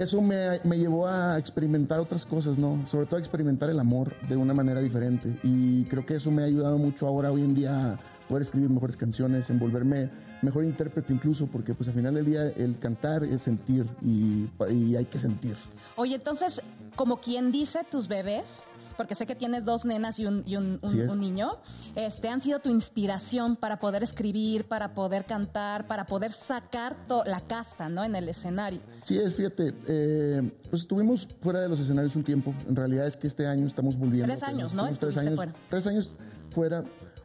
eso 0.00 0.20
me, 0.20 0.58
me 0.64 0.76
llevó 0.76 1.06
a 1.06 1.38
experimentar 1.38 2.00
otras 2.00 2.26
cosas, 2.26 2.58
¿no? 2.58 2.84
Sobre 2.88 3.06
todo 3.06 3.18
a 3.18 3.20
experimentar 3.20 3.70
el 3.70 3.78
amor 3.78 4.18
de 4.28 4.36
una 4.36 4.52
manera 4.52 4.80
diferente 4.80 5.38
y 5.44 5.84
creo 5.84 6.04
que 6.04 6.16
eso 6.16 6.32
me 6.32 6.42
ha 6.42 6.46
ayudado 6.46 6.76
mucho 6.76 7.06
ahora 7.06 7.30
hoy 7.30 7.42
en 7.42 7.54
día 7.54 7.92
a 7.92 7.98
poder 8.28 8.42
escribir 8.42 8.68
mejores 8.68 8.96
canciones, 8.96 9.48
en 9.48 9.60
volverme 9.60 10.10
mejor 10.42 10.64
intérprete 10.64 11.12
incluso, 11.12 11.46
porque 11.46 11.72
pues 11.72 11.88
al 11.88 11.94
final 11.94 12.14
del 12.14 12.24
día 12.26 12.48
el 12.48 12.76
cantar 12.80 13.22
es 13.22 13.42
sentir 13.42 13.86
y, 14.02 14.48
y 14.72 14.96
hay 14.96 15.04
que 15.04 15.20
sentir. 15.20 15.54
Oye, 15.94 16.16
entonces, 16.16 16.60
como 16.96 17.18
quien 17.18 17.52
dice, 17.52 17.80
tus 17.88 18.08
bebés, 18.08 18.66
porque 18.96 19.14
sé 19.14 19.26
que 19.26 19.34
tienes 19.34 19.64
dos 19.64 19.84
nenas 19.84 20.18
y 20.18 20.26
un, 20.26 20.42
y 20.46 20.56
un- 20.56 20.78
un- 20.82 20.90
Sí 20.92 21.00
es. 21.00 21.08
un 21.10 21.20
niño, 21.20 21.52
este, 21.94 22.28
han 22.28 22.40
sido 22.40 22.58
tu 22.60 22.70
inspiración 22.70 23.56
para 23.56 23.78
poder 23.78 24.02
escribir, 24.02 24.66
para 24.66 24.94
poder 24.94 25.24
cantar, 25.24 25.86
para 25.86 26.06
poder 26.06 26.32
sacar 26.32 26.96
to- 27.06 27.24
la 27.24 27.40
casta, 27.40 27.88
¿no? 27.88 28.04
En 28.04 28.14
el 28.16 28.28
escenario. 28.28 28.80
Sí, 29.02 29.18
es, 29.18 29.34
fíjate, 29.34 29.74
eh, 29.88 30.52
pues 30.70 30.82
estuvimos 30.82 31.26
fuera 31.40 31.60
de 31.60 31.68
los 31.68 31.80
escenarios 31.80 32.14
un 32.16 32.24
tiempo. 32.24 32.54
En 32.68 32.76
realidad 32.76 33.06
es 33.06 33.16
que 33.16 33.26
este 33.26 33.46
año 33.46 33.66
estamos 33.66 33.96
volviendo. 33.98 34.26
Tres 34.32 34.42
años, 34.42 34.72
¿no? 34.74 34.88
Tres 34.96 35.16
años, 35.16 35.34
fuera. 35.36 35.52
tres 35.68 35.86
años 35.86 36.14
fuera. 36.50 36.84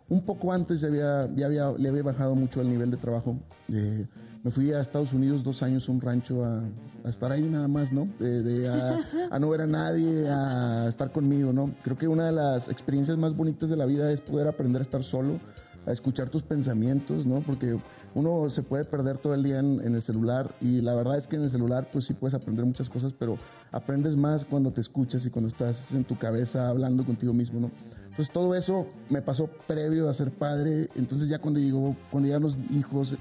Un 0.10 0.22
poco 0.22 0.52
antes 0.52 0.82
ya 0.82 0.88
había, 0.88 1.30
ya 1.36 1.46
había, 1.46 1.72
le 1.78 1.88
había 1.90 2.02
bajado 2.02 2.34
mucho 2.34 2.62
el 2.62 2.70
nivel 2.70 2.90
de 2.90 2.98
trabajo. 2.98 3.38
Eh, 3.72 4.08
me 4.44 4.52
fui 4.52 4.72
a 4.72 4.80
Estados 4.80 5.14
Unidos 5.14 5.44
dos 5.44 5.62
años 5.64 5.88
a 5.88 5.92
un 5.92 6.02
rancho 6.02 6.46
a, 6.46 6.62
a 7.04 7.10
estar 7.10 7.32
ahí 7.32 7.44
nada 7.44 7.68
más, 7.68 7.92
¿no? 7.92 8.08
De, 8.20 8.42
de 8.42 8.70
a, 8.70 9.00
a 9.32 9.40
no 9.40 9.50
ver 9.50 9.62
a 9.62 9.68
nadie, 9.68 10.28
a 10.30 10.88
estar 10.88 11.12
conmigo, 11.12 11.52
¿no? 11.52 11.72
Creo 11.84 11.98
que 11.98 12.08
una 12.08 12.28
de 12.28 12.32
las 12.32 12.70
experiencias 12.70 13.18
más 13.18 13.36
bonitas 13.36 13.70
de 13.70 13.76
la 13.76 13.86
vida 13.86 14.12
es 14.12 14.22
poder 14.22 14.48
aprender 14.48 14.82
a 14.82 14.84
estar 14.84 15.04
solo, 15.04 15.40
a 15.86 15.92
escuchar 15.92 16.30
tus 16.30 16.44
pensamientos, 16.44 17.26
¿no? 17.26 17.40
Porque 17.42 17.78
uno 18.16 18.50
se 18.50 18.64
puede 18.64 18.86
perder 18.86 19.18
todo 19.18 19.34
el 19.34 19.44
día 19.44 19.60
en, 19.60 19.82
en 19.86 19.96
el 19.96 20.02
celular 20.02 20.50
y 20.62 20.82
la 20.82 20.96
verdad 20.96 21.18
es 21.18 21.28
que 21.28 21.36
en 21.36 21.44
el 21.44 21.50
celular 21.50 21.88
pues 21.92 22.06
sí 22.06 22.14
puedes 22.14 22.34
aprender 22.34 22.66
muchas 22.66 22.90
cosas, 22.90 23.14
pero 23.18 23.38
aprendes 23.72 24.16
más 24.16 24.46
cuando 24.46 24.72
te 24.72 24.82
escuchas 24.82 25.26
y 25.26 25.30
cuando 25.30 25.50
estás 25.50 25.92
en 25.92 26.06
tu 26.06 26.18
cabeza 26.18 26.70
hablando 26.70 27.04
contigo 27.04 27.34
mismo, 27.34 27.60
¿no? 27.60 27.72
Entonces 28.10 28.34
todo 28.34 28.56
eso 28.56 28.88
me 29.10 29.22
pasó 29.22 29.48
previo 29.68 30.10
a 30.10 30.14
ser 30.14 30.32
padre, 30.32 30.90
entonces 30.96 31.30
ya 31.30 31.40
cuando 31.40 31.60
llegó, 31.60 31.96
cuando 32.12 32.28
llegan 32.28 32.42
los 32.42 32.58
hijos, 32.72 33.16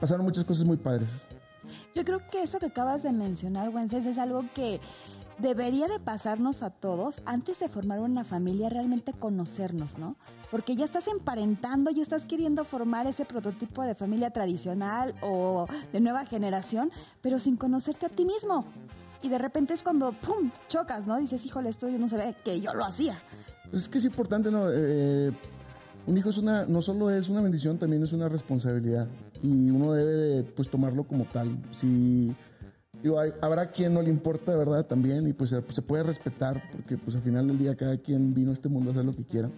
pasaron 0.00 0.24
muchas 0.24 0.44
cosas 0.44 0.64
muy 0.64 0.76
padres. 0.76 1.08
Yo 1.94 2.04
creo 2.04 2.20
que 2.30 2.42
eso 2.42 2.58
que 2.58 2.66
acabas 2.66 3.02
de 3.02 3.12
mencionar, 3.12 3.70
Wences, 3.70 4.06
es 4.06 4.18
algo 4.18 4.44
que 4.54 4.80
debería 5.38 5.86
de 5.88 5.98
pasarnos 5.98 6.62
a 6.62 6.70
todos 6.70 7.20
antes 7.26 7.58
de 7.58 7.68
formar 7.68 8.00
una 8.00 8.24
familia, 8.24 8.68
realmente 8.68 9.12
conocernos, 9.12 9.98
¿no? 9.98 10.16
Porque 10.50 10.76
ya 10.76 10.84
estás 10.84 11.08
emparentando, 11.08 11.90
ya 11.90 12.02
estás 12.02 12.24
queriendo 12.24 12.64
formar 12.64 13.06
ese 13.06 13.24
prototipo 13.24 13.82
de 13.82 13.94
familia 13.94 14.30
tradicional 14.30 15.14
o 15.20 15.66
de 15.92 16.00
nueva 16.00 16.24
generación, 16.24 16.90
pero 17.20 17.38
sin 17.38 17.56
conocerte 17.56 18.06
a 18.06 18.08
ti 18.08 18.24
mismo. 18.24 18.64
Y 19.22 19.28
de 19.28 19.38
repente 19.38 19.74
es 19.74 19.82
cuando, 19.82 20.12
¡pum!, 20.12 20.50
chocas, 20.68 21.06
¿no? 21.06 21.16
Dices, 21.16 21.44
híjole, 21.44 21.70
esto 21.70 21.88
yo 21.88 21.98
no 21.98 22.08
ve 22.08 22.34
que 22.44 22.60
yo 22.60 22.72
lo 22.74 22.84
hacía. 22.84 23.18
Pues 23.70 23.82
es 23.82 23.88
que 23.88 23.98
es 23.98 24.04
importante, 24.04 24.50
¿no? 24.50 24.68
Eh, 24.70 25.32
un 26.06 26.16
hijo 26.16 26.30
es 26.30 26.38
una, 26.38 26.64
no 26.66 26.82
solo 26.82 27.10
es 27.10 27.28
una 27.28 27.40
bendición, 27.40 27.78
también 27.78 28.02
es 28.04 28.12
una 28.12 28.28
responsabilidad 28.28 29.08
y 29.42 29.70
uno 29.70 29.92
debe 29.92 30.12
de, 30.12 30.42
pues 30.42 30.68
tomarlo 30.68 31.04
como 31.04 31.24
tal. 31.24 31.48
Si 31.80 32.34
habrá 33.40 33.70
quien 33.70 33.94
no 33.94 34.02
le 34.02 34.10
importa, 34.10 34.56
¿verdad? 34.56 34.86
También, 34.86 35.28
y 35.28 35.32
pues 35.32 35.50
se, 35.50 35.62
se 35.72 35.82
puede 35.82 36.04
respetar, 36.04 36.62
porque 36.72 36.96
pues 36.96 37.16
al 37.16 37.22
final 37.22 37.46
del 37.46 37.58
día 37.58 37.76
cada 37.76 37.96
quien 37.96 38.34
vino 38.34 38.50
a 38.50 38.54
este 38.54 38.68
mundo 38.68 38.90
a 38.90 38.92
hacer 38.92 39.04
lo 39.04 39.14
que 39.14 39.24
quiera. 39.24 39.48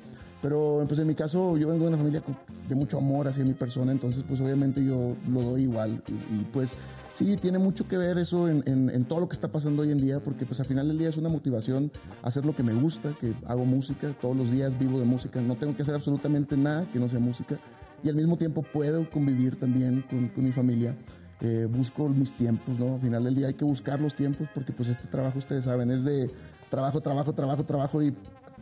Pero 0.41 0.85
pues 0.87 1.01
en 1.01 1.07
mi 1.07 1.15
caso 1.15 1.57
yo 1.57 1.69
vengo 1.69 1.85
de 1.85 1.89
una 1.89 1.97
familia 1.97 2.23
de 2.69 2.75
mucho 2.75 2.99
amor 2.99 3.27
hacia 3.27 3.45
mi 3.45 3.55
persona, 3.55 3.91
entonces 3.91 4.23
pues 4.27 4.41
obviamente 4.41 4.85
yo 4.85 5.17
lo 5.31 5.43
doy 5.43 5.63
igual. 5.63 6.01
Y, 6.09 6.45
pues 6.53 6.71
sí, 7.15 7.37
tiene 7.37 7.59
mucho 7.59 7.85
que 7.87 7.97
ver 7.97 8.19
eso 8.19 8.49
en, 8.49 9.05
todo 9.07 9.21
lo 9.21 9.29
que 9.29 9.35
está 9.35 9.49
pasando 9.49 9.83
hoy 9.83 9.91
en 9.91 10.01
día, 10.01 10.21
porque 10.21 10.47
pues 10.47 10.61
al 10.61 10.67
final 10.67 10.87
del 10.89 10.99
día 10.99 11.09
es 11.09 11.17
una 11.17 11.29
motivación 11.29 11.91
hacer 12.23 12.47
lo 12.47 12.55
que 12.55 12.63
me 12.63 12.73
gusta, 12.73 13.11
que 13.21 13.33
hago 13.47 13.65
música, 13.65 14.09
todos 14.21 14.37
los 14.37 14.51
días 14.53 14.79
vivo 14.79 15.01
de 15.01 15.07
música, 15.07 15.41
no 15.41 15.57
tengo 15.57 15.75
que 15.75 15.83
hacer 15.83 15.95
absolutamente 15.95 16.57
nada 16.57 16.85
que 16.93 17.01
no 17.01 17.09
sea 17.09 17.19
música. 17.19 17.57
Y 18.05 18.09
al 18.09 18.15
mismo 18.15 18.37
tiempo 18.37 18.63
puedo 18.63 19.11
convivir 19.11 19.59
también 19.59 20.05
con, 20.09 20.29
con 20.29 20.45
mi 20.45 20.53
familia. 20.53 20.95
Eh, 21.41 21.69
busco 21.71 22.09
mis 22.09 22.33
tiempos, 22.33 22.79
¿no? 22.79 22.95
Al 22.95 23.01
final 23.01 23.23
del 23.23 23.35
día 23.35 23.47
hay 23.47 23.55
que 23.55 23.65
buscar 23.65 24.01
los 24.01 24.15
tiempos 24.15 24.49
porque 24.55 24.73
pues 24.73 24.89
este 24.89 25.07
trabajo, 25.07 25.39
ustedes 25.39 25.65
saben, 25.65 25.91
es 25.91 26.03
de 26.03 26.31
trabajo, 26.69 27.01
trabajo, 27.01 27.33
trabajo, 27.33 27.65
trabajo 27.65 28.03
y 28.03 28.13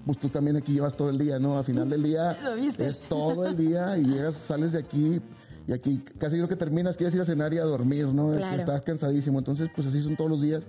pues 0.07 0.19
tú 0.19 0.29
también 0.29 0.57
aquí 0.57 0.73
llevas 0.73 0.97
todo 0.97 1.11
el 1.11 1.19
día, 1.19 1.39
¿no? 1.39 1.59
Al 1.59 1.65
final 1.65 1.91
del 1.91 2.05
día 2.05 2.39
¿Lo 2.45 2.55
viste? 2.55 2.89
es 2.89 2.99
todo 3.09 3.45
el 3.47 3.57
día 3.57 3.99
y 3.99 4.05
llegas, 4.05 4.37
sales 4.37 4.73
de 4.73 4.79
aquí 4.79 5.21
y 5.67 5.73
aquí 5.73 6.03
casi 6.19 6.37
lo 6.37 6.49
que 6.49 6.55
terminas, 6.55 6.97
quieres 6.97 7.15
ir 7.17 7.21
a 7.21 7.25
cenar 7.25 7.53
y 7.53 7.59
a 7.59 7.65
dormir, 7.65 8.07
¿no? 8.07 8.31
Claro. 8.33 8.57
Estás 8.57 8.83
cansadísimo, 8.83 9.39
entonces 9.39 9.69
pues 9.75 9.89
así 9.89 10.01
son 10.01 10.15
todos 10.17 10.31
los 10.31 10.41
días. 10.41 10.63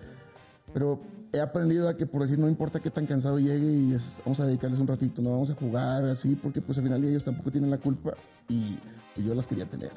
Pero 0.73 0.99
he 1.33 1.39
aprendido 1.39 1.89
a 1.89 1.95
que 1.97 2.05
por 2.05 2.21
decir 2.23 2.39
no 2.39 2.47
importa 2.47 2.79
qué 2.79 2.89
tan 2.89 3.05
cansado 3.05 3.37
llegue 3.39 3.71
y 3.71 3.93
es- 3.93 4.17
vamos 4.25 4.39
a 4.39 4.45
dedicarles 4.45 4.79
un 4.79 4.87
ratito, 4.87 5.21
no 5.21 5.31
vamos 5.31 5.49
a 5.49 5.55
jugar 5.55 6.05
así 6.05 6.35
porque 6.35 6.61
pues 6.61 6.77
al 6.77 6.83
final 6.85 7.03
ellos 7.03 7.23
tampoco 7.23 7.51
tienen 7.51 7.69
la 7.69 7.77
culpa 7.77 8.13
y 8.49 8.75
pues, 9.13 9.27
yo 9.27 9.33
las 9.35 9.45
quería 9.47 9.65
tener. 9.65 9.91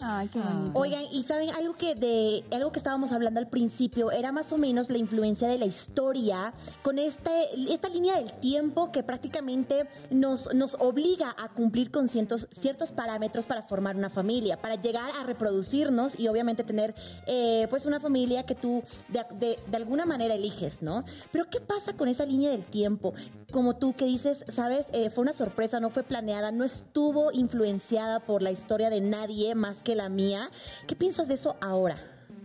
Ay, 0.00 0.26
qué 0.28 0.40
bonito. 0.40 0.78
Oigan, 0.78 1.04
y 1.12 1.22
saben 1.22 1.50
algo 1.50 1.76
que 1.76 1.94
de 1.94 2.42
algo 2.50 2.72
que 2.72 2.78
estábamos 2.80 3.12
hablando 3.12 3.38
al 3.38 3.48
principio 3.48 4.10
era 4.10 4.32
más 4.32 4.52
o 4.52 4.58
menos 4.58 4.90
la 4.90 4.98
influencia 4.98 5.46
de 5.46 5.58
la 5.58 5.66
historia 5.66 6.52
con 6.82 6.98
este 6.98 7.30
esta 7.72 7.88
línea 7.88 8.16
del 8.16 8.32
tiempo 8.40 8.90
que 8.90 9.02
prácticamente 9.04 9.86
nos 10.10 10.52
nos 10.54 10.74
obliga 10.80 11.36
a 11.38 11.48
cumplir 11.50 11.90
con 11.92 12.08
ciertos 12.08 12.48
ciertos 12.50 12.90
parámetros 12.90 13.46
para 13.46 13.62
formar 13.62 13.94
una 13.94 14.08
familia, 14.10 14.60
para 14.60 14.74
llegar 14.80 15.10
a 15.20 15.22
reproducirnos 15.24 16.18
y 16.18 16.26
obviamente 16.28 16.64
tener 16.64 16.94
eh, 17.26 17.66
pues 17.70 17.86
una 17.86 18.00
familia 18.00 18.44
que 18.44 18.54
tú 18.56 18.82
de, 19.08 19.24
de- 19.38 19.58
de 19.70 19.76
alguna 19.76 20.06
manera 20.06 20.34
eliges, 20.34 20.71
¿no? 20.80 21.04
Pero 21.32 21.46
qué 21.50 21.60
pasa 21.60 21.92
con 21.94 22.08
esa 22.08 22.24
línea 22.24 22.50
del 22.50 22.64
tiempo, 22.64 23.12
como 23.50 23.74
tú 23.76 23.94
que 23.94 24.04
dices, 24.06 24.44
sabes, 24.48 24.86
Eh, 24.92 25.10
fue 25.10 25.22
una 25.22 25.32
sorpresa, 25.32 25.80
no 25.80 25.90
fue 25.90 26.02
planeada, 26.02 26.52
no 26.52 26.64
estuvo 26.64 27.32
influenciada 27.32 28.20
por 28.20 28.42
la 28.42 28.50
historia 28.50 28.90
de 28.90 29.00
nadie 29.00 29.54
más 29.54 29.78
que 29.82 29.94
la 29.96 30.08
mía. 30.08 30.50
¿Qué 30.86 30.94
piensas 30.96 31.28
de 31.28 31.34
eso 31.34 31.56
ahora? 31.60 31.96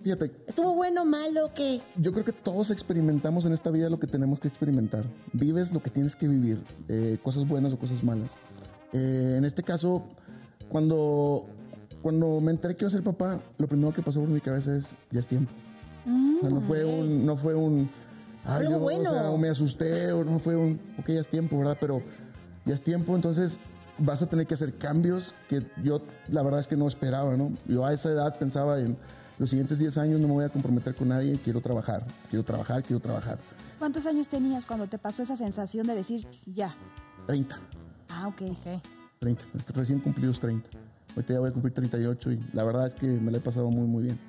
Fíjate, 0.04 0.32
¿Estuvo 0.48 0.74
bueno, 0.74 1.04
malo, 1.06 1.52
qué? 1.54 1.82
yo 1.98 2.12
creo 2.14 2.24
que 2.24 2.32
todos 2.32 2.72
experimentamos 2.72 3.46
en 3.46 3.54
esta 3.54 3.70
vida 3.72 3.90
lo 3.90 4.00
que 4.00 4.08
tenemos 4.08 4.40
que 4.40 4.48
experimentar. 4.48 5.04
Vives 5.34 5.72
lo 5.74 5.82
que 5.82 5.90
tienes 5.90 6.16
que 6.16 6.28
vivir, 6.28 6.60
eh, 6.88 7.18
cosas 7.24 7.48
buenas 7.48 7.74
o 7.74 7.78
cosas 7.78 8.04
malas. 8.04 8.30
Eh, 8.94 9.36
en 9.38 9.44
este 9.44 9.64
caso, 9.64 10.04
cuando, 10.70 11.46
cuando 12.02 12.40
me 12.40 12.52
enteré 12.52 12.76
que 12.76 12.86
iba 12.86 12.88
a 12.88 12.92
ser 12.92 13.04
papá, 13.04 13.40
lo 13.58 13.68
primero 13.68 13.92
que 13.94 14.02
pasó 14.02 14.20
por 14.22 14.30
mi 14.30 14.40
cabeza 14.40 14.78
es, 14.78 14.90
ya 15.12 15.20
es 15.20 15.28
tiempo. 15.28 15.52
O 16.06 16.40
sea, 16.42 16.50
no 16.50 16.62
fue 16.62 16.86
un, 16.86 17.26
no 17.26 17.36
fue 17.36 17.54
un, 17.56 17.90
Algo 18.48 18.72
yo, 18.72 18.80
bueno. 18.80 19.10
o 19.12 19.14
sea, 19.14 19.30
o 19.30 19.38
me 19.38 19.50
asusté, 19.50 20.12
o 20.12 20.24
no 20.24 20.40
fue 20.40 20.56
un, 20.56 20.80
ok, 21.00 21.08
ya 21.10 21.22
es 21.22 21.28
tiempo, 21.28 21.60
¿verdad? 21.60 21.78
Pero 21.80 22.02
ya 22.66 22.74
es 22.74 22.82
tiempo, 22.82 23.16
entonces 23.16 23.60
vas 24.00 24.22
a 24.22 24.28
tener 24.28 24.46
que 24.48 24.54
hacer 24.54 24.74
cambios 24.78 25.34
que 25.50 25.66
yo 25.84 26.02
la 26.30 26.44
verdad 26.44 26.60
es 26.60 26.68
que 26.68 26.78
no 26.78 26.88
esperaba, 26.88 27.36
¿no? 27.36 27.52
Yo 27.68 27.86
a 27.86 27.94
esa 27.94 28.10
edad 28.10 28.38
pensaba 28.38 28.80
en 28.80 28.96
los 29.40 29.50
siguientes 29.50 29.80
10 29.80 29.98
años 29.98 30.20
no 30.20 30.28
me 30.28 30.34
voy 30.34 30.46
a 30.46 30.50
comprometer 30.50 30.96
con 30.96 31.10
nadie, 31.10 31.38
quiero 31.44 31.62
trabajar, 31.62 32.04
quiero 32.30 32.44
trabajar, 32.44 32.84
quiero 32.84 33.00
trabajar. 33.00 33.38
¿Cuántos 33.80 34.06
años 34.06 34.28
tenías 34.30 34.66
cuando 34.66 34.88
te 34.88 34.98
pasó 34.98 35.24
esa 35.24 35.36
sensación 35.36 35.86
de 35.88 35.96
decir 35.96 36.26
ya? 36.46 36.76
30, 37.28 37.60
Ah, 38.10 38.28
ok. 38.28 38.42
Ok. 38.52 38.82
30, 39.20 39.44
recién 39.76 40.00
cumplidos 40.00 40.40
30. 40.40 40.68
Ahorita 41.16 41.34
ya 41.34 41.40
voy 41.40 41.50
a 41.50 41.54
cumplir 41.54 41.74
38 41.74 42.32
y 42.32 42.40
la 42.54 42.64
verdad 42.64 42.88
es 42.88 42.94
que 42.94 43.08
me 43.08 43.32
la 43.32 43.38
he 43.38 43.42
pasado 43.42 43.70
muy, 43.70 43.88
muy 43.88 44.04
bien. 44.04 44.20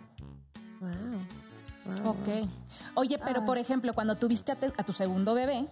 Ok. 2.11 2.49
Oye, 2.95 3.19
pero 3.19 3.41
Ay. 3.41 3.47
por 3.47 3.59
ejemplo, 3.59 3.93
cuando 3.95 4.17
tuviste 4.17 4.53
a, 4.53 4.57
te- 4.57 4.73
a 4.77 4.83
tu 4.85 4.93
segundo 4.93 5.35
bebé, 5.35 5.67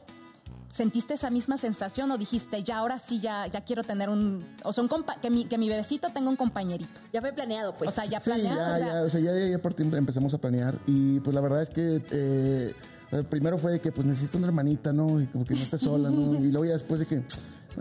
¿sentiste 0.68 1.14
esa 1.14 1.30
misma 1.30 1.56
sensación 1.56 2.10
o 2.10 2.18
dijiste, 2.18 2.62
ya 2.62 2.78
ahora 2.78 2.98
sí, 2.98 3.20
ya, 3.20 3.46
ya 3.46 3.62
quiero 3.62 3.82
tener 3.82 4.08
un... 4.10 4.44
O 4.64 4.72
sea, 4.72 4.82
un 4.82 4.90
compa- 4.90 5.18
que, 5.20 5.30
mi, 5.30 5.44
que 5.46 5.58
mi 5.58 5.68
bebecito 5.68 6.08
tenga 6.10 6.28
un 6.28 6.36
compañerito? 6.36 6.90
Ya 7.12 7.20
fue 7.20 7.32
planeado, 7.32 7.74
pues. 7.74 7.88
o 7.88 7.92
sea, 7.92 8.04
ya 8.04 8.18
Sí, 8.20 8.30
planeado. 8.30 8.58
ya, 8.58 8.74
o 8.74 8.78
sea, 8.78 8.88
ya, 8.88 9.02
o 9.02 9.08
sea, 9.08 9.20
ya, 9.20 9.50
ya 9.52 9.58
por 9.58 9.74
empezamos 9.80 10.34
a 10.34 10.38
planear 10.38 10.78
y 10.86 11.20
pues 11.20 11.34
la 11.34 11.40
verdad 11.40 11.62
es 11.62 11.70
que 11.70 12.02
eh, 12.10 12.74
eh, 13.12 13.22
primero 13.30 13.56
fue 13.58 13.80
que 13.80 13.92
pues 13.92 14.06
necesito 14.06 14.38
una 14.38 14.48
hermanita, 14.48 14.92
¿no? 14.92 15.20
Y 15.20 15.26
como 15.26 15.44
que 15.44 15.54
no 15.54 15.60
esté 15.62 15.78
sola, 15.78 16.10
¿no? 16.10 16.34
Y 16.40 16.50
luego 16.50 16.64
ya 16.66 16.72
después 16.74 17.00
de 17.00 17.06
que, 17.06 17.22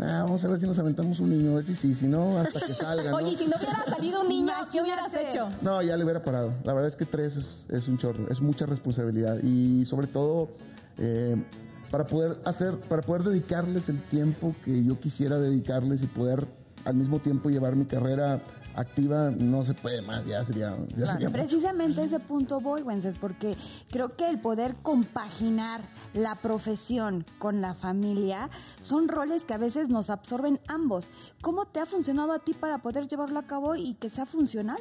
ah, 0.01 0.21
vamos 0.23 0.43
a 0.43 0.47
ver 0.47 0.59
si 0.59 0.65
nos 0.67 0.77
aventamos 0.79 1.19
un 1.19 1.29
niño, 1.29 1.51
a 1.51 1.55
ver 1.55 1.65
si 1.65 1.75
sí, 1.75 1.95
si 1.95 2.07
no, 2.07 2.37
hasta 2.37 2.59
que 2.61 2.73
salga, 2.73 3.11
¿no? 3.11 3.17
Oye, 3.17 3.31
y 3.31 3.37
si 3.37 3.45
no 3.45 3.55
hubiera 3.57 3.85
salido 3.85 4.21
un 4.21 4.27
niño, 4.27 4.53
¿qué 4.71 4.81
hubieras 4.81 5.11
hecho? 5.13 5.49
No, 5.61 5.81
ya 5.81 5.97
le 5.97 6.03
hubiera 6.03 6.23
parado. 6.23 6.53
La 6.63 6.73
verdad 6.73 6.87
es 6.87 6.95
que 6.95 7.05
tres 7.05 7.37
es, 7.37 7.65
es 7.69 7.87
un 7.87 7.97
chorro, 7.97 8.29
es 8.29 8.41
mucha 8.41 8.65
responsabilidad 8.65 9.37
y 9.43 9.85
sobre 9.85 10.07
todo 10.07 10.49
eh, 10.97 11.35
para 11.91 12.07
poder 12.07 12.37
hacer, 12.45 12.75
para 12.75 13.01
poder 13.01 13.23
dedicarles 13.23 13.89
el 13.89 14.01
tiempo 14.01 14.53
que 14.63 14.83
yo 14.83 14.99
quisiera 14.99 15.39
dedicarles 15.39 16.01
y 16.03 16.07
poder 16.07 16.45
al 16.83 16.95
mismo 16.95 17.19
tiempo 17.19 17.49
llevar 17.49 17.75
mi 17.75 17.85
carrera 17.85 18.39
activa, 18.75 19.31
no 19.31 19.63
se 19.65 19.73
puede 19.73 20.01
más, 20.01 20.25
ya 20.25 20.43
sería, 20.43 20.75
ya 20.97 21.07
sería 21.13 21.29
mucho. 21.29 21.31
Precisamente 21.31 22.01
a 22.01 22.03
ese 22.03 22.19
punto 22.19 22.59
voy, 22.59 22.81
Wences, 22.81 23.17
porque 23.17 23.55
creo 23.89 24.15
que 24.15 24.27
el 24.29 24.39
poder 24.39 24.75
compaginar 24.83 25.81
la 26.13 26.35
profesión 26.35 27.23
con 27.39 27.61
la 27.61 27.73
familia 27.73 28.49
son 28.81 29.07
roles 29.07 29.45
que 29.45 29.53
a 29.53 29.57
veces 29.57 29.89
nos 29.89 30.09
absorben 30.09 30.59
ambos. 30.67 31.09
¿Cómo 31.41 31.65
te 31.65 31.79
ha 31.79 31.85
funcionado 31.85 32.33
a 32.33 32.39
ti 32.39 32.53
para 32.53 32.79
poder 32.79 33.07
llevarlo 33.07 33.39
a 33.39 33.43
cabo 33.43 33.75
y 33.75 33.93
que 33.95 34.09
sea 34.09 34.25
funcional? 34.25 34.77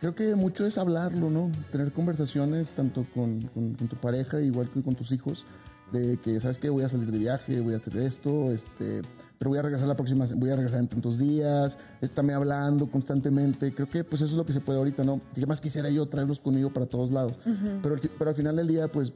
Creo 0.00 0.14
que 0.14 0.34
mucho 0.34 0.66
es 0.66 0.78
hablarlo, 0.78 1.30
¿no? 1.30 1.50
Tener 1.72 1.90
conversaciones 1.92 2.68
tanto 2.70 3.04
con, 3.14 3.40
con- 3.48 3.74
con 3.74 3.88
tu 3.88 3.96
pareja, 3.96 4.40
igual 4.40 4.68
que 4.68 4.82
con 4.82 4.94
tus 4.94 5.10
hijos, 5.10 5.44
de 5.90 6.18
que, 6.18 6.38
¿sabes 6.40 6.58
qué? 6.58 6.68
Voy 6.68 6.84
a 6.84 6.88
salir 6.88 7.10
de 7.10 7.18
viaje, 7.18 7.60
voy 7.60 7.74
a 7.74 7.78
hacer 7.78 7.96
esto, 7.98 8.52
este, 8.52 9.02
pero 9.38 9.50
voy 9.50 9.58
a 9.58 9.62
regresar 9.62 9.86
la 9.88 9.94
próxima, 9.94 10.26
voy 10.34 10.50
a 10.50 10.56
regresar 10.56 10.80
en 10.80 10.88
tantos 10.88 11.18
días, 11.18 11.76
estarme 12.00 12.32
hablando 12.34 12.90
constantemente. 12.90 13.70
Creo 13.72 13.88
que 13.88 14.02
pues 14.04 14.22
eso 14.22 14.30
es 14.32 14.36
lo 14.36 14.44
que 14.46 14.52
se 14.52 14.60
puede 14.60 14.78
ahorita, 14.78 15.04
¿no? 15.04 15.20
¿Qué 15.34 15.44
más 15.46 15.60
quisiera 15.60 15.90
yo 15.90 16.06
traerlos 16.06 16.38
conmigo 16.38 16.70
para 16.70 16.86
todos 16.86 17.10
lados? 17.10 17.34
pero, 17.82 17.96
pero 18.18 18.30
al 18.30 18.36
final 18.36 18.56
del 18.56 18.66
día, 18.68 18.88
pues, 18.88 19.12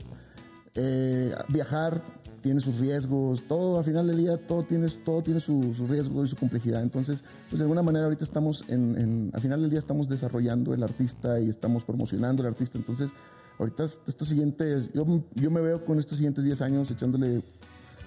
eh, 0.74 1.34
viajar 1.48 2.00
tiene 2.42 2.60
sus 2.60 2.78
riesgos, 2.78 3.42
todo, 3.48 3.78
al 3.78 3.84
final 3.84 4.06
del 4.06 4.16
día, 4.16 4.38
todo 4.46 4.62
tiene, 4.62 4.88
todo 5.04 5.20
tiene 5.22 5.40
su, 5.40 5.74
su 5.76 5.86
riesgo 5.86 6.24
y 6.24 6.28
su 6.28 6.36
complejidad. 6.36 6.82
Entonces, 6.82 7.22
pues 7.50 7.58
de 7.58 7.64
alguna 7.64 7.82
manera 7.82 8.04
ahorita 8.06 8.24
estamos 8.24 8.64
en, 8.68 8.96
en- 8.96 9.30
al 9.34 9.40
final 9.42 9.60
del 9.60 9.68
día 9.70 9.78
estamos 9.78 10.08
desarrollando 10.08 10.72
el 10.72 10.82
artista 10.82 11.38
y 11.40 11.50
estamos 11.50 11.82
promocionando 11.84 12.42
el 12.42 12.48
artista. 12.48 12.78
Entonces, 12.78 13.10
ahorita 13.58 13.84
es- 13.84 14.00
estos 14.06 14.28
siguientes, 14.28 14.88
yo, 14.94 15.04
yo 15.34 15.50
me 15.50 15.60
veo 15.60 15.84
con 15.84 15.98
estos 15.98 16.16
siguientes 16.16 16.44
10 16.44 16.62
años 16.62 16.90
echándole 16.90 17.42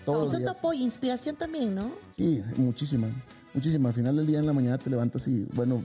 todos 0.05 0.33
Eso 0.33 0.43
te 0.43 0.49
apoyo, 0.49 0.81
inspiración 0.81 1.35
también, 1.35 1.75
¿no? 1.75 1.91
Sí, 2.17 2.41
muchísima, 2.57 3.07
muchísima. 3.53 3.89
Al 3.89 3.95
final 3.95 4.15
del 4.15 4.27
día 4.27 4.39
en 4.39 4.45
la 4.45 4.53
mañana 4.53 4.77
te 4.77 4.89
levantas 4.89 5.27
y, 5.27 5.45
bueno, 5.53 5.83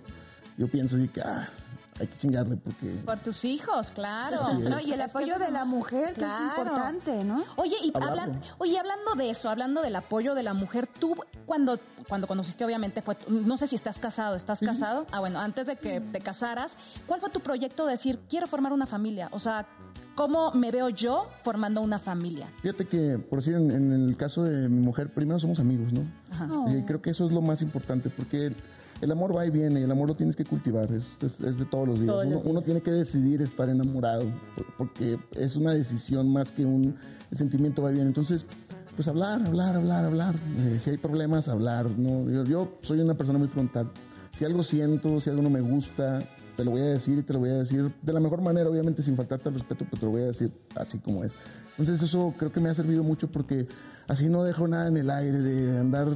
yo 0.56 0.68
pienso 0.68 0.96
así 0.96 1.08
que, 1.08 1.20
ah, 1.20 1.48
hay 2.00 2.06
que 2.06 2.18
chingarle 2.18 2.56
porque... 2.56 3.00
Por 3.04 3.18
tus 3.18 3.44
hijos, 3.44 3.90
claro. 3.90 4.52
No, 4.54 4.78
y 4.80 4.92
el 4.92 5.00
Es 5.00 5.10
apoyo 5.10 5.38
de 5.38 5.50
la 5.50 5.64
mujer, 5.64 6.14
que 6.14 6.20
es 6.24 6.40
importante, 6.40 7.24
¿no? 7.24 7.44
Oye, 7.56 7.76
y 7.82 7.92
hablan- 7.92 8.40
oye, 8.58 8.78
hablando 8.78 9.14
de 9.16 9.30
eso, 9.30 9.48
hablando 9.50 9.82
del 9.82 9.96
apoyo 9.96 10.34
de 10.34 10.42
la 10.42 10.54
mujer, 10.54 10.86
tú 10.86 11.16
cuando, 11.46 11.78
cuando 12.08 12.26
conociste, 12.26 12.64
obviamente, 12.64 13.02
fue, 13.02 13.16
no 13.28 13.56
sé 13.56 13.66
si 13.66 13.74
estás 13.76 13.98
casado, 13.98 14.36
¿estás 14.36 14.60
casado? 14.60 15.06
Ah, 15.10 15.20
bueno, 15.20 15.38
antes 15.38 15.66
de 15.66 15.76
que 15.76 16.00
te 16.00 16.20
casaras, 16.20 16.76
¿cuál 17.06 17.20
fue 17.20 17.30
tu 17.30 17.40
proyecto 17.40 17.84
de 17.86 17.92
decir, 17.92 18.20
quiero 18.28 18.46
formar 18.46 18.72
una 18.72 18.86
familia? 18.86 19.28
O 19.32 19.38
sea, 19.38 19.66
¿cómo 20.14 20.52
me 20.52 20.70
veo 20.70 20.88
yo 20.90 21.28
formando 21.42 21.80
una 21.80 21.98
familia? 21.98 22.46
Fíjate 22.62 22.86
que, 22.86 23.18
por 23.18 23.38
decir, 23.40 23.54
en, 23.54 23.70
en 23.70 23.92
el 23.92 24.16
caso 24.16 24.42
de 24.44 24.68
mi 24.68 24.80
mujer, 24.80 25.12
primero 25.12 25.38
somos 25.38 25.58
amigos, 25.58 25.92
¿no? 25.92 26.02
Ajá. 26.30 26.48
Y 26.76 26.82
creo 26.82 27.00
que 27.02 27.10
eso 27.10 27.26
es 27.26 27.32
lo 27.32 27.40
más 27.40 27.62
importante, 27.62 28.10
porque 28.10 28.52
el, 29.00 29.10
amor 29.12 29.36
va 29.36 29.46
y 29.46 29.50
viene, 29.50 29.82
el 29.82 29.90
amor 29.90 30.08
lo 30.08 30.16
tienes 30.16 30.34
que 30.36 30.44
cultivar, 30.44 30.90
es, 30.92 31.16
es- 31.22 31.40
es 31.40 31.58
de 31.58 31.64
todos 31.66 31.88
los 31.88 31.98
días. 32.00 32.08
Todos 32.12 32.24
uno, 32.26 32.34
los 32.34 32.42
días. 32.42 32.50
uno 32.52 32.62
tiene 32.62 32.80
que 32.80 32.90
decidir 32.90 33.42
estar 33.42 33.68
enamorado, 33.68 34.24
por- 34.56 34.66
porque 34.76 35.18
es 35.36 35.56
una 35.56 35.72
decisión 35.72 36.32
más 36.32 36.50
que 36.50 36.64
un 36.64 36.96
sentimiento 37.32 37.82
va 37.82 37.90
y 37.90 37.94
viene. 37.94 38.08
Entonces, 38.08 38.44
pues 38.96 39.06
hablar, 39.08 39.42
hablar, 39.46 39.76
hablar, 39.76 40.04
hablar. 40.04 40.34
Eh, 40.58 40.80
si 40.82 40.90
hay 40.90 40.96
problemas, 40.96 41.48
hablar. 41.48 41.90
¿no? 41.96 42.28
Yo, 42.30 42.44
yo 42.44 42.78
soy 42.82 43.00
una 43.00 43.14
persona 43.14 43.38
muy 43.38 43.48
frontal. 43.48 43.88
Si 44.36 44.44
algo 44.44 44.62
siento, 44.62 45.20
si 45.20 45.30
algo 45.30 45.42
no 45.42 45.50
me 45.50 45.60
gusta, 45.60 46.20
te 46.56 46.64
lo 46.64 46.72
voy 46.72 46.80
a 46.80 46.86
decir 46.86 47.18
y 47.18 47.22
te 47.22 47.32
lo 47.32 47.38
voy 47.38 47.50
a 47.50 47.54
decir 47.58 47.92
de 48.02 48.12
la 48.12 48.18
mejor 48.20 48.40
manera, 48.40 48.68
obviamente 48.68 49.02
sin 49.02 49.16
faltarte 49.16 49.48
al 49.48 49.54
respeto, 49.54 49.84
pero 49.88 50.00
te 50.00 50.06
lo 50.06 50.12
voy 50.12 50.22
a 50.22 50.26
decir 50.26 50.52
así 50.74 50.98
como 50.98 51.22
es. 51.22 51.32
Entonces 51.78 52.02
eso 52.08 52.34
creo 52.36 52.50
que 52.52 52.58
me 52.60 52.68
ha 52.68 52.74
servido 52.74 53.04
mucho 53.04 53.28
porque 53.30 53.66
así 54.08 54.26
no 54.28 54.42
dejo 54.42 54.66
nada 54.66 54.88
en 54.88 54.96
el 54.96 55.10
aire 55.10 55.38
de 55.38 55.78
andar 55.78 56.08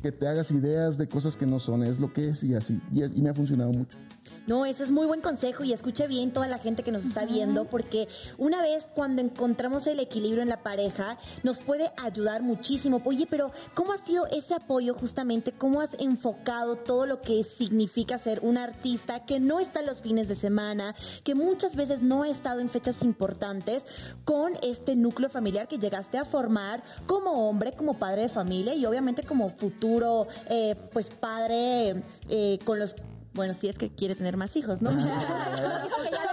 que 0.00 0.12
te 0.12 0.28
hagas 0.28 0.50
ideas 0.50 0.96
de 0.96 1.08
cosas 1.08 1.36
que 1.36 1.46
no 1.46 1.58
son, 1.58 1.82
es 1.82 1.98
lo 1.98 2.12
que 2.12 2.28
es 2.28 2.42
y 2.44 2.54
así. 2.54 2.80
Y, 2.92 3.04
y 3.04 3.22
me 3.22 3.30
ha 3.30 3.34
funcionado 3.34 3.72
mucho. 3.72 3.98
No, 4.48 4.64
eso 4.64 4.82
es 4.82 4.90
muy 4.90 5.06
buen 5.06 5.20
consejo 5.20 5.62
y 5.62 5.74
escuche 5.74 6.06
bien 6.06 6.32
toda 6.32 6.48
la 6.48 6.56
gente 6.56 6.82
que 6.82 6.90
nos 6.90 7.04
está 7.04 7.26
viendo 7.26 7.66
porque 7.66 8.08
una 8.38 8.62
vez 8.62 8.88
cuando 8.94 9.20
encontramos 9.20 9.86
el 9.86 10.00
equilibrio 10.00 10.40
en 10.40 10.48
la 10.48 10.62
pareja 10.62 11.18
nos 11.42 11.60
puede 11.60 11.92
ayudar 12.02 12.40
muchísimo. 12.40 13.02
Oye, 13.04 13.26
pero 13.28 13.52
¿cómo 13.74 13.92
ha 13.92 13.98
sido 13.98 14.26
ese 14.28 14.54
apoyo 14.54 14.94
justamente? 14.94 15.52
¿Cómo 15.52 15.82
has 15.82 15.90
enfocado 16.00 16.76
todo 16.76 17.04
lo 17.04 17.20
que 17.20 17.44
significa 17.44 18.16
ser 18.16 18.40
un 18.40 18.56
artista 18.56 19.26
que 19.26 19.38
no 19.38 19.60
está 19.60 19.80
en 19.80 19.86
los 19.86 20.00
fines 20.00 20.28
de 20.28 20.34
semana, 20.34 20.94
que 21.24 21.34
muchas 21.34 21.76
veces 21.76 22.00
no 22.00 22.22
ha 22.22 22.30
estado 22.30 22.60
en 22.60 22.70
fechas 22.70 23.02
importantes 23.02 23.84
con 24.24 24.54
este 24.62 24.96
núcleo 24.96 25.28
familiar 25.28 25.68
que 25.68 25.76
llegaste 25.76 26.16
a 26.16 26.24
formar 26.24 26.82
como 27.06 27.50
hombre, 27.50 27.72
como 27.72 27.98
padre 27.98 28.22
de 28.22 28.28
familia 28.30 28.74
y 28.74 28.86
obviamente 28.86 29.24
como 29.24 29.50
futuro 29.50 30.26
eh, 30.48 30.74
pues 30.90 31.10
padre 31.10 32.02
eh, 32.30 32.58
con 32.64 32.78
los 32.78 32.96
bueno, 33.38 33.54
si 33.54 33.68
es 33.68 33.78
que 33.78 33.88
quiere 33.88 34.16
tener 34.16 34.36
más 34.36 34.54
hijos, 34.56 34.82
¿no? 34.82 34.90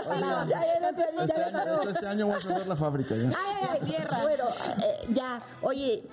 Este 0.05 1.33
año, 1.33 1.89
este 1.89 2.07
año 2.07 2.27
voy 2.27 2.35
a 2.35 2.41
cerrar 2.41 2.67
la 2.67 2.75
fábrica 2.75 3.15
ya. 3.15 3.29
Ay, 3.29 3.67
ay, 3.69 3.79
cierra. 3.87 4.21
Bueno, 4.21 4.43
eh, 4.83 5.13
ya. 5.13 5.41
Oye, 5.61 6.03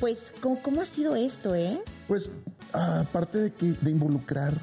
pues, 0.00 0.18
¿cómo, 0.40 0.58
¿cómo 0.62 0.80
ha 0.80 0.86
sido 0.86 1.14
esto, 1.16 1.54
eh? 1.54 1.80
Pues, 2.08 2.30
aparte 2.72 3.38
de, 3.38 3.50
que, 3.52 3.72
de 3.72 3.90
involucrar, 3.90 4.54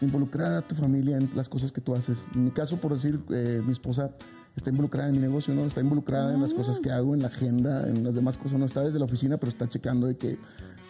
involucrar 0.00 0.52
a 0.52 0.62
tu 0.62 0.74
familia 0.74 1.16
en 1.16 1.30
las 1.34 1.48
cosas 1.48 1.72
que 1.72 1.80
tú 1.80 1.94
haces. 1.94 2.18
En 2.34 2.44
mi 2.44 2.50
caso, 2.50 2.76
por 2.76 2.92
decir, 2.92 3.20
eh, 3.30 3.62
mi 3.64 3.72
esposa 3.72 4.10
está 4.54 4.70
involucrada 4.70 5.08
en 5.08 5.14
mi 5.14 5.20
negocio, 5.20 5.54
¿no? 5.54 5.64
Está 5.64 5.80
involucrada 5.80 6.34
en 6.34 6.42
las 6.42 6.52
cosas 6.52 6.78
que 6.80 6.90
hago, 6.90 7.14
en 7.14 7.22
la 7.22 7.28
agenda, 7.28 7.86
en 7.88 8.04
las 8.04 8.14
demás 8.14 8.36
cosas. 8.36 8.58
No 8.58 8.66
está 8.66 8.82
desde 8.82 8.98
la 8.98 9.06
oficina, 9.06 9.38
pero 9.38 9.50
está 9.50 9.68
checando 9.68 10.06
de 10.06 10.16
que 10.16 10.38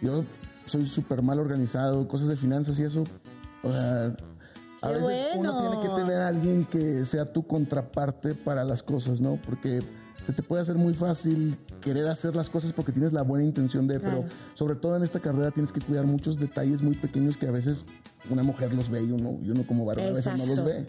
yo 0.03 0.25
soy 0.67 0.89
súper 0.89 1.23
mal 1.23 1.39
organizado, 1.39 2.09
cosas 2.09 2.29
de 2.29 2.37
finanzas 2.37 2.79
y 2.79 2.83
eso. 2.83 3.05
O 3.63 3.71
sea, 3.71 4.17
a 4.83 4.91
veces 4.91 5.29
uno 5.37 5.59
tiene 5.59 5.83
que 5.83 5.89
tener 6.01 6.21
a 6.21 6.29
alguien 6.29 6.65
que 6.67 7.05
sea 7.07 7.33
tu 7.33 7.47
contraparte 7.47 8.35
para 8.35 8.65
las 8.65 8.83
cosas, 8.83 9.21
¿no? 9.21 9.39
Porque 9.45 9.83
se 10.27 10.33
te 10.33 10.43
puede 10.43 10.63
hacer 10.63 10.77
muy 10.77 10.95
fácil 10.95 11.57
querer 11.81 12.09
hacer 12.09 12.35
las 12.35 12.49
cosas 12.49 12.73
porque 12.73 12.93
tienes 12.93 13.13
la 13.13 13.23
buena 13.23 13.45
intención 13.45 13.87
de, 13.87 14.01
pero 14.01 14.25
sobre 14.55 14.75
todo 14.75 14.97
en 14.97 15.05
esta 15.05 15.21
carrera 15.21 15.53
tienes 15.53 15.73
que 15.73 15.81
cuidar 15.81 16.05
muchos 16.05 16.39
detalles 16.39 16.83
muy 16.83 16.97
pequeños 16.97 17.37
que 17.37 17.47
a 17.47 17.53
veces 17.53 17.85
una 18.29 18.43
mujer 18.43 18.75
los 18.75 18.91
ve 18.91 19.03
y 19.03 19.13
uno, 19.13 19.39
y 19.43 19.51
uno 19.51 19.65
como 19.67 19.85
varón 19.85 20.09
a 20.09 20.11
veces 20.11 20.37
no 20.37 20.47
los 20.47 20.65
ve. 20.65 20.87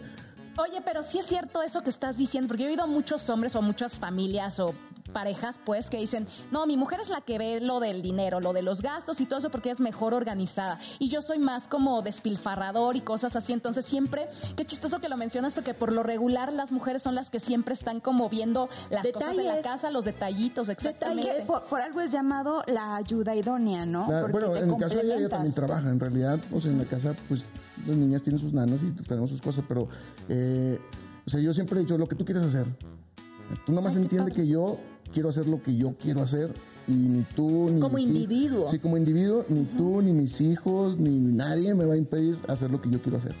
Oye, 0.58 0.82
pero 0.84 1.04
sí 1.04 1.18
es 1.18 1.26
cierto 1.26 1.62
eso 1.62 1.82
que 1.82 1.90
estás 1.90 2.16
diciendo, 2.16 2.48
porque 2.48 2.64
yo 2.64 2.68
he 2.68 2.72
oído 2.72 2.82
a 2.82 2.88
muchos 2.88 3.30
hombres 3.30 3.54
o 3.54 3.62
muchas 3.62 3.96
familias 3.96 4.58
o 4.58 4.74
parejas, 5.08 5.58
pues, 5.64 5.90
que 5.90 5.98
dicen, 5.98 6.26
no, 6.50 6.66
mi 6.66 6.76
mujer 6.76 7.00
es 7.00 7.08
la 7.08 7.20
que 7.20 7.38
ve 7.38 7.60
lo 7.60 7.80
del 7.80 8.02
dinero, 8.02 8.40
lo 8.40 8.52
de 8.52 8.62
los 8.62 8.82
gastos 8.82 9.20
y 9.20 9.26
todo 9.26 9.38
eso 9.38 9.50
porque 9.50 9.70
es 9.70 9.80
mejor 9.80 10.14
organizada. 10.14 10.78
Y 10.98 11.08
yo 11.08 11.22
soy 11.22 11.38
más 11.38 11.68
como 11.68 12.02
despilfarrador 12.02 12.96
y 12.96 13.00
cosas 13.00 13.36
así. 13.36 13.52
Entonces 13.52 13.84
siempre, 13.84 14.28
qué 14.56 14.64
chistoso 14.64 15.00
que 15.00 15.08
lo 15.08 15.16
mencionas, 15.16 15.54
porque 15.54 15.74
por 15.74 15.92
lo 15.92 16.02
regular 16.02 16.52
las 16.52 16.72
mujeres 16.72 17.02
son 17.02 17.14
las 17.14 17.30
que 17.30 17.40
siempre 17.40 17.74
están 17.74 18.00
como 18.00 18.28
viendo 18.28 18.68
las 18.90 19.06
cosas 19.08 19.36
de 19.36 19.44
la 19.44 19.60
casa, 19.62 19.90
los 19.90 20.04
detallitos, 20.04 20.68
exactamente. 20.68 21.44
Por, 21.46 21.62
por 21.64 21.80
algo 21.80 22.00
es 22.00 22.10
llamado 22.10 22.62
la 22.66 22.96
ayuda 22.96 23.34
idónea, 23.34 23.86
¿no? 23.86 24.06
Claro, 24.06 24.28
Porque 24.30 24.46
bueno, 24.46 24.54
te 24.54 24.64
en 24.64 24.70
mi 24.70 24.78
caso 24.78 24.94
ella, 24.94 25.02
ella 25.02 25.28
complementas. 25.28 25.30
también 25.30 25.54
trabaja. 25.54 25.88
En 25.90 26.00
realidad, 26.00 26.38
pues 26.50 26.64
en 26.64 26.78
la 26.78 26.84
casa, 26.84 27.14
pues 27.28 27.42
las 27.86 27.96
niñas 27.96 28.22
tienen 28.22 28.40
sus 28.40 28.52
nanas 28.52 28.80
y 28.82 28.90
tenemos 29.02 29.30
sus 29.30 29.40
cosas, 29.40 29.64
pero, 29.68 29.88
eh, 30.28 30.78
o 31.26 31.30
sea, 31.30 31.40
yo 31.40 31.52
siempre 31.54 31.78
he 31.78 31.82
dicho 31.82 31.96
lo 31.96 32.06
que 32.06 32.16
tú 32.16 32.24
quieres 32.24 32.44
hacer. 32.44 32.66
Tú 33.66 33.72
nomás 33.72 33.96
entiende 33.96 34.32
que 34.32 34.46
yo 34.46 34.78
quiero 35.12 35.28
hacer 35.30 35.46
lo 35.46 35.62
que 35.62 35.74
yo 35.76 35.94
quiero 36.00 36.22
hacer 36.22 36.52
y 36.86 36.92
ni 36.92 37.22
tú 37.34 37.70
ni 37.70 37.80
Como 37.80 37.96
mis 37.96 38.08
individuo. 38.08 38.70
Sí, 38.70 38.78
como 38.78 38.96
individuo, 38.96 39.44
ni 39.48 39.64
tú 39.64 40.02
ni 40.02 40.12
mis 40.12 40.40
hijos 40.40 40.98
ni 40.98 41.18
nadie 41.18 41.74
me 41.74 41.84
va 41.84 41.94
a 41.94 41.96
impedir 41.98 42.38
hacer 42.48 42.70
lo 42.70 42.80
que 42.80 42.90
yo 42.90 43.00
quiero 43.00 43.18
hacer. 43.18 43.32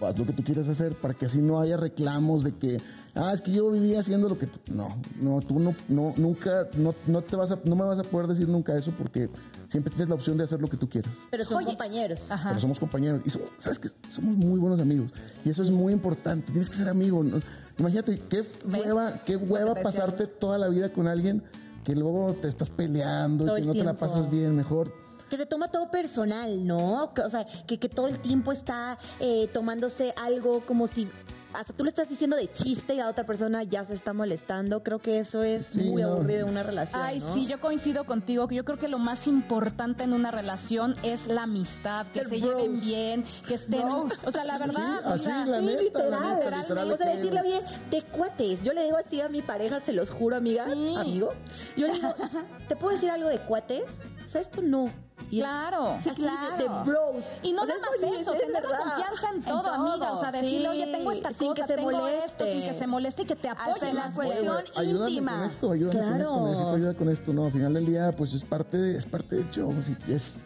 Haz 0.00 0.18
lo 0.18 0.26
que 0.26 0.32
tú 0.34 0.42
quieras 0.44 0.68
hacer 0.68 0.92
para 0.94 1.14
que 1.14 1.24
así 1.26 1.38
no 1.38 1.60
haya 1.60 1.78
reclamos 1.78 2.44
de 2.44 2.52
que, 2.52 2.78
ah, 3.14 3.32
es 3.32 3.40
que 3.40 3.52
yo 3.52 3.70
vivía 3.70 4.00
haciendo 4.00 4.28
lo 4.28 4.36
que 4.36 4.46
tú. 4.46 4.58
No, 4.74 4.88
no, 5.22 5.40
tú 5.40 5.58
no, 5.58 5.74
no, 5.88 6.12
nunca, 6.18 6.66
no, 6.76 6.94
no 7.06 7.22
te 7.22 7.36
vas 7.36 7.52
a, 7.52 7.58
no 7.64 7.74
me 7.74 7.84
vas 7.84 7.98
a 7.98 8.02
poder 8.02 8.26
decir 8.26 8.46
nunca 8.46 8.76
eso 8.76 8.92
porque 8.94 9.30
siempre 9.70 9.90
tienes 9.92 10.10
la 10.10 10.16
opción 10.16 10.36
de 10.36 10.44
hacer 10.44 10.60
lo 10.60 10.68
que 10.68 10.76
tú 10.76 10.90
quieras. 10.90 11.10
Pero 11.30 11.44
son 11.46 11.58
Oye. 11.58 11.66
compañeros. 11.68 12.30
Ajá. 12.30 12.50
Pero 12.50 12.60
somos 12.60 12.78
compañeros. 12.78 13.22
Y 13.24 13.30
so- 13.30 13.40
sabes 13.56 13.78
que 13.78 13.88
somos 14.10 14.36
muy 14.36 14.58
buenos 14.58 14.78
amigos. 14.78 15.10
Y 15.42 15.48
eso 15.50 15.62
es 15.62 15.70
muy 15.70 15.94
importante. 15.94 16.52
Tienes 16.52 16.68
que 16.68 16.76
ser 16.76 16.88
amigo. 16.90 17.22
¿no? 17.22 17.38
Imagínate 17.78 18.20
qué 18.28 18.46
hueva, 18.70 19.20
qué 19.24 19.36
hueva 19.36 19.74
pasarte 19.74 20.26
toda 20.26 20.58
la 20.58 20.68
vida 20.68 20.92
con 20.92 21.08
alguien 21.08 21.42
que 21.84 21.94
luego 21.94 22.34
te 22.34 22.48
estás 22.48 22.70
peleando 22.70 23.44
Todo 23.44 23.58
y 23.58 23.62
que 23.62 23.66
no 23.66 23.72
te 23.72 23.84
la 23.84 23.94
pasas 23.94 24.30
bien. 24.30 24.56
Mejor 24.56 24.92
Que 25.28 25.36
se 25.36 25.46
toma 25.46 25.70
todo 25.70 25.90
personal, 25.90 26.66
¿no? 26.66 27.12
Que, 27.14 27.22
O 27.22 27.30
sea, 27.30 27.44
que, 27.66 27.78
que 27.78 27.88
todo 27.88 28.06
el 28.08 28.18
tiempo 28.20 28.52
está 28.52 28.98
eh, 29.20 29.48
tomándose 29.52 30.14
algo 30.16 30.60
como 30.60 30.86
si 30.86 31.08
hasta 31.54 31.72
tú 31.72 31.84
le 31.84 31.90
estás 31.90 32.08
diciendo 32.08 32.36
de 32.36 32.52
chiste 32.52 32.94
y 32.94 32.96
la 32.98 33.08
otra 33.08 33.24
persona 33.24 33.62
ya 33.62 33.84
se 33.86 33.94
está 33.94 34.12
molestando. 34.12 34.82
Creo 34.82 34.98
que 34.98 35.18
eso 35.20 35.42
es 35.42 35.66
Sí, 35.72 35.90
muy 35.90 36.02
no. 36.02 36.12
aburrido 36.14 36.42
en 36.46 36.48
una 36.50 36.62
relación. 36.62 37.02
Ay, 37.02 37.20
¿no? 37.20 37.32
sí, 37.34 37.46
yo 37.46 37.60
coincido 37.60 38.04
contigo. 38.04 38.48
que 38.48 38.54
Yo 38.56 38.64
creo 38.64 38.78
que 38.78 38.88
lo 38.88 38.98
más 38.98 39.26
importante 39.26 40.04
en 40.04 40.12
una 40.12 40.30
relación 40.30 40.96
es 41.02 41.26
la 41.26 41.44
amistad, 41.44 42.06
que 42.12 42.24
se 42.24 42.38
bros. 42.38 42.40
lleven 42.40 42.74
bien, 42.80 43.24
que 43.46 43.54
estén. 43.54 43.88
O 43.88 44.30
sea, 44.30 44.44
la 44.44 44.58
verdad. 44.58 45.00
Sí, 45.02 45.06
o 45.06 45.08
así, 45.10 45.24
sea, 45.24 45.46
la 45.46 45.60
sí, 45.60 45.66
neta, 45.66 45.82
literal, 45.82 46.10
la 46.10 46.58
literal, 46.62 46.92
O 46.92 46.96
sea, 46.96 47.06
que- 47.06 47.16
decirle 47.16 47.42
bien 47.42 47.62
de 47.90 48.02
cuates. 48.02 48.62
Yo 48.64 48.72
le 48.72 48.82
digo 48.84 48.96
así 48.96 49.20
a 49.20 49.28
mi 49.28 49.42
pareja, 49.42 49.80
se 49.80 49.92
los 49.92 50.10
juro, 50.10 50.36
amigas, 50.36 50.66
Sí. 50.72 50.94
amigo. 50.96 51.30
Yo 51.76 51.86
le 51.86 51.92
digo, 51.94 52.08
¿te 52.68 52.76
puedo 52.76 52.94
decir 52.94 53.10
algo 53.10 53.28
de 53.28 53.38
cuates? 53.38 53.84
O 54.24 54.28
sea, 54.28 54.40
esto 54.40 54.60
no. 54.62 54.90
Y 55.30 55.40
Claro. 55.40 55.98
Sí, 56.02 56.10
así 56.10 56.20
de- 56.22 56.28
claro. 56.28 56.56
De, 56.84 56.90
bros. 56.90 57.36
Y 57.42 57.52
no 57.52 57.64
nada 57.64 57.80
más 57.80 58.20
eso, 58.20 58.34
es 58.34 58.40
tener 58.40 58.62
la 58.64 58.78
confianza 58.78 59.28
en 59.30 59.34
En 59.36 59.42
todo, 59.44 59.62
todo, 59.62 59.72
amiga. 59.72 60.12
O 60.12 60.16
sea, 60.20 60.32
decirle, 60.32 60.58
sí, 60.60 60.66
oye, 60.66 60.86
tengo 60.92 61.12
esta 61.12 61.28
sin 61.32 61.48
cosa, 61.48 61.54
que 61.54 61.68
se 61.72 61.76
tengo 61.76 61.90
moleste. 61.90 62.24
esto, 62.26 62.44
sin 62.46 62.62
que 62.62 62.74
se 62.74 62.86
moleste 62.86 63.22
y 63.22 63.24
que 63.24 63.36
te 63.36 63.48
apoye. 63.48 63.70
Hasta 63.72 63.88
en 63.90 63.96
la 63.96 64.10
cuestión 64.10 64.56
ayúdame 64.76 65.10
íntima. 65.10 65.32
con 65.38 65.44
esto, 65.46 65.70
ayúdame 65.72 66.00
con 66.00 66.20
esto, 66.20 66.46
necesito 66.46 66.70
ayuda 66.74 66.94
con 66.94 67.08
esto. 67.08 67.32
No, 67.32 67.44
al 67.46 67.52
final 67.52 67.74
del 67.74 67.86
día, 67.86 68.12
pues 68.16 68.32
es 68.34 68.44
parte, 68.44 68.76
de, 68.76 68.98
es 68.98 69.06
parte 69.06 69.36
del 69.36 69.50
show. 69.50 69.72
si 70.04 70.12
es, 70.12 70.36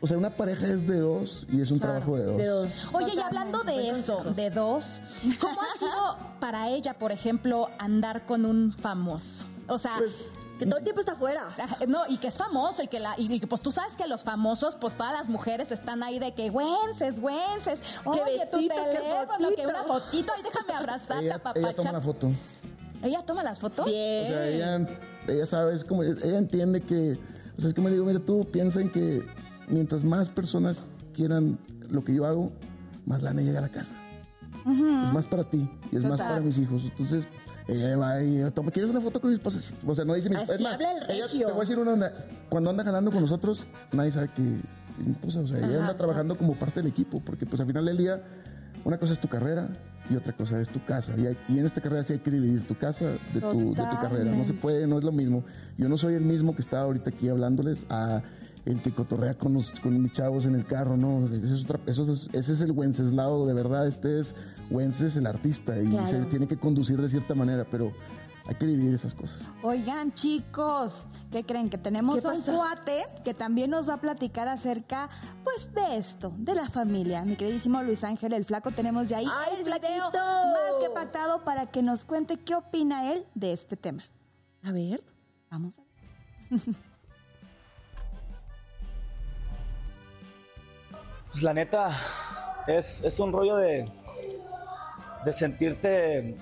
o 0.00 0.06
sea, 0.06 0.16
una 0.16 0.30
pareja 0.30 0.66
es 0.68 0.86
de 0.86 1.00
dos 1.00 1.44
y 1.50 1.60
es 1.60 1.70
un 1.70 1.80
trabajo 1.80 2.16
de 2.16 2.24
dos. 2.24 2.36
De 2.36 2.46
dos. 2.46 2.68
Oye, 2.92 3.12
y 3.14 3.18
hablando 3.20 3.64
de 3.64 3.90
eso, 3.90 4.22
de 4.36 4.50
dos, 4.50 5.02
¿cómo 5.40 5.60
ha 5.60 5.78
sido 5.78 6.16
para 6.40 6.68
ella, 6.68 6.94
por 6.94 7.10
ejemplo, 7.10 7.68
andar 7.78 8.24
con 8.26 8.44
un 8.46 8.72
famoso? 8.72 9.46
O 9.66 9.76
sea, 9.76 9.96
Pues, 9.98 10.16
Que 10.58 10.66
todo 10.66 10.78
el 10.78 10.84
tiempo 10.84 11.00
está 11.00 11.12
afuera. 11.12 11.54
No, 11.86 12.02
y 12.08 12.18
que 12.18 12.26
es 12.26 12.36
famoso 12.36 12.82
y 12.82 12.88
que 12.88 12.98
la 12.98 13.14
y 13.16 13.38
que 13.38 13.46
pues 13.46 13.62
tú 13.62 13.70
sabes 13.70 13.94
que 13.94 14.06
los 14.06 14.24
famosos, 14.24 14.74
pues 14.74 14.94
todas 14.94 15.12
las 15.12 15.28
mujeres 15.28 15.70
están 15.70 16.02
ahí 16.02 16.18
de 16.18 16.34
que 16.34 16.50
güences, 16.50 17.20
güences. 17.20 17.80
Oye, 18.04 18.20
tu 18.50 18.58
besito, 18.58 18.74
qué 18.74 18.98
teléfono, 18.98 19.48
que 19.54 19.66
una 19.66 19.84
fotito, 19.84 20.32
ay, 20.36 20.42
déjame 20.42 20.72
abrazarte, 20.72 21.26
ella, 21.26 21.40
ella 21.54 21.74
toma 21.74 21.92
la 21.92 22.00
foto. 22.00 22.30
¿Ella 23.02 23.22
toma 23.22 23.42
las 23.44 23.58
fotos? 23.60 23.86
Bien. 23.86 24.24
O 24.24 24.28
sea, 24.28 24.46
ella, 24.48 24.88
ella 25.28 25.46
sabe, 25.46 25.76
es 25.76 25.84
como, 25.84 26.02
ella 26.02 26.38
entiende 26.38 26.80
que, 26.80 27.16
o 27.56 27.60
sea, 27.60 27.68
es 27.68 27.74
como 27.74 27.88
le 27.88 27.94
digo, 27.94 28.06
mira, 28.06 28.18
tú 28.18 28.44
piensa 28.50 28.80
en 28.80 28.90
que 28.90 29.22
mientras 29.68 30.02
más 30.02 30.28
personas 30.28 30.84
quieran 31.14 31.58
lo 31.88 32.02
que 32.02 32.14
yo 32.14 32.26
hago, 32.26 32.50
más 33.06 33.22
lana 33.22 33.42
llega 33.42 33.60
a 33.60 33.62
la 33.62 33.68
casa. 33.68 33.92
Es 34.66 35.12
más 35.14 35.26
para 35.26 35.44
ti 35.44 35.68
y 35.90 35.96
es 35.96 36.02
más 36.02 36.20
para 36.20 36.40
mis 36.40 36.58
hijos. 36.58 36.82
Entonces, 36.82 37.24
ella 37.68 37.96
va 37.96 38.22
y 38.22 38.50
toma, 38.52 38.70
¿quieres 38.70 38.90
una 38.90 39.00
foto 39.00 39.20
con 39.20 39.30
mi 39.30 39.36
esposa? 39.36 39.58
O 39.86 39.94
sea, 39.94 40.04
no 40.04 40.14
dice 40.14 40.28
mi 40.30 40.36
Así 40.36 40.52
es 40.52 40.60
más, 40.60 40.74
habla 40.74 40.92
el 40.92 41.10
ella- 41.10 41.26
regio. 41.26 41.46
te 41.46 41.52
voy 41.52 41.58
a 41.58 41.60
decir 41.60 41.78
una 41.78 41.92
onda, 41.92 42.12
cuando 42.48 42.70
anda 42.70 42.82
jalando 42.82 43.10
con 43.10 43.20
nosotros, 43.20 43.60
nadie 43.92 44.10
sabe 44.12 44.28
que 44.34 44.42
es 44.42 44.98
mi 45.06 45.12
esposa. 45.12 45.40
O 45.40 45.46
sea, 45.46 45.58
ella 45.58 45.80
anda 45.80 45.96
trabajando 45.96 46.36
como 46.36 46.54
parte 46.54 46.80
del 46.82 46.90
equipo, 46.90 47.20
porque 47.20 47.46
pues 47.46 47.60
al 47.60 47.66
final 47.66 47.84
del 47.84 47.96
día, 47.98 48.22
una 48.84 48.96
cosa 48.98 49.12
es 49.12 49.18
tu 49.20 49.28
carrera 49.28 49.68
y 50.10 50.16
otra 50.16 50.32
cosa 50.32 50.58
es 50.60 50.70
tu 50.70 50.82
casa. 50.84 51.12
Y, 51.18 51.26
hay- 51.26 51.36
y 51.48 51.58
en 51.58 51.66
esta 51.66 51.80
carrera 51.82 52.02
sí 52.04 52.14
hay 52.14 52.18
que 52.20 52.30
dividir 52.30 52.66
tu 52.66 52.74
casa 52.74 53.04
de 53.34 53.40
tu, 53.40 53.74
de 53.74 53.82
tu 53.82 54.00
carrera. 54.00 54.30
No 54.34 54.44
se 54.44 54.54
puede, 54.54 54.86
no 54.86 54.96
es 54.98 55.04
lo 55.04 55.12
mismo. 55.12 55.44
Yo 55.76 55.88
no 55.88 55.98
soy 55.98 56.14
el 56.14 56.24
mismo 56.24 56.54
que 56.54 56.62
está 56.62 56.80
ahorita 56.80 57.10
aquí 57.10 57.28
hablándoles 57.28 57.84
a 57.90 58.22
el 58.70 58.80
que 58.80 58.90
cotorrea 58.90 59.34
con, 59.34 59.54
los, 59.54 59.70
con 59.80 60.00
mis 60.02 60.12
chavos 60.12 60.44
en 60.44 60.54
el 60.54 60.64
carro, 60.66 60.96
¿no? 60.96 61.26
Ese 61.34 61.54
es, 61.54 61.64
otra- 61.64 61.80
eso 61.86 62.12
es- 62.12 62.28
ese 62.32 62.52
es 62.52 62.60
el 62.60 62.72
Wenceslao, 62.72 63.46
de 63.46 63.54
verdad. 63.54 63.86
Este 63.86 64.20
es, 64.20 64.34
Wences 64.70 65.16
el 65.16 65.26
artista 65.26 65.80
y 65.80 65.86
Claro. 65.88 66.06
se 66.08 66.18
tiene 66.26 66.46
que 66.46 66.56
conducir 66.58 67.00
de 67.00 67.08
cierta 67.08 67.34
manera, 67.34 67.64
pero 67.70 67.92
hay 68.46 68.54
que 68.56 68.66
dividir 68.66 68.92
esas 68.94 69.14
cosas. 69.14 69.38
Oigan, 69.62 70.12
chicos, 70.12 70.92
¿qué 71.30 71.44
creen? 71.44 71.70
Que 71.70 71.78
tenemos 71.78 72.20
¿Qué 72.22 72.28
un 72.28 72.42
cuate 72.42 73.06
que 73.24 73.32
también 73.34 73.70
nos 73.70 73.88
va 73.88 73.94
a 73.94 74.00
platicar 74.00 74.48
acerca, 74.48 75.08
pues, 75.44 75.72
de 75.74 75.96
esto, 75.96 76.32
de 76.36 76.54
la 76.54 76.68
familia. 76.68 77.24
Mi 77.24 77.36
queridísimo 77.36 77.82
Luis 77.82 78.04
Ángel, 78.04 78.32
el 78.34 78.44
flaco, 78.44 78.70
tenemos 78.70 79.08
ya 79.08 79.18
ahí 79.18 79.26
¡Ay, 79.26 79.56
el 79.58 79.64
video 79.64 79.78
flaquito! 79.80 80.18
más 80.18 80.82
que 80.82 80.90
pactado 80.94 81.42
para 81.44 81.66
que 81.66 81.82
nos 81.82 82.04
cuente 82.04 82.36
qué 82.38 82.54
opina 82.54 83.12
él 83.12 83.24
de 83.34 83.52
este 83.52 83.76
tema. 83.76 84.02
A 84.62 84.72
ver. 84.72 85.02
Vamos 85.50 85.78
a 85.78 85.82
ver. 85.82 86.60
Pues 91.30 91.42
la 91.42 91.54
neta, 91.54 91.96
es, 92.66 93.02
es 93.04 93.20
un 93.20 93.32
rollo 93.32 93.56
de, 93.56 93.88
de 95.24 95.32
sentirte 95.32 96.34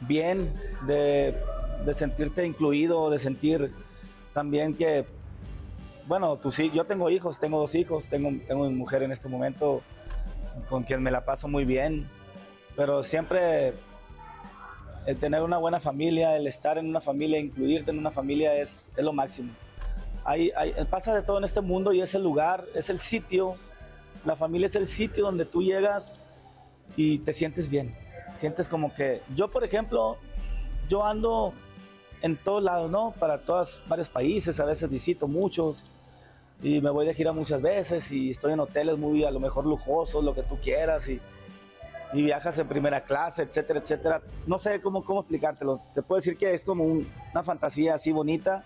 bien, 0.00 0.52
de, 0.86 1.34
de 1.84 1.94
sentirte 1.94 2.46
incluido, 2.46 3.10
de 3.10 3.18
sentir 3.18 3.72
también 4.32 4.74
que, 4.76 5.06
bueno, 6.06 6.36
tú 6.36 6.50
sí, 6.52 6.70
yo 6.74 6.84
tengo 6.84 7.10
hijos, 7.10 7.38
tengo 7.38 7.58
dos 7.58 7.74
hijos, 7.74 8.06
tengo, 8.08 8.30
tengo 8.46 8.68
mi 8.68 8.74
mujer 8.74 9.02
en 9.02 9.12
este 9.12 9.28
momento 9.28 9.82
con 10.68 10.84
quien 10.84 11.02
me 11.02 11.10
la 11.10 11.24
paso 11.24 11.48
muy 11.48 11.64
bien, 11.64 12.08
pero 12.76 13.02
siempre 13.02 13.74
el 15.06 15.16
tener 15.18 15.42
una 15.42 15.58
buena 15.58 15.80
familia, 15.80 16.36
el 16.36 16.46
estar 16.46 16.78
en 16.78 16.86
una 16.88 17.00
familia, 17.00 17.38
incluirte 17.38 17.90
en 17.90 17.98
una 17.98 18.10
familia 18.10 18.54
es, 18.54 18.90
es 18.96 19.04
lo 19.04 19.12
máximo. 19.12 19.52
Hay, 20.24 20.50
hay- 20.56 20.72
pasa 20.90 21.14
de 21.14 21.22
todo 21.22 21.38
en 21.38 21.44
este 21.44 21.60
mundo 21.60 21.92
y 21.92 22.00
es 22.00 22.14
el 22.14 22.22
lugar, 22.22 22.64
es 22.74 22.90
el 22.90 22.98
sitio, 22.98 23.54
la 24.24 24.36
familia 24.36 24.66
es 24.66 24.76
el 24.76 24.86
sitio 24.86 25.24
donde 25.24 25.44
tú 25.44 25.62
llegas 25.62 26.14
y 26.96 27.18
te 27.18 27.32
sientes 27.32 27.68
bien. 27.70 27.94
Sientes 28.36 28.68
como 28.68 28.94
que, 28.94 29.22
yo 29.34 29.50
por 29.50 29.64
ejemplo, 29.64 30.16
yo 30.88 31.04
ando 31.04 31.52
en 32.22 32.36
todos 32.36 32.62
lados, 32.62 32.90
¿no? 32.90 33.12
Para 33.18 33.40
todos, 33.40 33.82
varios 33.88 34.08
países, 34.08 34.58
a 34.60 34.64
veces 34.64 34.88
visito 34.90 35.28
muchos 35.28 35.86
y 36.62 36.80
me 36.80 36.90
voy 36.90 37.06
de 37.06 37.14
gira 37.14 37.32
muchas 37.32 37.60
veces 37.60 38.10
y 38.12 38.30
estoy 38.30 38.52
en 38.54 38.60
hoteles 38.60 38.96
muy 38.98 39.24
a 39.24 39.30
lo 39.30 39.40
mejor 39.40 39.66
lujosos, 39.66 40.24
lo 40.24 40.34
que 40.34 40.42
tú 40.42 40.56
quieras 40.62 41.08
y, 41.08 41.20
y 42.12 42.22
viajas 42.22 42.58
en 42.58 42.66
primera 42.68 43.02
clase, 43.02 43.42
etcétera, 43.42 43.80
etcétera. 43.80 44.22
No 44.46 44.58
sé 44.58 44.80
cómo, 44.80 45.04
cómo 45.04 45.20
explicártelo. 45.20 45.80
Te 45.94 46.02
puedo 46.02 46.18
decir 46.18 46.36
que 46.38 46.54
es 46.54 46.64
como 46.64 46.84
un- 46.84 47.06
una 47.32 47.42
fantasía 47.42 47.94
así 47.94 48.12
bonita. 48.12 48.64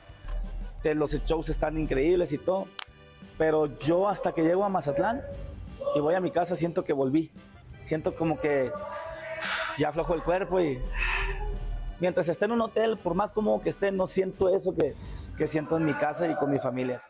Los 0.94 1.12
shows 1.26 1.48
están 1.48 1.78
increíbles 1.78 2.32
y 2.32 2.38
todo. 2.38 2.66
Pero 3.40 3.74
yo 3.78 4.06
hasta 4.06 4.32
que 4.32 4.42
llego 4.42 4.66
a 4.66 4.68
Mazatlán 4.68 5.22
y 5.94 6.00
voy 6.00 6.14
a 6.14 6.20
mi 6.20 6.30
casa 6.30 6.54
siento 6.56 6.84
que 6.84 6.92
volví. 6.92 7.30
Siento 7.80 8.14
como 8.14 8.38
que 8.38 8.70
ya 9.78 9.88
aflojo 9.88 10.12
el 10.12 10.22
cuerpo 10.22 10.60
y 10.60 10.78
mientras 12.00 12.28
esté 12.28 12.44
en 12.44 12.52
un 12.52 12.60
hotel, 12.60 12.98
por 12.98 13.14
más 13.14 13.32
cómodo 13.32 13.62
que 13.62 13.70
esté, 13.70 13.92
no 13.92 14.06
siento 14.06 14.54
eso 14.54 14.74
que, 14.74 14.94
que 15.38 15.46
siento 15.46 15.78
en 15.78 15.86
mi 15.86 15.94
casa 15.94 16.28
y 16.28 16.34
con 16.34 16.50
mi 16.50 16.58
familia. 16.58 17.02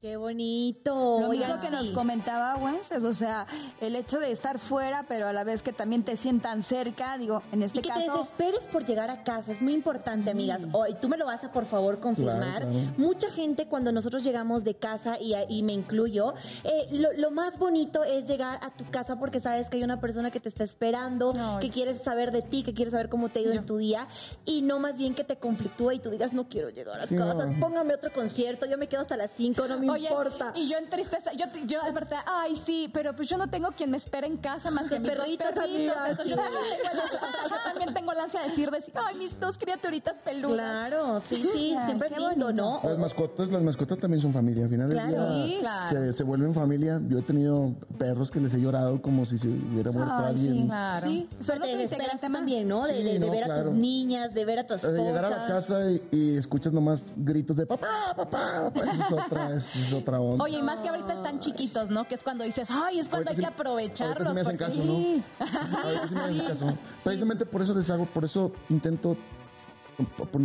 Qué 0.00 0.16
bonito. 0.16 1.18
Lo 1.20 1.28
Oigan, 1.30 1.48
mismo 1.50 1.60
que 1.60 1.70
nos 1.70 1.90
comentaba 1.90 2.54
Wences, 2.54 3.02
o 3.02 3.12
sea, 3.12 3.48
el 3.80 3.96
hecho 3.96 4.20
de 4.20 4.30
estar 4.30 4.60
fuera, 4.60 5.06
pero 5.08 5.26
a 5.26 5.32
la 5.32 5.42
vez 5.42 5.64
que 5.64 5.72
también 5.72 6.04
te 6.04 6.16
sientan 6.16 6.62
cerca, 6.62 7.18
digo, 7.18 7.42
en 7.50 7.64
este 7.64 7.80
y 7.80 7.82
que 7.82 7.88
te 7.90 8.06
caso... 8.06 8.18
desesperes 8.18 8.68
por 8.68 8.86
llegar 8.86 9.10
a 9.10 9.24
casa, 9.24 9.50
es 9.50 9.60
muy 9.60 9.74
importante, 9.74 10.30
amigas. 10.30 10.62
O- 10.70 10.86
y 10.86 10.94
tú 10.94 11.08
me 11.08 11.16
lo 11.16 11.26
vas 11.26 11.42
a 11.42 11.50
por 11.50 11.66
favor 11.66 11.98
confirmar. 11.98 12.60
Claro, 12.60 12.68
claro. 12.68 12.86
Mucha 12.96 13.28
gente 13.32 13.66
cuando 13.66 13.90
nosotros 13.90 14.22
llegamos 14.22 14.62
de 14.62 14.76
casa, 14.76 15.18
y, 15.20 15.34
y 15.48 15.64
me 15.64 15.72
incluyo, 15.72 16.32
eh, 16.62 16.86
lo, 16.92 17.12
lo 17.14 17.32
más 17.32 17.58
bonito 17.58 18.04
es 18.04 18.24
llegar 18.28 18.60
a 18.62 18.70
tu 18.70 18.84
casa 18.84 19.16
porque 19.18 19.40
sabes 19.40 19.68
que 19.68 19.78
hay 19.78 19.82
una 19.82 19.98
persona 20.00 20.30
que 20.30 20.38
te 20.38 20.48
está 20.48 20.62
esperando, 20.62 21.32
que 21.60 21.70
quieres 21.70 22.02
saber 22.04 22.30
de 22.30 22.42
ti, 22.42 22.62
que 22.62 22.72
quieres 22.72 22.92
saber 22.92 23.08
cómo 23.08 23.30
te 23.30 23.40
ha 23.40 23.42
ido 23.42 23.52
en 23.52 23.66
tu 23.66 23.78
día, 23.78 24.06
y 24.44 24.62
no 24.62 24.78
más 24.78 24.96
bien 24.96 25.14
que 25.16 25.24
te 25.24 25.38
conflictúa 25.38 25.92
y 25.92 25.98
tú 25.98 26.08
digas, 26.10 26.32
no 26.32 26.48
quiero 26.48 26.70
llegar 26.70 27.00
a 27.00 27.08
Sí, 27.08 27.16
casa, 27.16 27.46
no. 27.46 27.58
póngame 27.58 27.94
otro 27.94 28.12
concierto, 28.12 28.64
yo 28.64 28.78
me 28.78 28.86
quedo 28.86 29.00
hasta 29.00 29.16
las 29.16 29.32
5, 29.36 29.66
no 29.66 29.78
me 29.80 29.87
Oye, 29.92 30.08
importa. 30.08 30.52
y 30.54 30.68
yo 30.68 30.78
en 30.78 30.88
tristeza, 30.88 31.32
yo, 31.32 31.46
yo 31.66 31.82
de 31.82 31.92
verdad, 31.92 32.20
ay 32.26 32.56
sí, 32.56 32.90
pero 32.92 33.14
pues 33.14 33.28
yo 33.28 33.36
no 33.38 33.48
tengo 33.48 33.70
quien 33.72 33.90
me 33.90 33.96
espere 33.96 34.26
en 34.26 34.36
casa 34.36 34.70
más 34.70 34.84
que 34.88 34.94
Los 34.94 35.00
mis 35.02 35.10
dos 35.10 35.18
perritos, 35.18 35.46
perritos. 35.52 35.96
amiga, 35.96 36.08
Entonces 36.10 36.36
yo 36.36 36.42
sí. 36.42 36.42
también, 36.52 36.78
tengo 36.82 37.02
el- 37.02 37.08
o 37.08 37.30
sea, 37.30 37.42
yo 37.48 37.56
también 37.64 37.94
tengo 37.94 38.12
la 38.12 38.22
ansia 38.24 38.40
de 38.42 38.48
decir, 38.48 38.70
decir, 38.70 38.94
ay, 39.04 39.16
mis 39.16 39.38
dos 39.40 39.58
criaturitas 39.58 40.18
peludas. 40.18 40.56
Claro, 40.56 41.20
sí, 41.20 41.42
sí, 41.52 41.74
Ay, 41.78 41.86
siempre 41.86 42.08
es 42.08 42.18
lindo, 42.18 42.52
¿no? 42.52 42.80
Las 42.84 42.98
mascotas, 42.98 43.48
las 43.50 43.62
mascotas 43.62 43.98
también 43.98 44.20
son 44.22 44.32
familia. 44.32 44.64
Al 44.64 44.70
final 44.70 44.88
del 44.88 44.98
Claro. 44.98 45.10
día 45.34 45.44
Sí, 45.46 45.56
claro. 45.60 45.98
se, 45.98 46.12
se 46.12 46.22
vuelven 46.24 46.54
familia. 46.54 47.00
Yo 47.08 47.18
he 47.18 47.22
tenido 47.22 47.74
perros 47.98 48.30
que 48.30 48.40
les 48.40 48.52
he 48.54 48.60
llorado 48.60 49.00
como 49.00 49.24
si 49.26 49.38
se 49.38 49.48
hubiera 49.48 49.90
muerto 49.90 50.12
Ay, 50.16 50.24
alguien. 50.26 50.54
sí. 50.54 50.64
Claro. 50.66 51.06
Sí, 51.06 51.28
son 51.40 51.46
te 51.46 51.52
otro 51.52 51.66
desesperas 51.66 51.82
integrante 51.92 52.28
más. 52.28 52.38
también, 52.40 52.68
¿no? 52.68 52.84
De, 52.86 52.96
Sí, 52.96 53.02
de- 53.04 53.12
de 53.14 53.18
no, 53.20 53.30
ver 53.30 53.42
a 53.44 53.46
claro. 53.46 53.62
tus 53.64 53.72
niñas, 53.72 54.34
de 54.34 54.44
ver 54.44 54.58
a 54.60 54.66
tu 54.66 54.74
esposa. 54.74 54.94
sea, 54.96 55.04
llegar 55.04 55.24
a 55.24 55.30
la 55.30 55.46
casa 55.46 55.90
y, 55.90 56.02
y 56.10 56.36
escuchas 56.36 56.72
nomás 56.72 57.04
gritos 57.16 57.56
de 57.56 57.66
papá, 57.66 58.14
papá, 58.16 58.70
papá. 58.72 58.80
Esa 58.80 58.92
es 59.06 59.12
otra, 59.12 59.54
esa 59.54 59.77
es 59.82 59.92
otra 59.92 60.20
onda. 60.20 60.44
Oye, 60.44 60.58
y 60.58 60.62
más 60.62 60.78
que 60.80 60.88
ahorita 60.88 61.12
están 61.12 61.38
chiquitos, 61.38 61.90
¿no? 61.90 62.06
Que 62.06 62.14
es 62.14 62.22
cuando 62.22 62.44
dices, 62.44 62.68
ay, 62.70 62.98
es 63.00 63.08
cuando 63.08 63.30
Ahorita 63.30 63.48
hay 63.48 63.54
que 63.54 63.60
aprovecharlos. 63.60 64.26
Ahorita 64.28 64.70
sí 64.70 64.78
me 64.80 64.86
hacen 64.86 65.22
porque- 65.38 65.38
caso, 65.38 65.54
¿no? 65.72 65.82
Ahorita 65.82 66.08
sí 66.08 66.14
me 66.14 66.20
hacen 66.20 66.46
caso. 66.48 66.78
Precisamente 67.04 67.46
por 67.46 67.62
eso 67.62 67.74
les 67.74 67.88
hago, 67.90 68.04
por 68.06 68.24
eso 68.24 68.52
intento 68.70 69.16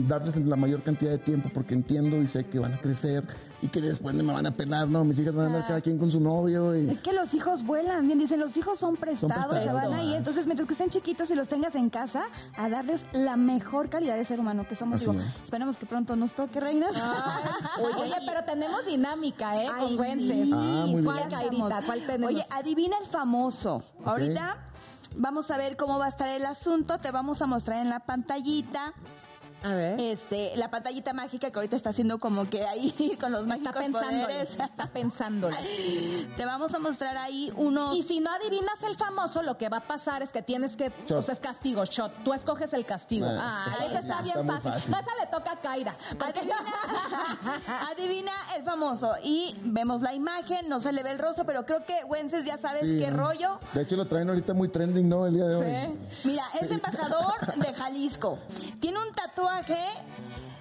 darles 0.07 0.35
la 0.37 0.55
mayor 0.55 0.81
cantidad 0.81 1.11
de 1.11 1.17
tiempo, 1.19 1.49
porque 1.53 1.73
entiendo 1.73 2.17
y 2.17 2.27
sé 2.27 2.43
que 2.43 2.59
van 2.59 2.73
a 2.73 2.77
crecer 2.81 3.23
y 3.61 3.67
que 3.67 3.79
después 3.81 4.13
me 4.15 4.23
van 4.31 4.45
a 4.45 4.51
pelar, 4.51 4.87
¿no? 4.87 5.03
Mis 5.03 5.17
hijas 5.19 5.33
van 5.35 5.45
a 5.45 5.47
andar 5.47 5.67
cada 5.67 5.81
quien 5.81 5.97
con 5.97 6.11
su 6.11 6.19
novio 6.19 6.75
y... 6.75 6.89
Es 6.89 6.99
que 6.99 7.13
los 7.13 7.33
hijos 7.33 7.63
vuelan, 7.63 8.05
bien 8.07 8.19
dicen, 8.19 8.39
los 8.39 8.57
hijos 8.57 8.79
son 8.79 8.95
prestados, 8.97 9.43
se 9.45 9.49
prestados. 9.49 9.81
van 9.83 9.93
ahí. 9.93 10.15
Entonces, 10.15 10.45
mientras 10.47 10.67
que 10.67 10.73
estén 10.73 10.89
chiquitos 10.89 11.29
y 11.31 11.35
los 11.35 11.47
tengas 11.47 11.75
en 11.75 11.89
casa, 11.89 12.23
a 12.57 12.67
darles 12.67 13.05
la 13.13 13.37
mejor 13.37 13.89
calidad 13.89 14.15
de 14.15 14.25
ser 14.25 14.39
humano 14.39 14.67
que 14.67 14.75
somos. 14.75 14.97
Así 14.97 15.05
Digo, 15.05 15.21
es. 15.21 15.43
esperemos 15.43 15.77
que 15.77 15.85
pronto 15.85 16.15
nos 16.15 16.33
toque, 16.33 16.59
reinas. 16.59 16.95
Oye, 17.79 18.13
pero 18.25 18.43
tenemos 18.43 18.85
dinámica, 18.85 19.61
¿eh? 19.63 19.67
Ay, 19.71 19.95
Con 19.95 20.19
sí. 20.19 20.51
Ah, 20.53 20.85
muy 20.87 21.03
¿Cuál, 21.03 21.17
bien. 21.17 21.29
Kairita? 21.29 21.81
¿Cuál 21.85 22.05
tenemos? 22.05 22.33
Oye, 22.33 22.45
adivina 22.51 22.97
el 23.01 23.07
famoso. 23.07 23.83
Ahorita 24.03 24.57
vamos 25.15 25.49
a 25.51 25.57
ver 25.57 25.77
cómo 25.77 25.99
va 25.99 26.05
a 26.05 26.09
estar 26.09 26.27
el 26.27 26.45
asunto. 26.45 26.97
Te 26.97 27.11
vamos 27.11 27.41
a 27.41 27.45
mostrar 27.47 27.79
en 27.81 27.89
la 27.89 27.99
pantallita. 27.99 28.93
A 29.63 29.73
ver. 29.75 29.99
Este, 29.99 30.55
la 30.57 30.69
pantallita 30.69 31.13
mágica 31.13 31.49
que 31.49 31.57
ahorita 31.57 31.75
está 31.75 31.89
haciendo 31.91 32.19
como 32.19 32.49
que 32.49 32.65
ahí 32.65 33.17
con 33.19 33.31
los 33.31 33.41
está 33.43 33.55
mágicos 33.57 33.75
pensándole, 33.75 34.23
poderes. 34.23 34.49
está 34.59 34.87
pensándole. 34.93 35.57
Te 36.35 36.45
vamos 36.45 36.73
a 36.73 36.79
mostrar 36.79 37.15
ahí 37.17 37.51
unos 37.55 37.95
Y 37.95 38.03
si 38.03 38.19
no 38.19 38.29
adivinas 38.31 38.83
el 38.83 38.95
famoso, 38.95 39.41
lo 39.41 39.57
que 39.57 39.69
va 39.69 39.77
a 39.77 39.81
pasar 39.81 40.21
es 40.21 40.31
que 40.31 40.41
tienes 40.41 40.75
que, 40.75 40.91
Shot. 41.07 41.11
o 41.19 41.23
sea, 41.23 41.33
es 41.33 41.39
castigo, 41.39 41.85
shot. 41.85 42.11
Tú 42.25 42.33
escoges 42.33 42.73
el 42.73 42.85
castigo. 42.85 43.25
Ah, 43.29 43.65
Ah, 43.79 43.85
está 43.85 43.99
está 43.99 44.21
bien 44.21 44.37
está 44.39 44.53
fácil. 44.53 44.71
fácil. 44.71 44.91
No, 44.91 44.97
esa 44.99 45.11
le 45.21 45.27
toca 45.27 45.51
a 45.53 45.61
Kaira. 45.61 45.95
Adivina, 46.19 46.55
adivina 47.91 48.31
el 48.57 48.63
famoso. 48.63 49.13
Y 49.23 49.55
vemos 49.63 50.01
la 50.01 50.13
imagen, 50.13 50.67
no 50.67 50.79
se 50.79 50.91
le 50.91 51.03
ve 51.03 51.11
el 51.11 51.19
rostro, 51.19 51.45
pero 51.45 51.65
creo 51.65 51.85
que 51.85 52.03
Wences 52.05 52.43
ya 52.45 52.57
sabes 52.57 52.81
Sí, 52.83 52.97
qué 52.99 53.09
¿no? 53.11 53.17
rollo. 53.27 53.59
De 53.73 53.83
hecho 53.83 53.95
lo 53.95 54.05
traen 54.05 54.27
ahorita 54.29 54.53
muy 54.53 54.67
trending, 54.69 55.07
¿no? 55.07 55.25
El 55.25 55.35
día 55.35 55.45
de 55.45 55.55
hoy. 55.55 55.97
Sí. 56.21 56.27
Mira, 56.29 56.43
es 56.59 56.69
embajador 56.69 57.55
de 57.55 57.73
Jalisco. 57.73 58.39
Tiene 58.81 58.99
un 58.99 59.13
tatuaje 59.13 59.52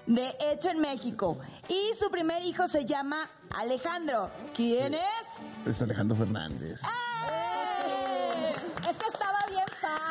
de 0.07 0.37
hecho 0.41 0.71
en 0.71 0.81
México. 0.81 1.39
Y 1.69 1.93
su 1.99 2.11
primer 2.11 2.43
hijo 2.43 2.69
se 2.69 2.85
llama 2.85 3.29
Alejandro. 3.57 4.31
¿Quién 4.55 4.95
es? 4.95 5.67
Es 5.67 5.83
Alejandro 5.83 6.17
Fernández. 6.17 6.81
¡Eh! 6.83 8.55
Es 8.89 8.97
que 8.97 9.07
estaba 9.13 9.39
bien 9.49 9.62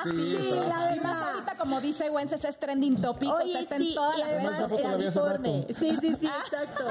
Sí, 0.03 0.49
la 0.67 0.75
fácil. 0.75 1.01
verdad, 1.01 1.29
ahorita, 1.33 1.55
como 1.57 1.81
dice 1.81 2.09
Wences, 2.09 2.43
es 2.45 2.57
trending 2.57 3.01
topic. 3.01 3.29
o 3.31 3.37
sea, 3.37 3.45
Oye, 3.45 3.59
está 3.59 3.75
en 3.75 3.81
sí, 3.81 3.95
todas 3.95 4.17
y 4.17 4.19
las 4.19 4.29
además 4.29 4.59
el 4.95 5.03
informe. 5.05 5.67
Sí, 5.79 5.97
sí, 6.01 6.15
sí, 6.19 6.27
exacto. 6.43 6.85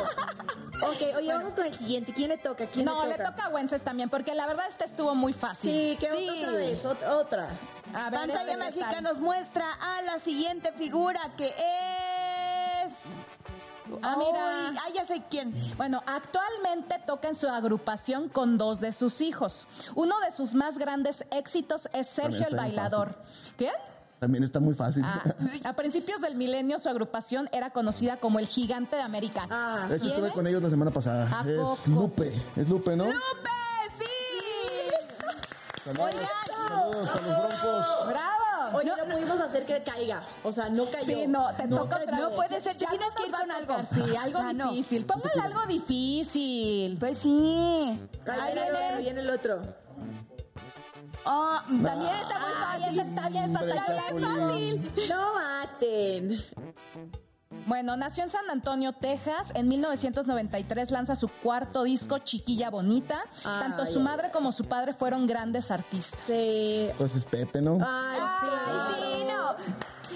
ok, 0.86 1.16
oye, 1.16 1.32
vamos 1.32 1.54
con 1.54 1.66
el 1.66 1.76
siguiente. 1.76 2.12
¿Quién 2.12 2.28
le 2.30 2.38
toca? 2.38 2.66
¿Quién 2.66 2.86
No, 2.86 3.02
le 3.04 3.10
le 3.12 3.16
toca? 3.18 3.30
toca 3.32 3.44
a 3.46 3.48
Wences 3.50 3.82
también, 3.82 4.08
porque 4.10 4.34
la 4.34 4.46
verdad 4.46 4.66
este 4.68 4.84
estuvo 4.84 5.14
muy 5.14 5.32
fácil. 5.32 5.70
Sí, 5.70 5.96
que 6.00 6.10
Sí. 6.16 6.28
otra 6.40 6.52
vez, 6.52 6.84
ot- 6.84 7.08
otra. 7.10 7.48
A 7.94 8.10
ver, 8.10 8.20
Pantalla 8.20 8.56
mágica 8.56 9.00
nos 9.00 9.20
muestra 9.20 9.66
a 9.80 10.02
la 10.02 10.18
siguiente 10.18 10.72
figura 10.72 11.20
que 11.36 11.48
es. 11.48 12.09
Ah, 14.02 14.16
mira. 14.18 14.68
Ah, 14.80 14.88
ya 14.94 15.04
sé 15.04 15.22
quién. 15.30 15.54
Bueno, 15.76 16.02
actualmente 16.06 17.00
toca 17.06 17.28
en 17.28 17.34
su 17.34 17.48
agrupación 17.48 18.28
con 18.28 18.58
dos 18.58 18.80
de 18.80 18.92
sus 18.92 19.20
hijos. 19.20 19.66
Uno 19.94 20.18
de 20.20 20.30
sus 20.30 20.54
más 20.54 20.78
grandes 20.78 21.24
éxitos 21.30 21.88
es 21.92 22.06
Sergio 22.08 22.46
el 22.48 22.56
Bailador. 22.56 23.14
¿Qué? 23.56 23.70
También 24.18 24.44
está 24.44 24.60
muy 24.60 24.74
fácil. 24.74 25.02
Ah, 25.04 25.22
a 25.64 25.72
principios 25.72 26.20
del 26.20 26.34
milenio 26.34 26.78
su 26.78 26.88
agrupación 26.90 27.48
era 27.52 27.70
conocida 27.70 28.18
como 28.18 28.38
el 28.38 28.46
Gigante 28.46 28.96
de 28.96 29.02
América. 29.02 29.46
Ah. 29.50 29.86
De 29.88 29.96
hecho, 29.96 30.02
¿Quién 30.04 30.12
estuve 30.14 30.28
es? 30.28 30.34
con 30.34 30.46
ellos 30.46 30.62
la 30.62 30.70
semana 30.70 30.90
pasada. 30.90 31.40
¿A 31.40 31.48
Es 31.48 31.56
poco? 31.56 31.78
Lupe. 31.86 32.34
Es 32.56 32.68
Lupe, 32.68 32.96
¿no? 32.96 33.06
¡Lupe! 33.06 33.50
¡Sí! 33.98 34.04
Saludos, 35.84 36.14
saludos 36.68 37.10
a 37.10 37.20
los 37.22 37.38
broncos. 37.38 37.86
¡Bravo! 38.08 38.44
Oye, 38.74 38.92
no, 38.96 39.14
pudimos 39.14 39.40
hacer 39.40 39.64
que 39.66 39.82
caiga. 39.82 40.22
O 40.42 40.52
sea, 40.52 40.68
no 40.68 40.90
cayó. 40.90 41.04
Sí, 41.06 41.26
no, 41.26 41.54
te 41.54 41.68
toca 41.68 41.98
cayó. 41.98 42.02
otra 42.04 42.18
no 42.18 42.30
puede 42.30 42.60
ser, 42.60 42.76
Ya 42.76 42.88
tienes 42.90 43.08
no 43.08 43.14
que 43.22 43.28
ir 43.28 43.34
con 43.34 43.50
algo. 43.50 43.74
Sí, 43.92 44.16
algo 44.16 44.38
O 44.38 44.42
sea, 44.42 44.52
no. 44.52 44.70
difícil. 44.72 45.04
Póngale 45.06 45.40
algo 45.42 45.66
difícil. 45.66 46.96
Pues 46.98 47.18
sí. 47.18 48.00
Ahí 48.26 48.54
viene 48.54 48.68
el 48.68 48.74
otro, 48.74 48.98
viene. 48.98 49.20
el 49.20 49.30
otro. 49.30 49.62
Oh, 51.24 51.58
también 51.66 52.14
está 52.14 52.38
muy 52.38 52.48
Ay, 52.66 52.80
fácil. 52.82 53.00
está 53.00 53.28
bien, 53.28 53.44
está 53.56 53.60
Hombre, 53.60 53.80
bien 53.88 54.22
Chapulín. 54.22 54.82
fácil. 54.94 55.08
No 55.10 55.34
maten. 55.34 56.44
Bueno, 57.66 57.96
nació 57.96 58.22
en 58.22 58.30
San 58.30 58.48
Antonio, 58.48 58.92
Texas. 58.92 59.50
En 59.54 59.66
1993 59.68 60.90
lanza 60.92 61.16
su 61.16 61.26
cuarto 61.28 61.82
disco, 61.82 62.18
Chiquilla 62.18 62.70
Bonita. 62.70 63.24
Ay, 63.44 63.60
Tanto 63.60 63.86
su 63.86 63.98
ay, 63.98 64.04
madre 64.04 64.30
como 64.30 64.52
su 64.52 64.64
padre 64.66 64.94
fueron 64.94 65.26
grandes 65.26 65.72
artistas. 65.72 66.20
Sí. 66.26 66.88
Pues 66.96 67.16
es 67.16 67.24
Pepe, 67.24 67.60
¿no? 67.60 67.78
Ay, 67.84 68.18
Ay, 68.22 69.02
sí, 69.02 69.24
no. 69.24 69.50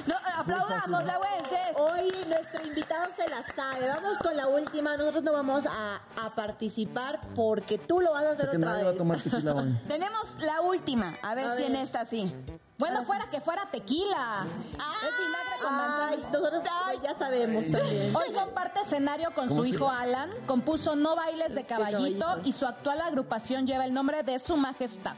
No, 0.06 0.14
aplaudamos 0.36 1.04
la 1.04 1.18
Wences. 1.18 1.76
Hoy 1.76 2.12
nuestro 2.28 2.66
invitado 2.68 3.10
se 3.16 3.28
la 3.28 3.44
sabe. 3.54 3.88
Vamos 3.88 4.18
con 4.18 4.36
la 4.36 4.46
última. 4.46 4.96
Nosotros 4.96 5.24
no 5.24 5.32
vamos 5.32 5.64
a, 5.66 6.00
a 6.24 6.34
participar 6.36 7.20
porque 7.34 7.78
tú 7.78 8.00
lo 8.00 8.12
vas 8.12 8.24
a 8.26 8.30
hacer 8.32 8.46
otra 8.48 8.58
nadie 8.60 8.82
va 8.84 8.88
a 8.90 8.92
vez. 8.92 8.98
tomar 8.98 9.18
hoy. 9.56 9.78
Tenemos 9.88 10.36
la 10.40 10.60
última. 10.60 11.16
A 11.22 11.34
ver 11.34 11.46
A 11.48 11.56
si 11.56 11.64
en 11.64 11.72
ver. 11.72 11.82
esta 11.82 12.04
sí. 12.04 12.32
Bueno, 12.78 13.04
fuera 13.04 13.30
que 13.30 13.40
fuera 13.40 13.68
tequila. 13.70 14.46
es 14.72 15.18
vinagre 15.18 15.62
con 15.62 15.72
manzana. 15.76 16.06
Ay, 16.08 16.18
nosotros 16.32 16.64
ay, 16.84 16.98
ya 17.04 17.14
sabemos 17.14 17.64
también. 17.70 18.16
Hoy 18.16 18.32
comparte 18.32 18.80
escenario 18.80 19.32
con 19.34 19.48
¿Cómo 19.48 19.60
su 19.60 19.66
hijo 19.66 19.86
llama? 19.86 20.00
Alan, 20.00 20.30
compuso 20.46 20.96
No 20.96 21.14
Bailes 21.14 21.54
de 21.54 21.64
Caballito 21.66 22.18
Caballito. 22.26 22.48
y 22.48 22.52
su 22.52 22.66
actual 22.66 23.00
agrupación 23.00 23.66
lleva 23.66 23.84
el 23.84 23.94
nombre 23.94 24.22
de 24.24 24.38
Su 24.40 24.56
Majestad. 24.56 25.14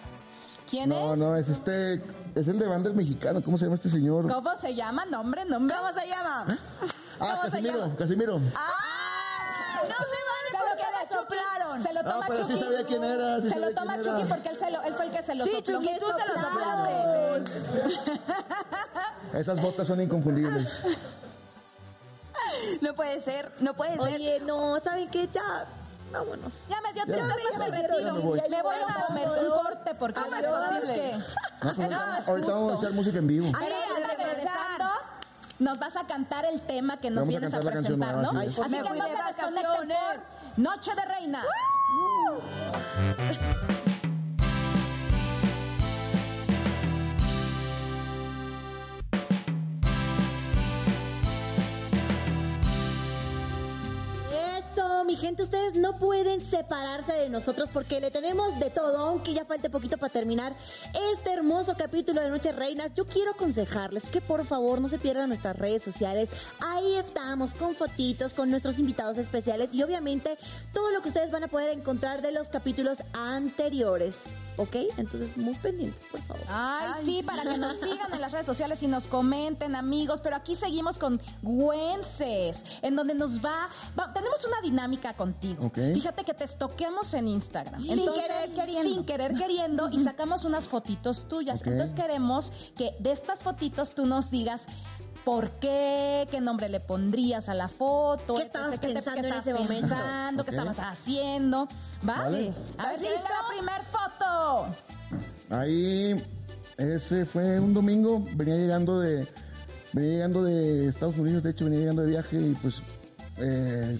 ¿Quién 0.68 0.90
No, 0.90 1.12
es? 1.14 1.18
no, 1.18 1.36
es 1.36 1.48
este, 1.48 1.94
es 2.34 2.48
el 2.48 2.58
de 2.58 2.66
Bander 2.66 2.92
mexicano. 2.92 3.40
¿Cómo 3.42 3.56
se 3.56 3.64
llama 3.64 3.76
este 3.76 3.88
señor? 3.88 4.30
¿Cómo 4.30 4.58
se 4.60 4.74
llama? 4.74 5.04
¿Nombre? 5.06 5.44
¿Nombre? 5.46 5.76
¿Cómo 5.78 5.92
se 5.98 6.06
llama? 6.08 6.44
Ah, 6.48 6.58
¿Cómo 7.18 7.42
se 7.44 7.50
Casimiro, 7.50 7.78
llama? 7.78 7.96
Casimiro. 7.96 8.40
¡Ah! 8.54 9.80
No 9.82 9.94
se 9.94 9.94
Se 9.94 9.96
soplaron. 11.20 11.82
Se 11.82 11.92
lo 11.92 12.02
No, 12.02 12.10
toma 12.10 12.24
pero 12.28 12.44
sí 12.44 12.52
Chucky. 12.54 12.64
sabía 12.64 12.84
quién 12.86 13.04
era, 13.04 13.40
sí 13.40 13.50
se 13.50 13.58
lo 13.60 13.70
toma 13.74 13.96
Chucky 14.00 14.20
era. 14.22 14.28
porque 14.28 14.48
él, 14.50 14.58
se 14.58 14.70
lo, 14.70 14.82
él 14.82 14.94
fue 14.94 15.04
el 15.06 15.10
que 15.10 15.22
se 15.22 15.34
lo 15.34 15.44
Sí, 15.44 15.50
sopló. 15.56 15.74
Chucky, 15.80 15.98
tú 15.98 16.06
se 16.06 16.26
lo 16.26 16.34
soplaste. 16.42 17.42
Esas 19.38 19.60
botas 19.60 19.86
son 19.86 20.00
inconfundibles. 20.00 20.70
No 22.80 22.94
puede 22.94 23.20
ser, 23.20 23.52
no 23.60 23.74
puede 23.74 23.92
ser. 23.92 24.00
Oye, 24.00 24.40
no, 24.40 24.78
¿saben 24.80 25.08
qué? 25.08 25.26
Ya, 25.28 25.64
vámonos. 26.12 26.52
Ya 26.68 26.80
me 26.80 26.92
dio 26.92 27.04
Ya. 27.04 27.12
tristeza, 27.12 27.36
ya 27.52 27.58
me 27.58 27.70
Ya 27.70 27.88
retiro. 27.88 28.14
me 28.14 28.20
voy. 28.20 28.40
Me 28.48 28.62
voy 28.62 28.76
a 28.76 29.06
comer 29.06 29.28
un 29.28 29.48
corte 29.50 29.94
porque 29.94 30.20
¿Cómo 30.20 30.30
la 30.30 30.38
es 30.40 30.46
posible? 30.46 31.12
No, 31.62 31.74
pues, 31.74 31.76
no 31.90 32.16
es 32.16 32.28
ahorita 32.28 32.52
vamos 32.52 32.72
a 32.72 32.76
echar 32.76 32.92
música 32.92 33.18
en 33.18 33.26
vivo. 33.26 33.52
Pero 33.58 33.74
Ay, 33.74 33.82
ahorita 33.90 34.06
a 34.06 34.10
regresar. 34.16 34.36
regresando, 34.36 34.90
nos 35.58 35.78
vas 35.78 35.96
a 35.96 36.06
cantar 36.06 36.44
el 36.44 36.60
tema 36.62 36.96
que 36.98 37.10
nos 37.10 37.26
Vamos 37.26 37.34
a 37.34 37.38
vienes 37.38 37.54
a, 37.54 37.56
canción 37.60 37.82
presentar, 37.82 38.14
nueva, 38.16 38.32
¿no? 38.32 38.40
así. 38.40 38.60
Así 38.60 38.82
que 38.82 38.90
no 38.90 39.04
se 39.04 39.22
desconecten 39.26 39.88
por 39.88 40.16
Noche 40.56 40.94
de 40.94 41.02
Reina. 41.02 41.42
mi 55.06 55.14
gente, 55.14 55.44
ustedes 55.44 55.74
no 55.76 55.98
pueden 55.98 56.40
separarse 56.40 57.12
de 57.12 57.28
nosotros 57.28 57.70
porque 57.72 58.00
le 58.00 58.10
tenemos 58.10 58.58
de 58.58 58.70
todo, 58.70 58.98
aunque 58.98 59.34
ya 59.34 59.44
falte 59.44 59.70
poquito 59.70 59.98
para 59.98 60.12
terminar 60.12 60.52
este 61.12 61.32
hermoso 61.32 61.76
capítulo 61.78 62.20
de 62.20 62.28
Noche 62.28 62.50
Reinas. 62.50 62.92
Yo 62.94 63.06
quiero 63.06 63.30
aconsejarles 63.30 64.02
que 64.04 64.20
por 64.20 64.44
favor 64.44 64.80
no 64.80 64.88
se 64.88 64.98
pierdan 64.98 65.28
nuestras 65.28 65.56
redes 65.56 65.82
sociales. 65.82 66.28
Ahí 66.60 66.96
estamos 66.96 67.54
con 67.54 67.74
fotitos, 67.74 68.34
con 68.34 68.50
nuestros 68.50 68.80
invitados 68.80 69.16
especiales 69.18 69.68
y 69.72 69.82
obviamente 69.84 70.38
todo 70.72 70.90
lo 70.90 71.02
que 71.02 71.08
ustedes 71.08 71.30
van 71.30 71.44
a 71.44 71.48
poder 71.48 71.70
encontrar 71.70 72.20
de 72.20 72.32
los 72.32 72.48
capítulos 72.48 72.98
anteriores. 73.12 74.16
¿Ok? 74.58 74.76
Entonces, 74.96 75.36
muy 75.36 75.54
pendientes, 75.56 76.02
por 76.10 76.20
favor. 76.22 76.42
Ay, 76.48 77.04
sí, 77.04 77.22
para 77.22 77.42
que 77.42 77.58
nos 77.58 77.76
sigan 77.78 78.12
en 78.12 78.20
las 78.20 78.32
redes 78.32 78.46
sociales 78.46 78.82
y 78.82 78.86
nos 78.86 79.06
comenten, 79.06 79.74
amigos. 79.74 80.20
Pero 80.22 80.36
aquí 80.36 80.56
seguimos 80.56 80.98
con 80.98 81.20
Güences, 81.42 82.62
en 82.82 82.96
donde 82.96 83.14
nos 83.14 83.44
va, 83.44 83.68
va- 83.98 84.12
Tenemos 84.12 84.44
una 84.46 84.60
dinámica 84.62 85.12
contigo. 85.14 85.66
Ok. 85.66 85.78
Fíjate 85.94 86.24
que 86.24 86.32
te 86.34 86.44
estoqueamos 86.44 87.12
en 87.14 87.28
Instagram. 87.28 87.82
Sin 87.82 87.90
Entonces, 87.98 88.24
querer 88.24 88.50
queriendo. 88.54 88.94
Sin 88.94 89.04
querer 89.04 89.34
queriendo 89.34 89.88
y 89.90 90.00
sacamos 90.02 90.44
unas 90.44 90.68
fotitos 90.68 91.28
tuyas. 91.28 91.62
Entonces 91.64 91.94
queremos 91.94 92.52
que 92.76 92.94
de 92.98 93.12
estas 93.12 93.40
fotitos 93.40 93.94
tú 93.94 94.06
nos 94.06 94.30
digas. 94.30 94.66
¿Por 95.26 95.50
qué? 95.58 96.28
¿Qué 96.30 96.40
nombre 96.40 96.68
le 96.68 96.78
pondrías 96.78 97.48
a 97.48 97.54
la 97.54 97.66
foto? 97.66 98.36
¿Qué 98.36 98.44
estabas 98.44 98.78
te- 98.78 98.92
pensando 98.92 99.18
en 99.18 99.24
estabas 99.26 99.46
ese 99.46 99.52
momento? 99.54 99.88
pensando? 99.88 100.44
¿Qué 100.44 100.50
estabas 100.52 100.78
haciendo? 100.78 101.66
¿Va? 102.08 102.18
Vale. 102.22 102.54
A 102.78 102.92
ver, 102.92 103.02
¿Estás 103.02 103.10
¿listo? 103.12 103.28
la 103.28 103.48
primer 103.48 103.82
foto. 103.90 104.66
Ahí, 105.50 106.22
ese 106.78 107.24
fue 107.26 107.58
un 107.58 107.74
domingo, 107.74 108.22
venía 108.36 108.54
llegando 108.56 109.00
de, 109.00 109.26
venía 109.92 110.10
llegando 110.12 110.44
de 110.44 110.86
Estados 110.86 111.18
Unidos, 111.18 111.42
de 111.42 111.50
hecho 111.50 111.64
venía 111.64 111.80
llegando 111.80 112.02
de 112.02 112.08
viaje 112.08 112.40
y 112.40 112.54
pues 112.54 112.76
eh, 113.38 113.98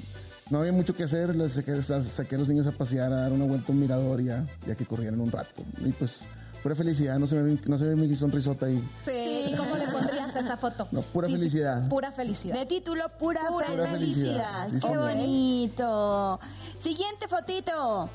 no 0.51 0.61
había 0.61 0.73
mucho 0.73 0.95
que 0.95 1.03
hacer, 1.03 1.35
les 1.35 1.55
saqué, 1.55 1.83
sa- 1.83 2.05
saqué 2.05 2.37
a 2.37 2.39
los 2.39 2.47
niños 2.49 2.69
a 2.69 2.71
pasear, 2.73 3.13
a 3.13 3.23
dar 3.23 3.33
una 3.33 3.47
vuelta 3.47 3.67
a 3.69 3.73
un 3.73 3.81
mirador 3.81 4.23
ya, 4.23 4.47
ya 4.65 4.77
que 4.77 4.87
corrieran 4.87 5.21
un 5.21 5.33
rato. 5.33 5.65
Y 5.85 5.91
pues, 5.91 6.25
pura 6.67 6.75
felicidad, 6.75 7.17
no 7.17 7.29
se 7.29 7.41
ve, 7.41 7.57
no 7.67 7.79
se 7.79 7.85
ve 7.85 7.95
mi 7.95 8.13
sonrisota 8.17 8.67
ahí. 8.67 8.83
Sí. 9.05 9.45
¿Y 9.53 9.57
cómo 9.57 9.77
le 9.77 9.87
pondrías 9.87 10.35
a 10.35 10.41
esa 10.41 10.57
foto? 10.57 10.89
No, 10.91 11.01
pura 11.03 11.29
Sí, 11.29 11.35
sí, 11.35 11.39
felicidad. 11.39 11.89
pura 11.89 12.11
felicidad. 12.11 12.57
De 12.59 12.67
título, 12.67 13.05
pura, 13.21 13.43
Pura 13.47 13.67
felicidad. 13.67 13.93
felicidad. 13.93 14.69
Sí, 14.73 14.81
Qué 14.81 14.97
bonito. 14.99 16.41
Siguiente 16.77 17.29
fotito. 17.29 18.11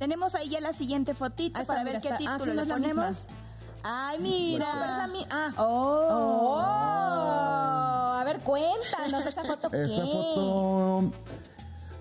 Tenemos 0.00 0.34
ahí 0.34 0.48
ya 0.48 0.60
la 0.60 0.72
siguiente 0.72 1.14
fotito 1.14 1.56
Ah, 1.56 1.62
está, 1.62 1.74
para 1.74 1.84
mira, 1.84 2.00
ver 2.00 2.02
qué 2.02 2.08
está- 2.08 2.34
ah, 2.34 2.36
título 2.38 2.50
sí, 2.64 2.68
no 2.68 2.78
le 2.78 2.88
ponemos. 2.88 3.26
Ay, 3.84 4.16
No, 4.18 4.24
pero 4.24 5.12
mira. 5.12 5.26
ah. 5.30 5.52
Oh. 5.58 6.56
Oh, 6.58 8.18
a 8.18 8.24
ver, 8.24 8.40
cuéntanos 8.40 9.24
esa 9.24 9.44
foto. 9.44 9.70
¿qué? 9.70 9.84
Esa 9.84 10.02
foto, 10.02 11.12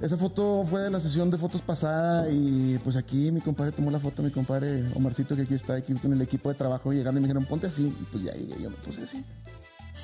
esa 0.03 0.17
foto 0.17 0.65
fue 0.69 0.81
de 0.81 0.89
la 0.89 0.99
sesión 0.99 1.31
de 1.31 1.37
fotos 1.37 1.61
pasada 1.61 2.29
y 2.29 2.77
pues 2.83 2.97
aquí 2.97 3.31
mi 3.31 3.39
compadre 3.39 3.71
tomó 3.71 3.89
la 3.89 4.01
foto, 4.01 4.21
mi 4.21 4.31
compadre 4.31 4.83
Omarcito 4.95 5.33
que 5.33 5.43
aquí 5.43 5.53
está 5.53 5.75
aquí 5.75 5.93
con 5.93 6.11
el 6.11 6.21
equipo 6.21 6.49
de 6.49 6.55
trabajo 6.55 6.91
llegando 6.91 7.19
y 7.19 7.21
me 7.21 7.27
dijeron 7.27 7.45
ponte 7.45 7.67
así 7.67 7.85
y 7.87 8.03
pues 8.11 8.21
ya 8.21 8.33
llegué, 8.33 8.61
yo 8.61 8.69
me 8.69 8.75
puse 8.75 9.03
así. 9.03 9.23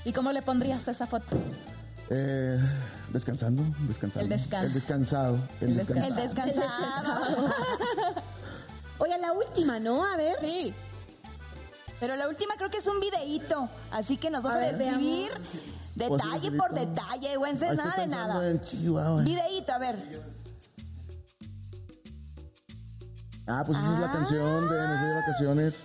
¿Y 0.06 0.14
cómo 0.14 0.32
le 0.32 0.41
pondrías 0.41 0.88
a 0.88 0.91
esa 0.91 1.06
foto? 1.06 1.36
Eh, 2.10 2.58
descansando, 3.12 3.62
descansando. 3.89 4.24
El 4.24 4.30
descanso. 4.30 4.68
El 4.68 4.74
descansado. 4.74 5.39
El, 5.60 5.70
El 5.70 5.76
descansado. 5.76 6.16
Descansado. 6.16 7.54
Oye, 9.00 9.18
la 9.20 9.34
última, 9.34 9.82
¿no? 9.82 10.06
A 10.06 10.16
ver. 10.16 10.38
Sí. 10.39 10.74
Pero 12.00 12.16
la 12.16 12.30
última 12.30 12.56
creo 12.56 12.70
que 12.70 12.78
es 12.78 12.88
un 12.88 13.02
videíto. 13.02 13.70
Así 13.91 14.16
que 14.16 14.30
nos 14.30 14.43
vas 14.43 14.54
A 14.54 14.58
a, 14.58 14.60
ver, 14.60 14.78
describir 14.78 15.32
Pues, 15.34 15.79
detalle 15.96 16.52
por 16.52 16.74
detalle, 16.74 17.30
Ahí 17.30 17.76
nada 17.76 17.96
de 17.98 18.08
nada. 18.08 18.50
en 18.50 18.62
Chihuahua. 18.62 19.24
Videíto, 19.24 19.72
a 19.72 19.78
ver. 19.80 19.96
Ah, 23.48 23.64
pues 23.66 23.80
esa 23.80 23.94
es 23.96 24.00
la 24.00 24.12
canción 24.12 24.62
de 24.70 24.98
fui 25.00 25.08
de 25.08 25.16
vacaciones. 25.16 25.84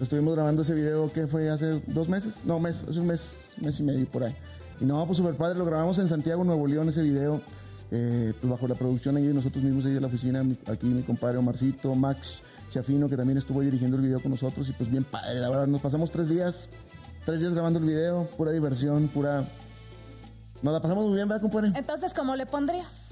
Estuvimos 0.00 0.34
grabando 0.34 0.62
ese 0.62 0.74
video 0.74 1.12
que 1.12 1.26
fue 1.26 1.50
hace 1.50 1.82
dos 1.88 2.08
meses. 2.08 2.36
No, 2.44 2.60
mes, 2.60 2.84
hace 2.88 3.00
un 3.00 3.08
mes, 3.08 3.36
mes 3.60 3.80
y 3.80 3.82
medio 3.82 4.06
por 4.06 4.22
ahí. 4.22 4.34
Y 4.80 4.84
no, 4.84 5.04
pues 5.06 5.16
super 5.18 5.34
padre. 5.34 5.58
Lo 5.58 5.64
grabamos 5.64 5.98
en 5.98 6.06
Santiago, 6.06 6.44
Nuevo 6.44 6.66
León, 6.68 6.88
ese 6.88 7.02
video. 7.02 7.40
eh, 7.90 8.32
pues 8.40 8.50
bajo 8.50 8.68
la 8.68 8.74
producción 8.74 9.16
ahí 9.16 9.26
de 9.26 9.34
nosotros 9.34 9.64
mismos 9.64 9.84
ahí 9.86 9.94
de 9.94 10.00
la 10.00 10.06
oficina. 10.06 10.44
aquí 10.66 10.86
mi 10.86 11.02
compadre 11.02 11.38
Omarcito, 11.38 11.94
Max 11.96 12.34
Chafino, 12.70 13.08
que 13.08 13.16
también 13.16 13.38
estuvo 13.38 13.60
dirigiendo 13.62 13.96
el 13.96 14.02
video 14.02 14.20
con 14.20 14.30
nosotros. 14.30 14.68
Y 14.68 14.72
pues 14.72 14.88
bien 14.90 15.02
padre, 15.02 15.40
la 15.40 15.48
verdad. 15.48 15.66
Nos 15.66 15.80
pasamos 15.80 16.12
tres 16.12 16.28
días, 16.28 16.68
tres 17.28 17.40
días 17.40 17.52
grabando 17.52 17.78
el 17.78 17.84
video. 17.84 18.26
Pura 18.38 18.52
diversión, 18.52 19.06
pura... 19.08 19.44
Nos 20.62 20.72
la 20.72 20.80
pasamos 20.80 21.04
muy 21.04 21.14
bien, 21.14 21.28
¿verdad, 21.28 21.42
compadre? 21.42 21.72
Entonces, 21.74 22.14
¿cómo 22.14 22.34
le 22.34 22.46
pondrías? 22.46 23.08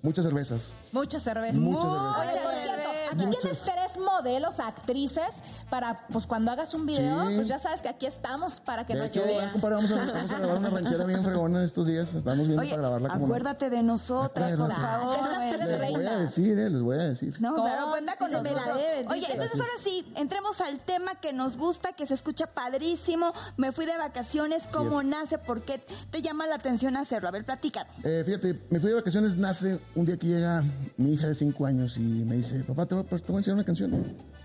Muchas 0.00 0.24
cervezas. 0.26 0.68
Mucha 0.92 1.18
cerveza. 1.18 1.58
Muchas 1.58 1.84
Oye, 1.84 2.04
cervezas. 2.04 2.42
por 2.44 2.62
cierto, 2.62 2.77
aquí 3.08 3.26
Muchas. 3.26 3.40
tienes 3.40 3.60
tres 3.62 3.98
modelos, 4.02 4.60
actrices, 4.60 5.42
para, 5.70 6.06
pues 6.08 6.26
cuando 6.26 6.50
hagas 6.50 6.74
un 6.74 6.86
video, 6.86 7.28
Sí. 7.28 7.34
pues 7.36 7.48
ya 7.48 7.58
sabes 7.58 7.82
que 7.82 7.88
aquí 7.88 8.06
estamos 8.06 8.60
para 8.60 8.84
que 8.86 8.94
De 8.94 9.00
nos 9.00 9.10
compadre, 9.52 9.74
vamos 9.76 9.90
a, 9.92 9.96
vamos 9.96 10.30
a 10.30 10.38
grabar 10.38 10.56
una 10.58 10.70
ranchera 10.70 11.04
bien 11.04 11.24
fregona 11.24 11.64
estos 11.64 11.86
días. 11.86 12.14
Estamos 12.14 12.46
viendo 12.46 12.60
Oye, 12.62 12.70
para 12.70 12.82
grabarla 12.82 13.08
como... 13.10 13.24
acuérdate 13.26 13.70
de 13.70 13.82
nosotras, 13.82 14.54
por 14.56 14.72
favor. 14.72 15.14
Estas 15.16 15.38
tres 15.38 15.68
Wences. 15.68 15.80
Les 15.80 15.92
voy 15.92 16.06
a 16.06 16.16
decir, 16.18 16.58
eh, 16.58 16.70
les 16.70 16.82
voy 16.82 16.96
a 16.98 17.02
decir. 17.02 17.36
No, 17.40 17.54
¿Cómo? 17.54 17.64
claro, 17.64 17.90
cuenta 17.90 18.16
con 18.16 18.30
deben, 18.30 19.08
Oye, 19.08 19.26
entonces 19.30 19.60
ahora 19.60 19.72
sí, 19.82 20.06
entremos 20.16 20.60
al 20.60 20.80
tema 20.80 21.16
que 21.16 21.32
nos 21.32 21.56
gusta, 21.56 21.92
que 21.92 22.06
se 22.06 22.14
escucha 22.14 22.46
padrísimo. 22.46 23.32
Me 23.56 23.72
fui 23.72 23.86
de 23.86 23.96
vacaciones, 23.96 24.68
¿cómo 24.72 25.02
nace? 25.02 25.38
¿Por 25.38 25.62
qué 25.62 25.80
te 26.10 26.22
llama 26.22 26.46
la 26.46 26.56
atención 26.56 26.96
hacerlo? 26.96 27.28
A 27.28 27.32
ver, 27.32 27.44
platícanos. 27.44 28.04
Eh, 28.04 28.22
fíjate, 28.24 28.60
me 28.70 28.80
fui 28.80 28.90
de 28.90 28.96
vacaciones, 28.96 29.36
nace 29.36 29.78
un 29.94 30.06
día 30.06 30.16
que 30.16 30.26
llega 30.26 30.62
mi 30.96 31.12
hija 31.14 31.26
de 31.28 31.34
5 31.34 31.66
años 31.66 31.96
y 31.96 32.00
me 32.00 32.36
dice, 32.36 32.60
papá, 32.64 32.86
te 32.86 32.94
voy, 33.02 33.18
a- 33.20 33.22
te 33.22 33.26
voy 33.32 33.36
a 33.36 33.38
enseñar 33.38 33.54
una 33.56 33.64
canción. 33.64 34.04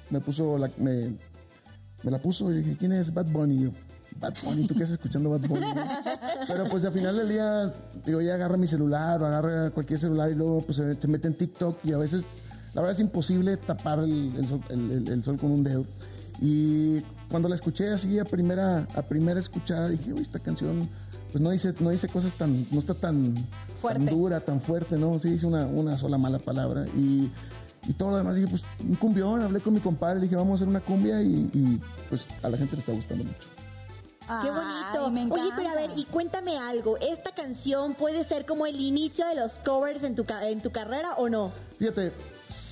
Me 0.10 0.20
puso, 0.20 0.58
la, 0.58 0.70
me, 0.78 1.16
me 2.04 2.12
la 2.12 2.18
puso 2.20 2.51
y 2.51 2.58
dije, 2.58 2.78
¿quién 2.78 2.91
es 2.93 3.14
Bad 3.14 3.28
Bunny? 3.28 3.56
Y 3.56 3.64
yo, 3.66 3.70
Bad 4.20 4.34
Bunny, 4.43 4.68
¿tú 4.68 4.76
qué 4.76 4.84
haces 4.84 4.95
escuchando 4.95 5.30
Bad 5.30 5.47
Bunny? 5.47 5.66
Pero 6.47 6.70
pues 6.70 6.86
al 6.86 6.93
final 6.93 7.16
del 7.18 7.30
día, 7.30 7.74
digo, 8.06 8.20
ella 8.20 8.36
agarra 8.36 8.58
mi 8.58 8.68
celular 8.68 9.22
o 9.22 9.26
agarra 9.26 9.72
cualquier 9.72 9.99
celular 9.99 10.32
y 10.32 10.36
luego 10.36 10.62
pues 10.62 10.78
se, 10.78 11.08
mete 11.08 11.28
en 11.28 11.34
TikTok 11.36 11.80
y 11.84 11.93
a 11.93 11.97
veces, 11.97 12.24
la 12.74 12.82
verdad 12.82 12.91
es 12.95 12.99
imposible 12.99 13.58
tapar 13.58 13.99
el, 13.99 14.34
el 14.36 14.47
sol, 14.47 14.62
el- 14.70 14.91
el- 14.91 15.08
el 15.10 15.24
sol 15.24 15.38
con 15.38 15.51
un 15.51 15.64
dedo. 15.64 15.86
Y 16.41 16.99
cuando 17.30 17.47
la 17.49 17.56
escuché 17.56 17.89
así 17.89 18.20
a 18.20 18.26
primera, 18.26 18.88
a 18.95 19.01
primera 19.04 19.39
escuchada, 19.39 19.89
dije, 19.89 20.14
uy, 20.14 20.22
esta 20.22 20.39
canción 20.39 20.89
pues 21.32 21.41
no 21.43 21.49
dice, 21.49 21.74
no 21.80 21.89
dice 21.89 22.08
cosas 22.08 22.34
tan, 22.34 22.68
no 22.70 22.80
está 22.80 22.93
tan, 22.93 23.34
tan 23.36 24.06
dura, 24.06 24.39
tan 24.41 24.62
fuerte, 24.62 24.97
¿no? 24.97 25.20
Sí 25.20 25.30
dice 25.32 25.47
una, 25.47 25.66
una 25.66 25.97
sola 25.97 26.20
mala 26.20 26.38
palabra. 26.38 26.86
Y, 26.95 27.32
y 27.88 27.94
todo 27.94 28.12
lo 28.12 28.18
demás 28.18 28.36
dije, 28.36 28.48
pues 28.48 28.62
un 28.88 28.96
cumbión, 28.96 29.42
hablé 29.42 29.60
con 29.60 29.74
mi 29.74 29.80
compadre, 29.80 30.16
le 30.16 30.22
dije, 30.24 30.36
vamos 30.36 30.54
a 30.54 30.56
hacer 30.56 30.68
una 30.68 30.80
cumbia 30.82 31.22
y, 31.22 31.50
y, 31.54 31.82
pues 32.10 32.26
a 32.42 32.50
la 32.50 32.58
gente 32.58 32.76
le 32.76 32.80
está 32.80 32.92
gustando 32.94 33.24
mucho. 33.26 33.38
Qué 34.42 34.50
bonito. 34.50 35.06
Ay, 35.06 35.12
me 35.12 35.24
Oye, 35.32 35.52
pero 35.56 35.68
a 35.68 35.72
encanta. 35.74 35.88
ver, 35.88 35.92
y 36.00 36.06
cuéntame 36.06 36.58
algo. 36.58 36.96
¿Esta 36.98 37.32
canción 37.32 37.94
puede 37.94 38.24
ser 38.24 38.46
como 38.46 38.66
el 38.66 38.80
inicio 38.80 39.28
de 39.28 39.36
los 39.36 39.56
covers 39.56 40.04
en 40.04 40.16
tu, 40.16 40.24
ca- 40.24 40.48
en 40.48 40.62
tu 40.62 40.72
carrera 40.72 41.16
o 41.18 41.28
no? 41.28 41.52
Fíjate. 41.78 42.02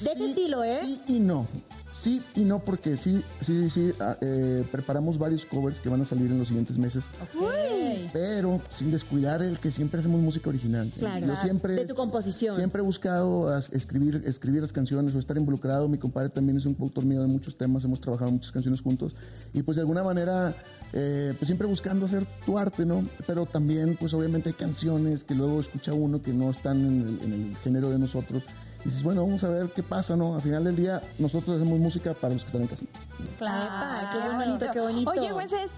De 0.01 0.12
ese 0.14 0.26
estilo, 0.30 0.64
¿eh? 0.64 0.80
Sí 0.82 1.01
y 1.07 1.20
no. 1.20 1.45
Sí 1.91 2.21
y 2.35 2.41
no, 2.41 2.59
porque 2.59 2.97
sí, 2.97 3.23
sí, 3.41 3.69
sí, 3.69 3.91
ah, 3.99 4.17
eh, 4.21 4.63
preparamos 4.71 5.17
varios 5.17 5.45
covers 5.45 5.79
que 5.79 5.89
van 5.89 6.01
a 6.01 6.05
salir 6.05 6.31
en 6.31 6.39
los 6.39 6.47
siguientes 6.47 6.77
meses, 6.77 7.03
pero 8.13 8.61
sin 8.69 8.91
descuidar 8.91 9.41
el 9.41 9.59
que 9.59 9.71
siempre 9.71 9.99
hacemos 9.99 10.21
música 10.21 10.49
original. 10.49 10.91
Claro. 10.97 11.27
Yo 11.27 11.35
siempre, 11.37 11.75
De 11.75 11.85
tu 11.85 11.95
composición. 11.95 12.55
Siempre 12.55 12.81
he 12.81 12.85
buscado 12.85 13.57
escribir, 13.71 14.23
escribir 14.25 14.61
las 14.61 14.71
canciones 14.71 15.13
o 15.13 15.19
estar 15.19 15.37
involucrado. 15.37 15.87
Mi 15.87 15.97
compadre 15.97 16.29
también 16.29 16.57
es 16.57 16.65
un 16.65 16.75
productor 16.75 17.05
mío 17.05 17.21
de 17.21 17.27
muchos 17.27 17.57
temas, 17.57 17.83
hemos 17.83 17.99
trabajado 17.99 18.31
muchas 18.31 18.51
canciones 18.51 18.81
juntos 18.81 19.13
y 19.53 19.61
pues 19.63 19.75
de 19.75 19.81
alguna 19.81 20.03
manera, 20.03 20.55
eh, 20.93 21.33
pues 21.37 21.47
siempre 21.47 21.67
buscando 21.67 22.05
hacer 22.05 22.25
tu 22.45 22.57
arte, 22.57 22.85
¿no? 22.85 23.05
Pero 23.27 23.45
también, 23.45 23.97
pues 23.99 24.13
obviamente 24.13 24.49
hay 24.49 24.55
canciones 24.55 25.23
que 25.23 25.35
luego 25.35 25.59
escucha 25.59 25.93
uno 25.93 26.21
que 26.21 26.31
no 26.31 26.51
están 26.51 26.77
en 26.77 27.01
el, 27.01 27.21
en 27.25 27.33
el 27.33 27.57
género 27.57 27.89
de 27.89 27.99
nosotros. 27.99 28.43
Y 28.84 28.89
dices, 28.89 29.03
bueno, 29.03 29.23
vamos 29.25 29.43
a 29.43 29.49
ver 29.49 29.69
qué 29.69 29.84
pasa, 29.84 30.15
¿no? 30.15 30.36
Al 30.36 30.41
final 30.41 30.63
del 30.63 30.75
día, 30.75 31.01
nosotros 31.19 31.57
hacemos 31.57 31.79
música 31.79 32.13
para 32.13 32.34
los 32.34 32.43
que 32.43 32.47
están 32.47 32.61
en 32.61 32.67
casa. 32.67 32.84
Epa, 33.36 34.09
qué 34.11 34.38
bonito, 34.38 34.65
qué 34.73 34.79
bonito. 34.79 35.11
Oye, 35.11 35.34
Wences, 35.34 35.71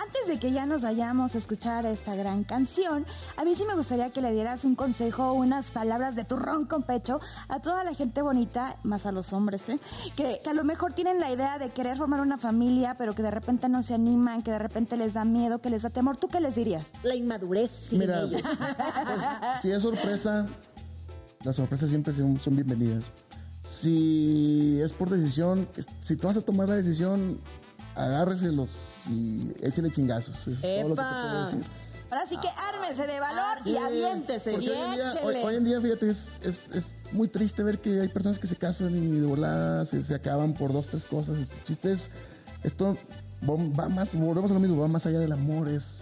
antes 0.00 0.28
de 0.28 0.38
que 0.38 0.52
ya 0.52 0.64
nos 0.64 0.82
vayamos 0.82 1.34
a 1.34 1.38
escuchar 1.38 1.84
esta 1.86 2.14
gran 2.14 2.44
canción, 2.44 3.04
a 3.36 3.44
mí 3.44 3.54
sí 3.56 3.64
me 3.64 3.74
gustaría 3.74 4.10
que 4.10 4.20
le 4.20 4.32
dieras 4.32 4.64
un 4.64 4.76
consejo, 4.76 5.32
unas 5.32 5.70
palabras 5.72 6.14
de 6.14 6.24
turrón 6.24 6.66
con 6.66 6.84
pecho 6.84 7.20
a 7.48 7.60
toda 7.60 7.82
la 7.82 7.94
gente 7.94 8.22
bonita, 8.22 8.76
más 8.84 9.06
a 9.06 9.12
los 9.12 9.32
hombres, 9.32 9.68
¿eh? 9.68 9.80
que, 10.14 10.40
que 10.42 10.50
a 10.50 10.54
lo 10.54 10.62
mejor 10.62 10.92
tienen 10.92 11.18
la 11.18 11.32
idea 11.32 11.58
de 11.58 11.70
querer 11.70 11.96
formar 11.96 12.20
una 12.20 12.38
familia, 12.38 12.94
pero 12.96 13.14
que 13.14 13.22
de 13.22 13.30
repente 13.32 13.68
no 13.68 13.82
se 13.82 13.94
animan, 13.94 14.42
que 14.42 14.52
de 14.52 14.58
repente 14.60 14.96
les 14.96 15.14
da 15.14 15.24
miedo, 15.24 15.60
que 15.60 15.70
les 15.70 15.82
da 15.82 15.90
temor. 15.90 16.16
¿Tú 16.16 16.28
qué 16.28 16.40
les 16.40 16.54
dirías? 16.54 16.92
La 17.02 17.16
inmadurez, 17.16 17.86
sí, 17.88 17.98
Mira, 17.98 18.24
pues, 18.28 18.42
si 19.62 19.72
es 19.72 19.82
sorpresa, 19.82 20.46
las 21.44 21.56
sorpresas 21.56 21.88
siempre 21.88 22.12
son, 22.14 22.38
son 22.38 22.54
bienvenidas. 22.56 23.10
Si 23.62 24.78
es 24.82 24.92
por 24.92 25.10
decisión, 25.10 25.68
si 26.02 26.16
tú 26.16 26.26
vas 26.26 26.36
a 26.36 26.40
tomar 26.42 26.68
la 26.68 26.76
decisión, 26.76 27.38
agárreselos 27.94 28.70
y 29.10 29.52
échele 29.62 29.90
chingazos. 29.90 30.34
Es 30.46 30.60
todo 30.60 30.88
lo 30.88 30.94
que 30.94 31.02
te 31.02 31.08
¡Epa! 31.08 31.22
puedo 31.30 31.44
decir. 31.46 31.64
Ahora 32.10 32.26
sí 32.26 32.36
que 32.38 32.48
ármense 32.48 33.06
de 33.06 33.20
valor 33.20 33.58
y 33.66 33.70
Sí, 33.70 33.76
aviéntese. 33.76 34.52
porque 34.52 34.70
hoy 34.70 34.76
en, 34.78 34.94
día, 34.94 35.14
hoy, 35.22 35.34
hoy 35.44 35.54
en 35.56 35.64
día, 35.64 35.80
fíjate, 35.80 36.08
es, 36.08 36.28
es, 36.42 36.74
es 36.74 36.86
muy 37.12 37.28
triste 37.28 37.62
ver 37.62 37.78
que 37.80 38.00
hay 38.00 38.08
personas 38.08 38.38
que 38.38 38.46
se 38.46 38.56
casan 38.56 38.96
y 38.96 39.20
de 39.20 39.26
volada 39.26 39.84
se, 39.84 40.02
se 40.02 40.14
acaban 40.14 40.54
por 40.54 40.72
dos, 40.72 40.86
tres 40.86 41.04
cosas. 41.04 41.36
El 41.38 41.48
chiste 41.64 41.92
es, 41.92 42.08
esto 42.64 42.96
va 43.46 43.54
va 43.78 43.88
más, 43.90 44.14
volvemos 44.14 44.50
a 44.50 44.54
lo 44.54 44.60
mismo, 44.60 44.80
va 44.80 44.88
más 44.88 45.04
allá 45.04 45.18
del 45.18 45.32
amor, 45.32 45.68
es, 45.68 46.00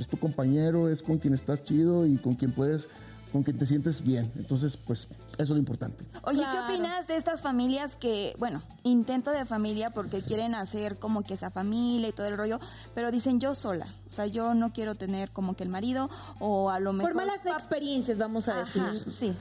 es 0.00 0.08
tu 0.08 0.16
compañero, 0.18 0.88
es 0.90 1.02
con 1.02 1.18
quien 1.18 1.34
estás 1.34 1.62
chido 1.62 2.04
y 2.04 2.16
con 2.18 2.34
quien 2.34 2.50
puedes, 2.50 2.88
con 3.34 3.42
quien 3.42 3.58
te 3.58 3.66
sientes 3.66 4.00
bien. 4.04 4.30
Entonces, 4.36 4.76
pues, 4.76 5.08
eso 5.32 5.42
es 5.42 5.48
lo 5.50 5.56
importante. 5.56 6.04
Oye, 6.22 6.36
Claro. 6.36 6.68
¿qué 6.68 6.72
opinas 6.74 7.08
de 7.08 7.16
estas 7.16 7.42
familias 7.42 7.96
que, 7.96 8.32
bueno, 8.38 8.62
intento 8.84 9.32
de 9.32 9.44
familia 9.44 9.90
porque 9.90 10.22
quieren 10.22 10.54
hacer 10.54 11.00
como 11.00 11.24
que 11.24 11.34
esa 11.34 11.50
familia 11.50 12.06
y 12.10 12.12
todo 12.12 12.28
el 12.28 12.36
rollo, 12.36 12.60
pero 12.94 13.10
dicen 13.10 13.40
yo 13.40 13.56
sola? 13.56 13.88
O 14.08 14.12
sea, 14.12 14.26
yo 14.26 14.54
no 14.54 14.72
quiero 14.72 14.94
tener 14.94 15.32
como 15.32 15.56
que 15.56 15.64
el 15.64 15.68
marido 15.68 16.08
o 16.38 16.70
a 16.70 16.78
lo 16.78 16.92
mejor... 16.92 17.10
Por 17.12 17.26
malas 17.26 17.44
experiencias, 17.44 18.18
vamos 18.18 18.46
a 18.46 18.54
decir. 18.60 18.84
Sí. 19.10 19.34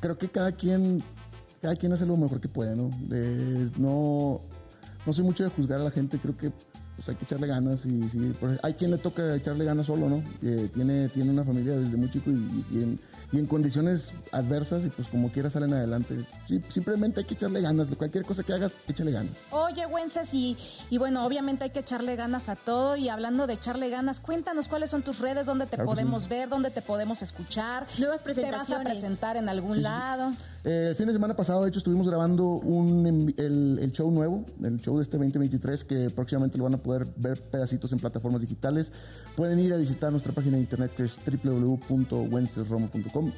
creo 0.00 0.16
que 0.16 0.28
cada 0.30 0.52
quien 0.52 1.02
cada 1.60 1.76
quien 1.76 1.92
hace 1.92 2.04
lo 2.06 2.16
mejor 2.16 2.40
que 2.40 2.48
puede, 2.48 2.74
¿no? 2.74 2.88
De- 3.06 3.70
no 3.76 4.40
no 5.06 5.12
soy 5.12 5.24
mucho 5.24 5.44
de 5.44 5.50
juzgar 5.50 5.78
a 5.80 5.84
la 5.84 5.90
gente, 5.90 6.18
creo 6.18 6.36
que 6.38 6.52
pues 6.96 7.08
hay 7.08 7.16
que 7.16 7.24
echarle 7.24 7.46
ganas 7.46 7.84
y 7.86 8.02
sí, 8.10 8.34
por- 8.40 8.58
hay 8.62 8.74
quien 8.74 8.90
le 8.92 8.98
toca 8.98 9.34
echarle 9.34 9.64
ganas 9.64 9.86
solo, 9.86 10.08
¿no? 10.08 10.22
Tiene 10.40 11.08
tiene 11.08 11.30
una 11.30 11.44
familia 11.44 11.76
desde 11.76 11.96
muy 11.96 12.10
chico 12.10 12.30
y, 12.30 12.64
y 12.70 12.82
en, 12.82 13.00
y 13.32 13.38
en 13.38 13.46
condiciones 13.46 14.12
adversas 14.32 14.84
y 14.84 14.90
pues 14.90 15.08
como 15.08 15.30
quiera 15.30 15.50
salen 15.50 15.74
adelante. 15.74 16.24
Sí, 16.46 16.60
simplemente 16.70 17.20
hay 17.20 17.26
que 17.26 17.34
echarle 17.34 17.60
ganas, 17.60 17.88
cualquier 17.96 18.24
cosa 18.24 18.42
que 18.44 18.52
hagas, 18.52 18.76
échale 18.86 19.10
ganas. 19.10 19.32
Oye, 19.50 19.86
Wences, 19.86 20.32
y, 20.34 20.56
y 20.90 20.98
bueno, 20.98 21.24
obviamente 21.26 21.64
hay 21.64 21.70
que 21.70 21.80
echarle 21.80 22.14
ganas 22.16 22.48
a 22.48 22.54
todo. 22.56 22.96
Y 22.96 23.08
hablando 23.08 23.46
de 23.48 23.54
echarle 23.54 23.88
ganas, 23.90 24.20
cuéntanos 24.20 24.68
cuáles 24.68 24.90
son 24.90 25.02
tus 25.02 25.18
redes, 25.18 25.46
dónde 25.46 25.66
te 25.66 25.76
Claro 25.76 25.90
podemos 25.90 26.24
sí. 26.24 26.28
ver, 26.30 26.48
dónde 26.48 26.70
te 26.70 26.80
podemos 26.82 27.22
escuchar. 27.22 27.86
Nuevas 27.98 28.22
¿Te 28.22 28.30
vas 28.30 28.34
a 28.34 28.40
presentaciones. 28.40 28.92
presentar 29.00 29.36
en 29.36 29.48
algún 29.48 29.82
lado? 29.82 30.32
Eh, 30.64 30.88
el 30.90 30.96
fin 30.96 31.06
de 31.06 31.12
semana 31.12 31.36
pasado, 31.36 31.62
de 31.62 31.68
hecho, 31.68 31.78
estuvimos 31.78 32.08
grabando 32.08 32.46
un, 32.46 33.34
el, 33.36 33.78
el 33.80 33.92
show 33.92 34.10
nuevo, 34.10 34.44
el 34.62 34.80
show 34.80 34.96
de 34.96 35.02
este 35.02 35.18
2023, 35.18 35.84
que 35.84 36.10
próximamente 36.10 36.56
lo 36.56 36.64
van 36.64 36.74
a 36.74 36.78
poder 36.78 37.06
ver 37.16 37.40
pedacitos 37.42 37.92
en 37.92 37.98
plataformas 37.98 38.40
digitales. 38.40 38.90
Pueden 39.36 39.58
ir 39.58 39.74
a 39.74 39.76
visitar 39.76 40.10
nuestra 40.10 40.32
página 40.32 40.56
de 40.56 40.62
internet 40.62 40.92
que 40.96 41.02
es 41.04 41.18
www.wencesromo.com. 41.26 43.32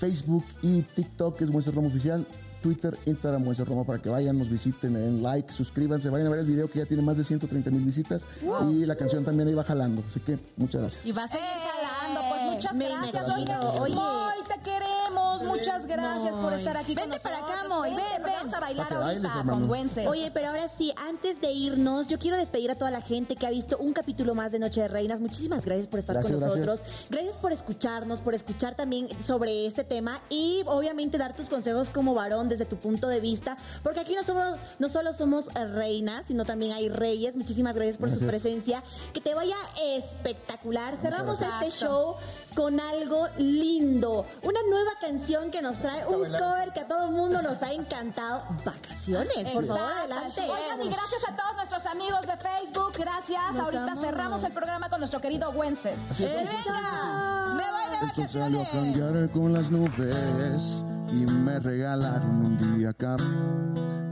Facebook 0.00 0.44
y 0.62 0.82
TikTok 0.82 1.40
es 1.40 1.50
Wences 1.50 1.74
Romo 1.74 1.88
Oficial. 1.88 2.26
Twitter, 2.62 2.98
Instagram, 3.04 3.46
Wences 3.46 3.68
Romo 3.68 3.84
para 3.84 4.00
que 4.00 4.08
vayan, 4.08 4.36
nos 4.36 4.50
visiten, 4.50 4.94
den 4.94 5.22
like, 5.22 5.52
suscríbanse, 5.52 6.10
vayan 6.10 6.26
a 6.26 6.30
ver 6.30 6.40
el 6.40 6.46
video 6.46 6.68
que 6.68 6.80
ya 6.80 6.86
tiene 6.86 7.02
más 7.02 7.16
de 7.16 7.22
130 7.22 7.70
mil 7.70 7.84
visitas 7.84 8.26
y 8.68 8.84
la 8.86 8.96
canción 8.96 9.24
también 9.24 9.48
ahí 9.48 9.54
va 9.54 9.62
jalando. 9.62 10.02
Así 10.10 10.18
que 10.18 10.36
muchas 10.56 10.80
gracias. 10.80 11.06
Y 11.06 11.12
va 11.12 11.24
a 11.24 11.28
seguir 11.28 11.46
jalando. 11.46 12.20
Pues 12.28 12.42
muchas 12.42 12.74
Me 12.74 12.88
gracias. 12.88 13.28
Oye, 13.28 13.80
Oye. 13.80 13.94
Moy, 13.94 14.34
te 14.48 14.58
queremos. 14.64 15.25
Muchas 15.42 15.86
gracias 15.86 16.36
por 16.36 16.52
estar 16.52 16.76
aquí 16.76 16.94
Vente 16.94 17.20
con 17.20 17.32
para 17.32 17.38
acá, 17.38 17.68
Moy, 17.68 17.90
ven, 17.90 18.22
ven. 18.22 18.32
Vamos 18.36 18.54
a 18.54 18.60
bailar 18.60 18.88
bailes, 18.90 19.24
ahorita 19.24 19.28
hermano. 19.40 19.52
con 19.52 19.70
Wences. 19.70 20.06
Oye, 20.06 20.30
pero 20.32 20.48
ahora 20.48 20.68
sí, 20.68 20.92
antes 20.96 21.40
de 21.40 21.52
irnos, 21.52 22.06
yo 22.08 22.18
quiero 22.18 22.36
despedir 22.36 22.70
a 22.70 22.74
toda 22.74 22.90
la 22.90 23.00
gente 23.00 23.36
que 23.36 23.46
ha 23.46 23.50
visto 23.50 23.78
un 23.78 23.92
capítulo 23.92 24.34
más 24.34 24.52
de 24.52 24.58
Noche 24.58 24.82
de 24.82 24.88
Reinas. 24.88 25.20
Muchísimas 25.20 25.64
gracias 25.64 25.88
por 25.88 26.00
estar 26.00 26.14
Gracias, 26.14 26.38
con 26.38 26.48
nosotros. 26.48 26.80
Gracias 27.10 27.36
por 27.36 27.52
escucharnos, 27.52 28.20
por 28.20 28.34
escuchar 28.34 28.74
también 28.74 29.08
sobre 29.24 29.66
este 29.66 29.84
tema 29.84 30.20
y 30.28 30.62
obviamente 30.66 31.18
dar 31.18 31.34
tus 31.34 31.48
consejos 31.48 31.90
como 31.90 32.14
varón 32.14 32.48
desde 32.48 32.64
tu 32.66 32.76
punto 32.76 33.08
de 33.08 33.20
vista, 33.20 33.56
porque 33.82 34.00
aquí 34.00 34.14
no 34.14 34.22
somos 34.22 34.58
no 34.78 34.88
solo 34.88 35.12
somos 35.12 35.46
reinas, 35.54 36.26
sino 36.26 36.44
también 36.44 36.72
hay 36.72 36.88
reyes. 36.88 37.36
Muchísimas 37.36 37.74
gracias 37.74 37.98
por 37.98 38.10
su 38.10 38.20
presencia. 38.20 38.82
Que 39.12 39.20
te 39.20 39.34
vaya 39.34 39.56
espectacular. 39.80 40.96
Cerramos 41.00 41.40
este 41.40 41.70
show 41.70 42.16
con 42.54 42.80
algo 42.80 43.26
lindo, 43.38 44.24
una 44.42 44.60
nueva 44.68 44.92
canción 45.00 45.25
que 45.26 45.60
nos 45.60 45.76
trae 45.78 46.06
un 46.06 46.30
cover 46.30 46.72
que 46.72 46.80
a 46.80 46.86
todo 46.86 47.06
el 47.06 47.10
mundo 47.10 47.42
nos 47.42 47.60
ha 47.60 47.72
encantado. 47.72 48.44
Vacaciones, 48.64 49.50
por 49.52 49.66
favor, 49.66 49.82
adelante. 49.82 50.40
Oigan, 50.40 50.82
y 50.82 50.88
gracias 50.88 51.22
a 51.28 51.34
todos 51.34 51.56
nuestros 51.56 51.86
amigos 51.86 52.20
de 52.22 52.36
Facebook. 52.36 52.92
Gracias. 52.96 53.56
Ahorita 53.58 53.92
amo. 53.92 54.00
cerramos 54.00 54.44
el 54.44 54.52
programa 54.52 54.88
con 54.88 55.00
nuestro 55.00 55.20
querido 55.20 55.50
Wences. 55.50 55.96
¡Venga! 56.16 57.54
¡Me 57.56 57.64
voy 57.72 57.90
de 57.90 58.06
vacaciones! 58.06 58.68
cambiar 58.68 59.28
con 59.30 59.52
las 59.52 59.68
nubes 59.68 60.84
y 61.10 61.26
me 61.26 61.58
regalaron 61.58 62.46
un 62.46 62.76
día 62.76 62.90
acá, 62.90 63.16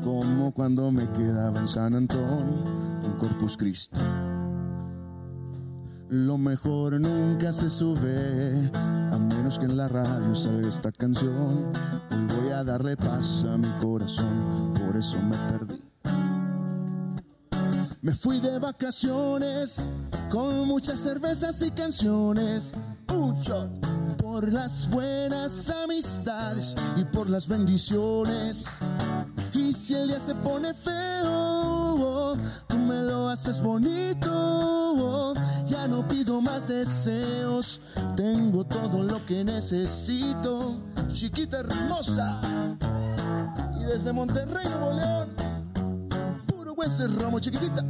como 0.03 0.53
cuando 0.53 0.91
me 0.91 1.09
quedaba 1.13 1.61
en 1.61 1.69
San 1.69 1.95
Antón, 1.95 2.65
un 3.05 3.17
Corpus 3.21 3.57
Christi. 3.57 4.01
Lo 6.15 6.39
mejor 6.39 7.01
nunca 7.01 7.53
se 7.53 7.69
sube, 7.69 8.71
a 8.73 9.19
menos 9.19 9.59
que 9.59 9.65
en 9.65 9.77
la 9.77 9.89
radio 9.89 10.33
salga 10.37 10.69
esta 10.69 10.93
canción. 10.93 11.73
Hoy 12.13 12.37
voy 12.37 12.51
a 12.51 12.63
darle 12.63 12.97
paz 12.97 13.45
a 13.53 13.59
mi 13.59 13.69
corazón, 13.81 14.75
por 14.75 14.97
eso 14.97 15.21
me 15.21 15.37
perdí. 15.51 15.83
Me 18.01 18.15
fui 18.15 18.41
de 18.41 18.61
vacaciones 18.61 19.91
con 20.31 20.69
muchas 20.69 21.01
cervezas 21.01 21.61
y 21.63 21.73
canciones. 21.73 22.75
Un 23.13 23.35
por 24.17 24.53
las 24.53 24.89
buenas 24.91 25.69
amistades 25.69 26.77
y 26.95 27.03
por 27.07 27.29
las 27.29 27.49
bendiciones. 27.49 28.67
Y 29.53 29.73
si 29.73 29.95
el 29.95 30.07
día 30.07 30.21
se 30.21 30.37
pone 30.37 30.75
feo, 30.75 31.74
tú 32.67 32.77
me 32.77 33.03
lo 33.03 33.29
haces 33.29 33.61
bonito. 33.61 35.35
Ya 35.67 35.89
no 35.89 36.07
pido 36.07 36.41
más 36.41 36.69
deseos, 36.69 37.81
tengo 38.17 38.65
todo 38.65 39.03
lo 39.03 39.25
que 39.27 39.45
necesito. 39.45 40.81
Chiquita 41.13 41.61
hermosa. 41.61 42.41
Y 43.81 43.85
desde 43.85 44.13
Monterrey, 44.13 44.69
Nuevo 44.69 44.93
León, 44.93 45.29
puro 46.47 46.75
buen 46.75 46.91
romo, 47.19 47.41
chiquitita. 47.41 47.85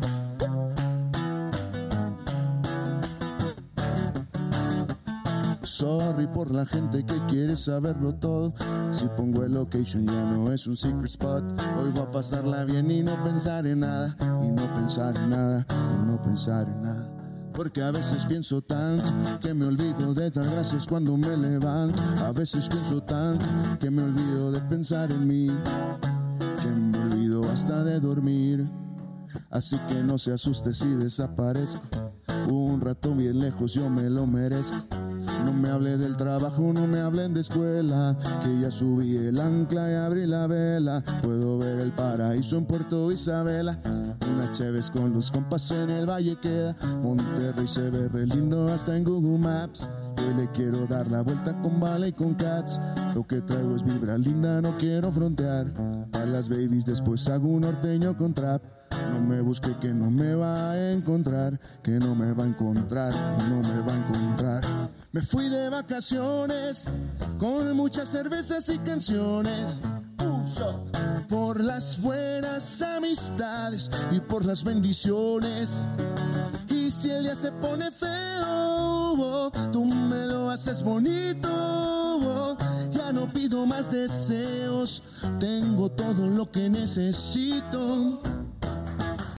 Sorry 5.75 6.29
por 6.29 6.53
la 6.53 6.65
gente 6.65 7.05
que 7.05 7.21
quiere 7.27 7.57
saberlo 7.57 8.15
todo. 8.15 8.55
Si 8.93 9.09
pongo 9.17 9.43
el 9.43 9.55
location 9.55 10.07
ya 10.07 10.23
no 10.23 10.53
es 10.53 10.69
un 10.69 10.77
secret 10.77 11.07
spot. 11.07 11.43
Hoy 11.77 11.91
voy 11.91 12.01
a 12.01 12.11
pasarla 12.13 12.65
bien 12.65 12.89
y 12.93 13.03
no 13.03 13.21
pensar 13.25 13.67
en 13.67 13.81
nada. 13.81 14.17
Y 14.41 14.51
no 14.51 14.73
pensar 14.73 15.17
en 15.17 15.31
nada. 15.31 15.67
Y 15.69 16.07
no 16.07 16.23
pensar 16.23 16.69
en 16.69 16.81
nada. 16.81 17.11
Porque 17.53 17.83
a 17.83 17.91
veces 17.91 18.25
pienso 18.25 18.63
tanto 18.63 19.13
que 19.41 19.53
me 19.53 19.67
olvido 19.67 20.15
de 20.15 20.31
dar 20.31 20.49
gracias 20.49 20.87
cuando 20.87 21.17
me 21.17 21.37
levanto. 21.37 22.01
A 22.25 22.31
veces 22.31 22.69
pienso 22.69 23.03
tanto 23.03 23.45
que 23.81 23.91
me 23.91 24.05
olvido 24.05 24.53
de 24.53 24.61
pensar 24.61 25.11
en 25.11 25.27
mí. 25.27 25.49
Que 26.63 26.69
me 26.69 26.99
olvido 27.01 27.51
hasta 27.51 27.83
de 27.83 27.99
dormir. 27.99 28.71
Así 29.51 29.77
que 29.89 30.05
no 30.05 30.19
se 30.19 30.35
asuste 30.35 30.73
si 30.73 30.87
desaparezco. 30.95 31.81
Un 32.49 32.81
rato 32.81 33.13
bien 33.13 33.41
lejos 33.41 33.75
yo 33.75 33.91
me 33.91 34.09
lo 34.09 34.25
merezco. 34.25 34.77
No 35.45 35.53
me 35.53 35.71
hable 35.71 35.97
del 35.97 36.17
trabajo, 36.17 36.73
no 36.73 36.87
me 36.87 37.01
hablen 37.01 37.35
de 37.35 37.41
escuela. 37.41 38.17
Que 38.43 38.61
ya 38.61 38.71
subí 38.71 39.17
el 39.17 39.41
ancla 39.41 39.91
y 39.91 39.95
abrí 39.95 40.27
la 40.27 40.47
vela. 40.47 41.03
Puedo 41.23 41.59
ver 41.59 41.81
el 41.81 41.93
paraíso 41.93 42.57
en 42.57 42.67
Puerto 42.67 43.13
Isabela. 43.13 43.79
Unas 44.33 44.53
cheves 44.53 44.91
con 44.91 45.13
los 45.13 45.31
compas 45.31 45.71
en 45.71 45.91
el 45.91 46.09
valle 46.09 46.37
queda. 46.41 46.75
Monterrey 47.03 47.67
se 47.67 47.91
ve 47.91 48.09
re 48.09 48.27
lindo 48.27 48.69
hasta 48.69 48.97
en 48.97 49.05
Google 49.05 49.39
Maps. 49.39 49.89
Yo 50.17 50.37
le 50.37 50.51
quiero 50.53 50.87
dar 50.87 51.11
la 51.11 51.23
vuelta 51.23 51.61
con 51.61 51.81
bala 51.81 52.09
y 52.09 52.13
con 52.13 52.35
cats. 52.35 52.81
Lo 53.15 53.27
que 53.27 53.41
traigo 53.41 53.77
es 53.77 53.85
vibra 53.85 54.17
linda, 54.17 54.61
no 54.61 54.77
quiero 54.79 55.13
frontear. 55.13 55.67
A 56.13 56.25
las 56.25 56.49
babies 56.49 56.85
después 56.85 57.29
hago 57.29 57.49
un 57.49 57.63
norteño 57.63 58.17
con 58.17 58.33
trap. 58.33 58.63
No 59.13 59.21
me 59.21 59.41
busque 59.41 59.75
que 59.81 59.89
no 59.89 60.11
me 60.11 60.35
va 60.35 60.73
a 60.73 60.93
encontrar, 60.93 61.59
que 61.83 61.93
no 61.93 62.15
me 62.15 62.33
va 62.33 62.45
a 62.45 62.47
encontrar, 62.47 63.15
no 63.49 63.61
me 63.61 63.81
va 63.81 63.93
a 63.93 63.97
encontrar. 63.97 64.65
Me 65.13 65.23
fui 65.23 65.49
de 65.49 65.69
vacaciones 65.69 66.87
con 67.39 67.77
muchas 67.77 68.09
cervezas 68.09 68.69
y 68.69 68.79
canciones. 68.79 69.81
Por 71.29 71.61
las 71.61 72.01
buenas 72.01 72.83
amistades 72.83 73.91
y 74.11 74.21
por 74.21 74.45
las 74.45 74.65
bendiciones. 74.65 75.87
Y 76.69 76.91
si 76.91 77.11
el 77.11 77.25
día 77.25 77.35
se 77.35 77.53
pone 77.53 77.91
feo, 77.91 79.51
tú 79.73 79.85
me 79.85 80.27
lo 80.27 80.51
haces 80.51 80.83
bonito. 80.83 82.57
Ya 82.91 83.13
no 83.13 83.33
pido 83.33 83.67
más 83.67 83.91
deseos, 83.91 85.03
tengo 85.39 85.91
todo 85.91 86.29
lo 86.29 86.51
que 86.51 86.69
necesito. 86.69 88.21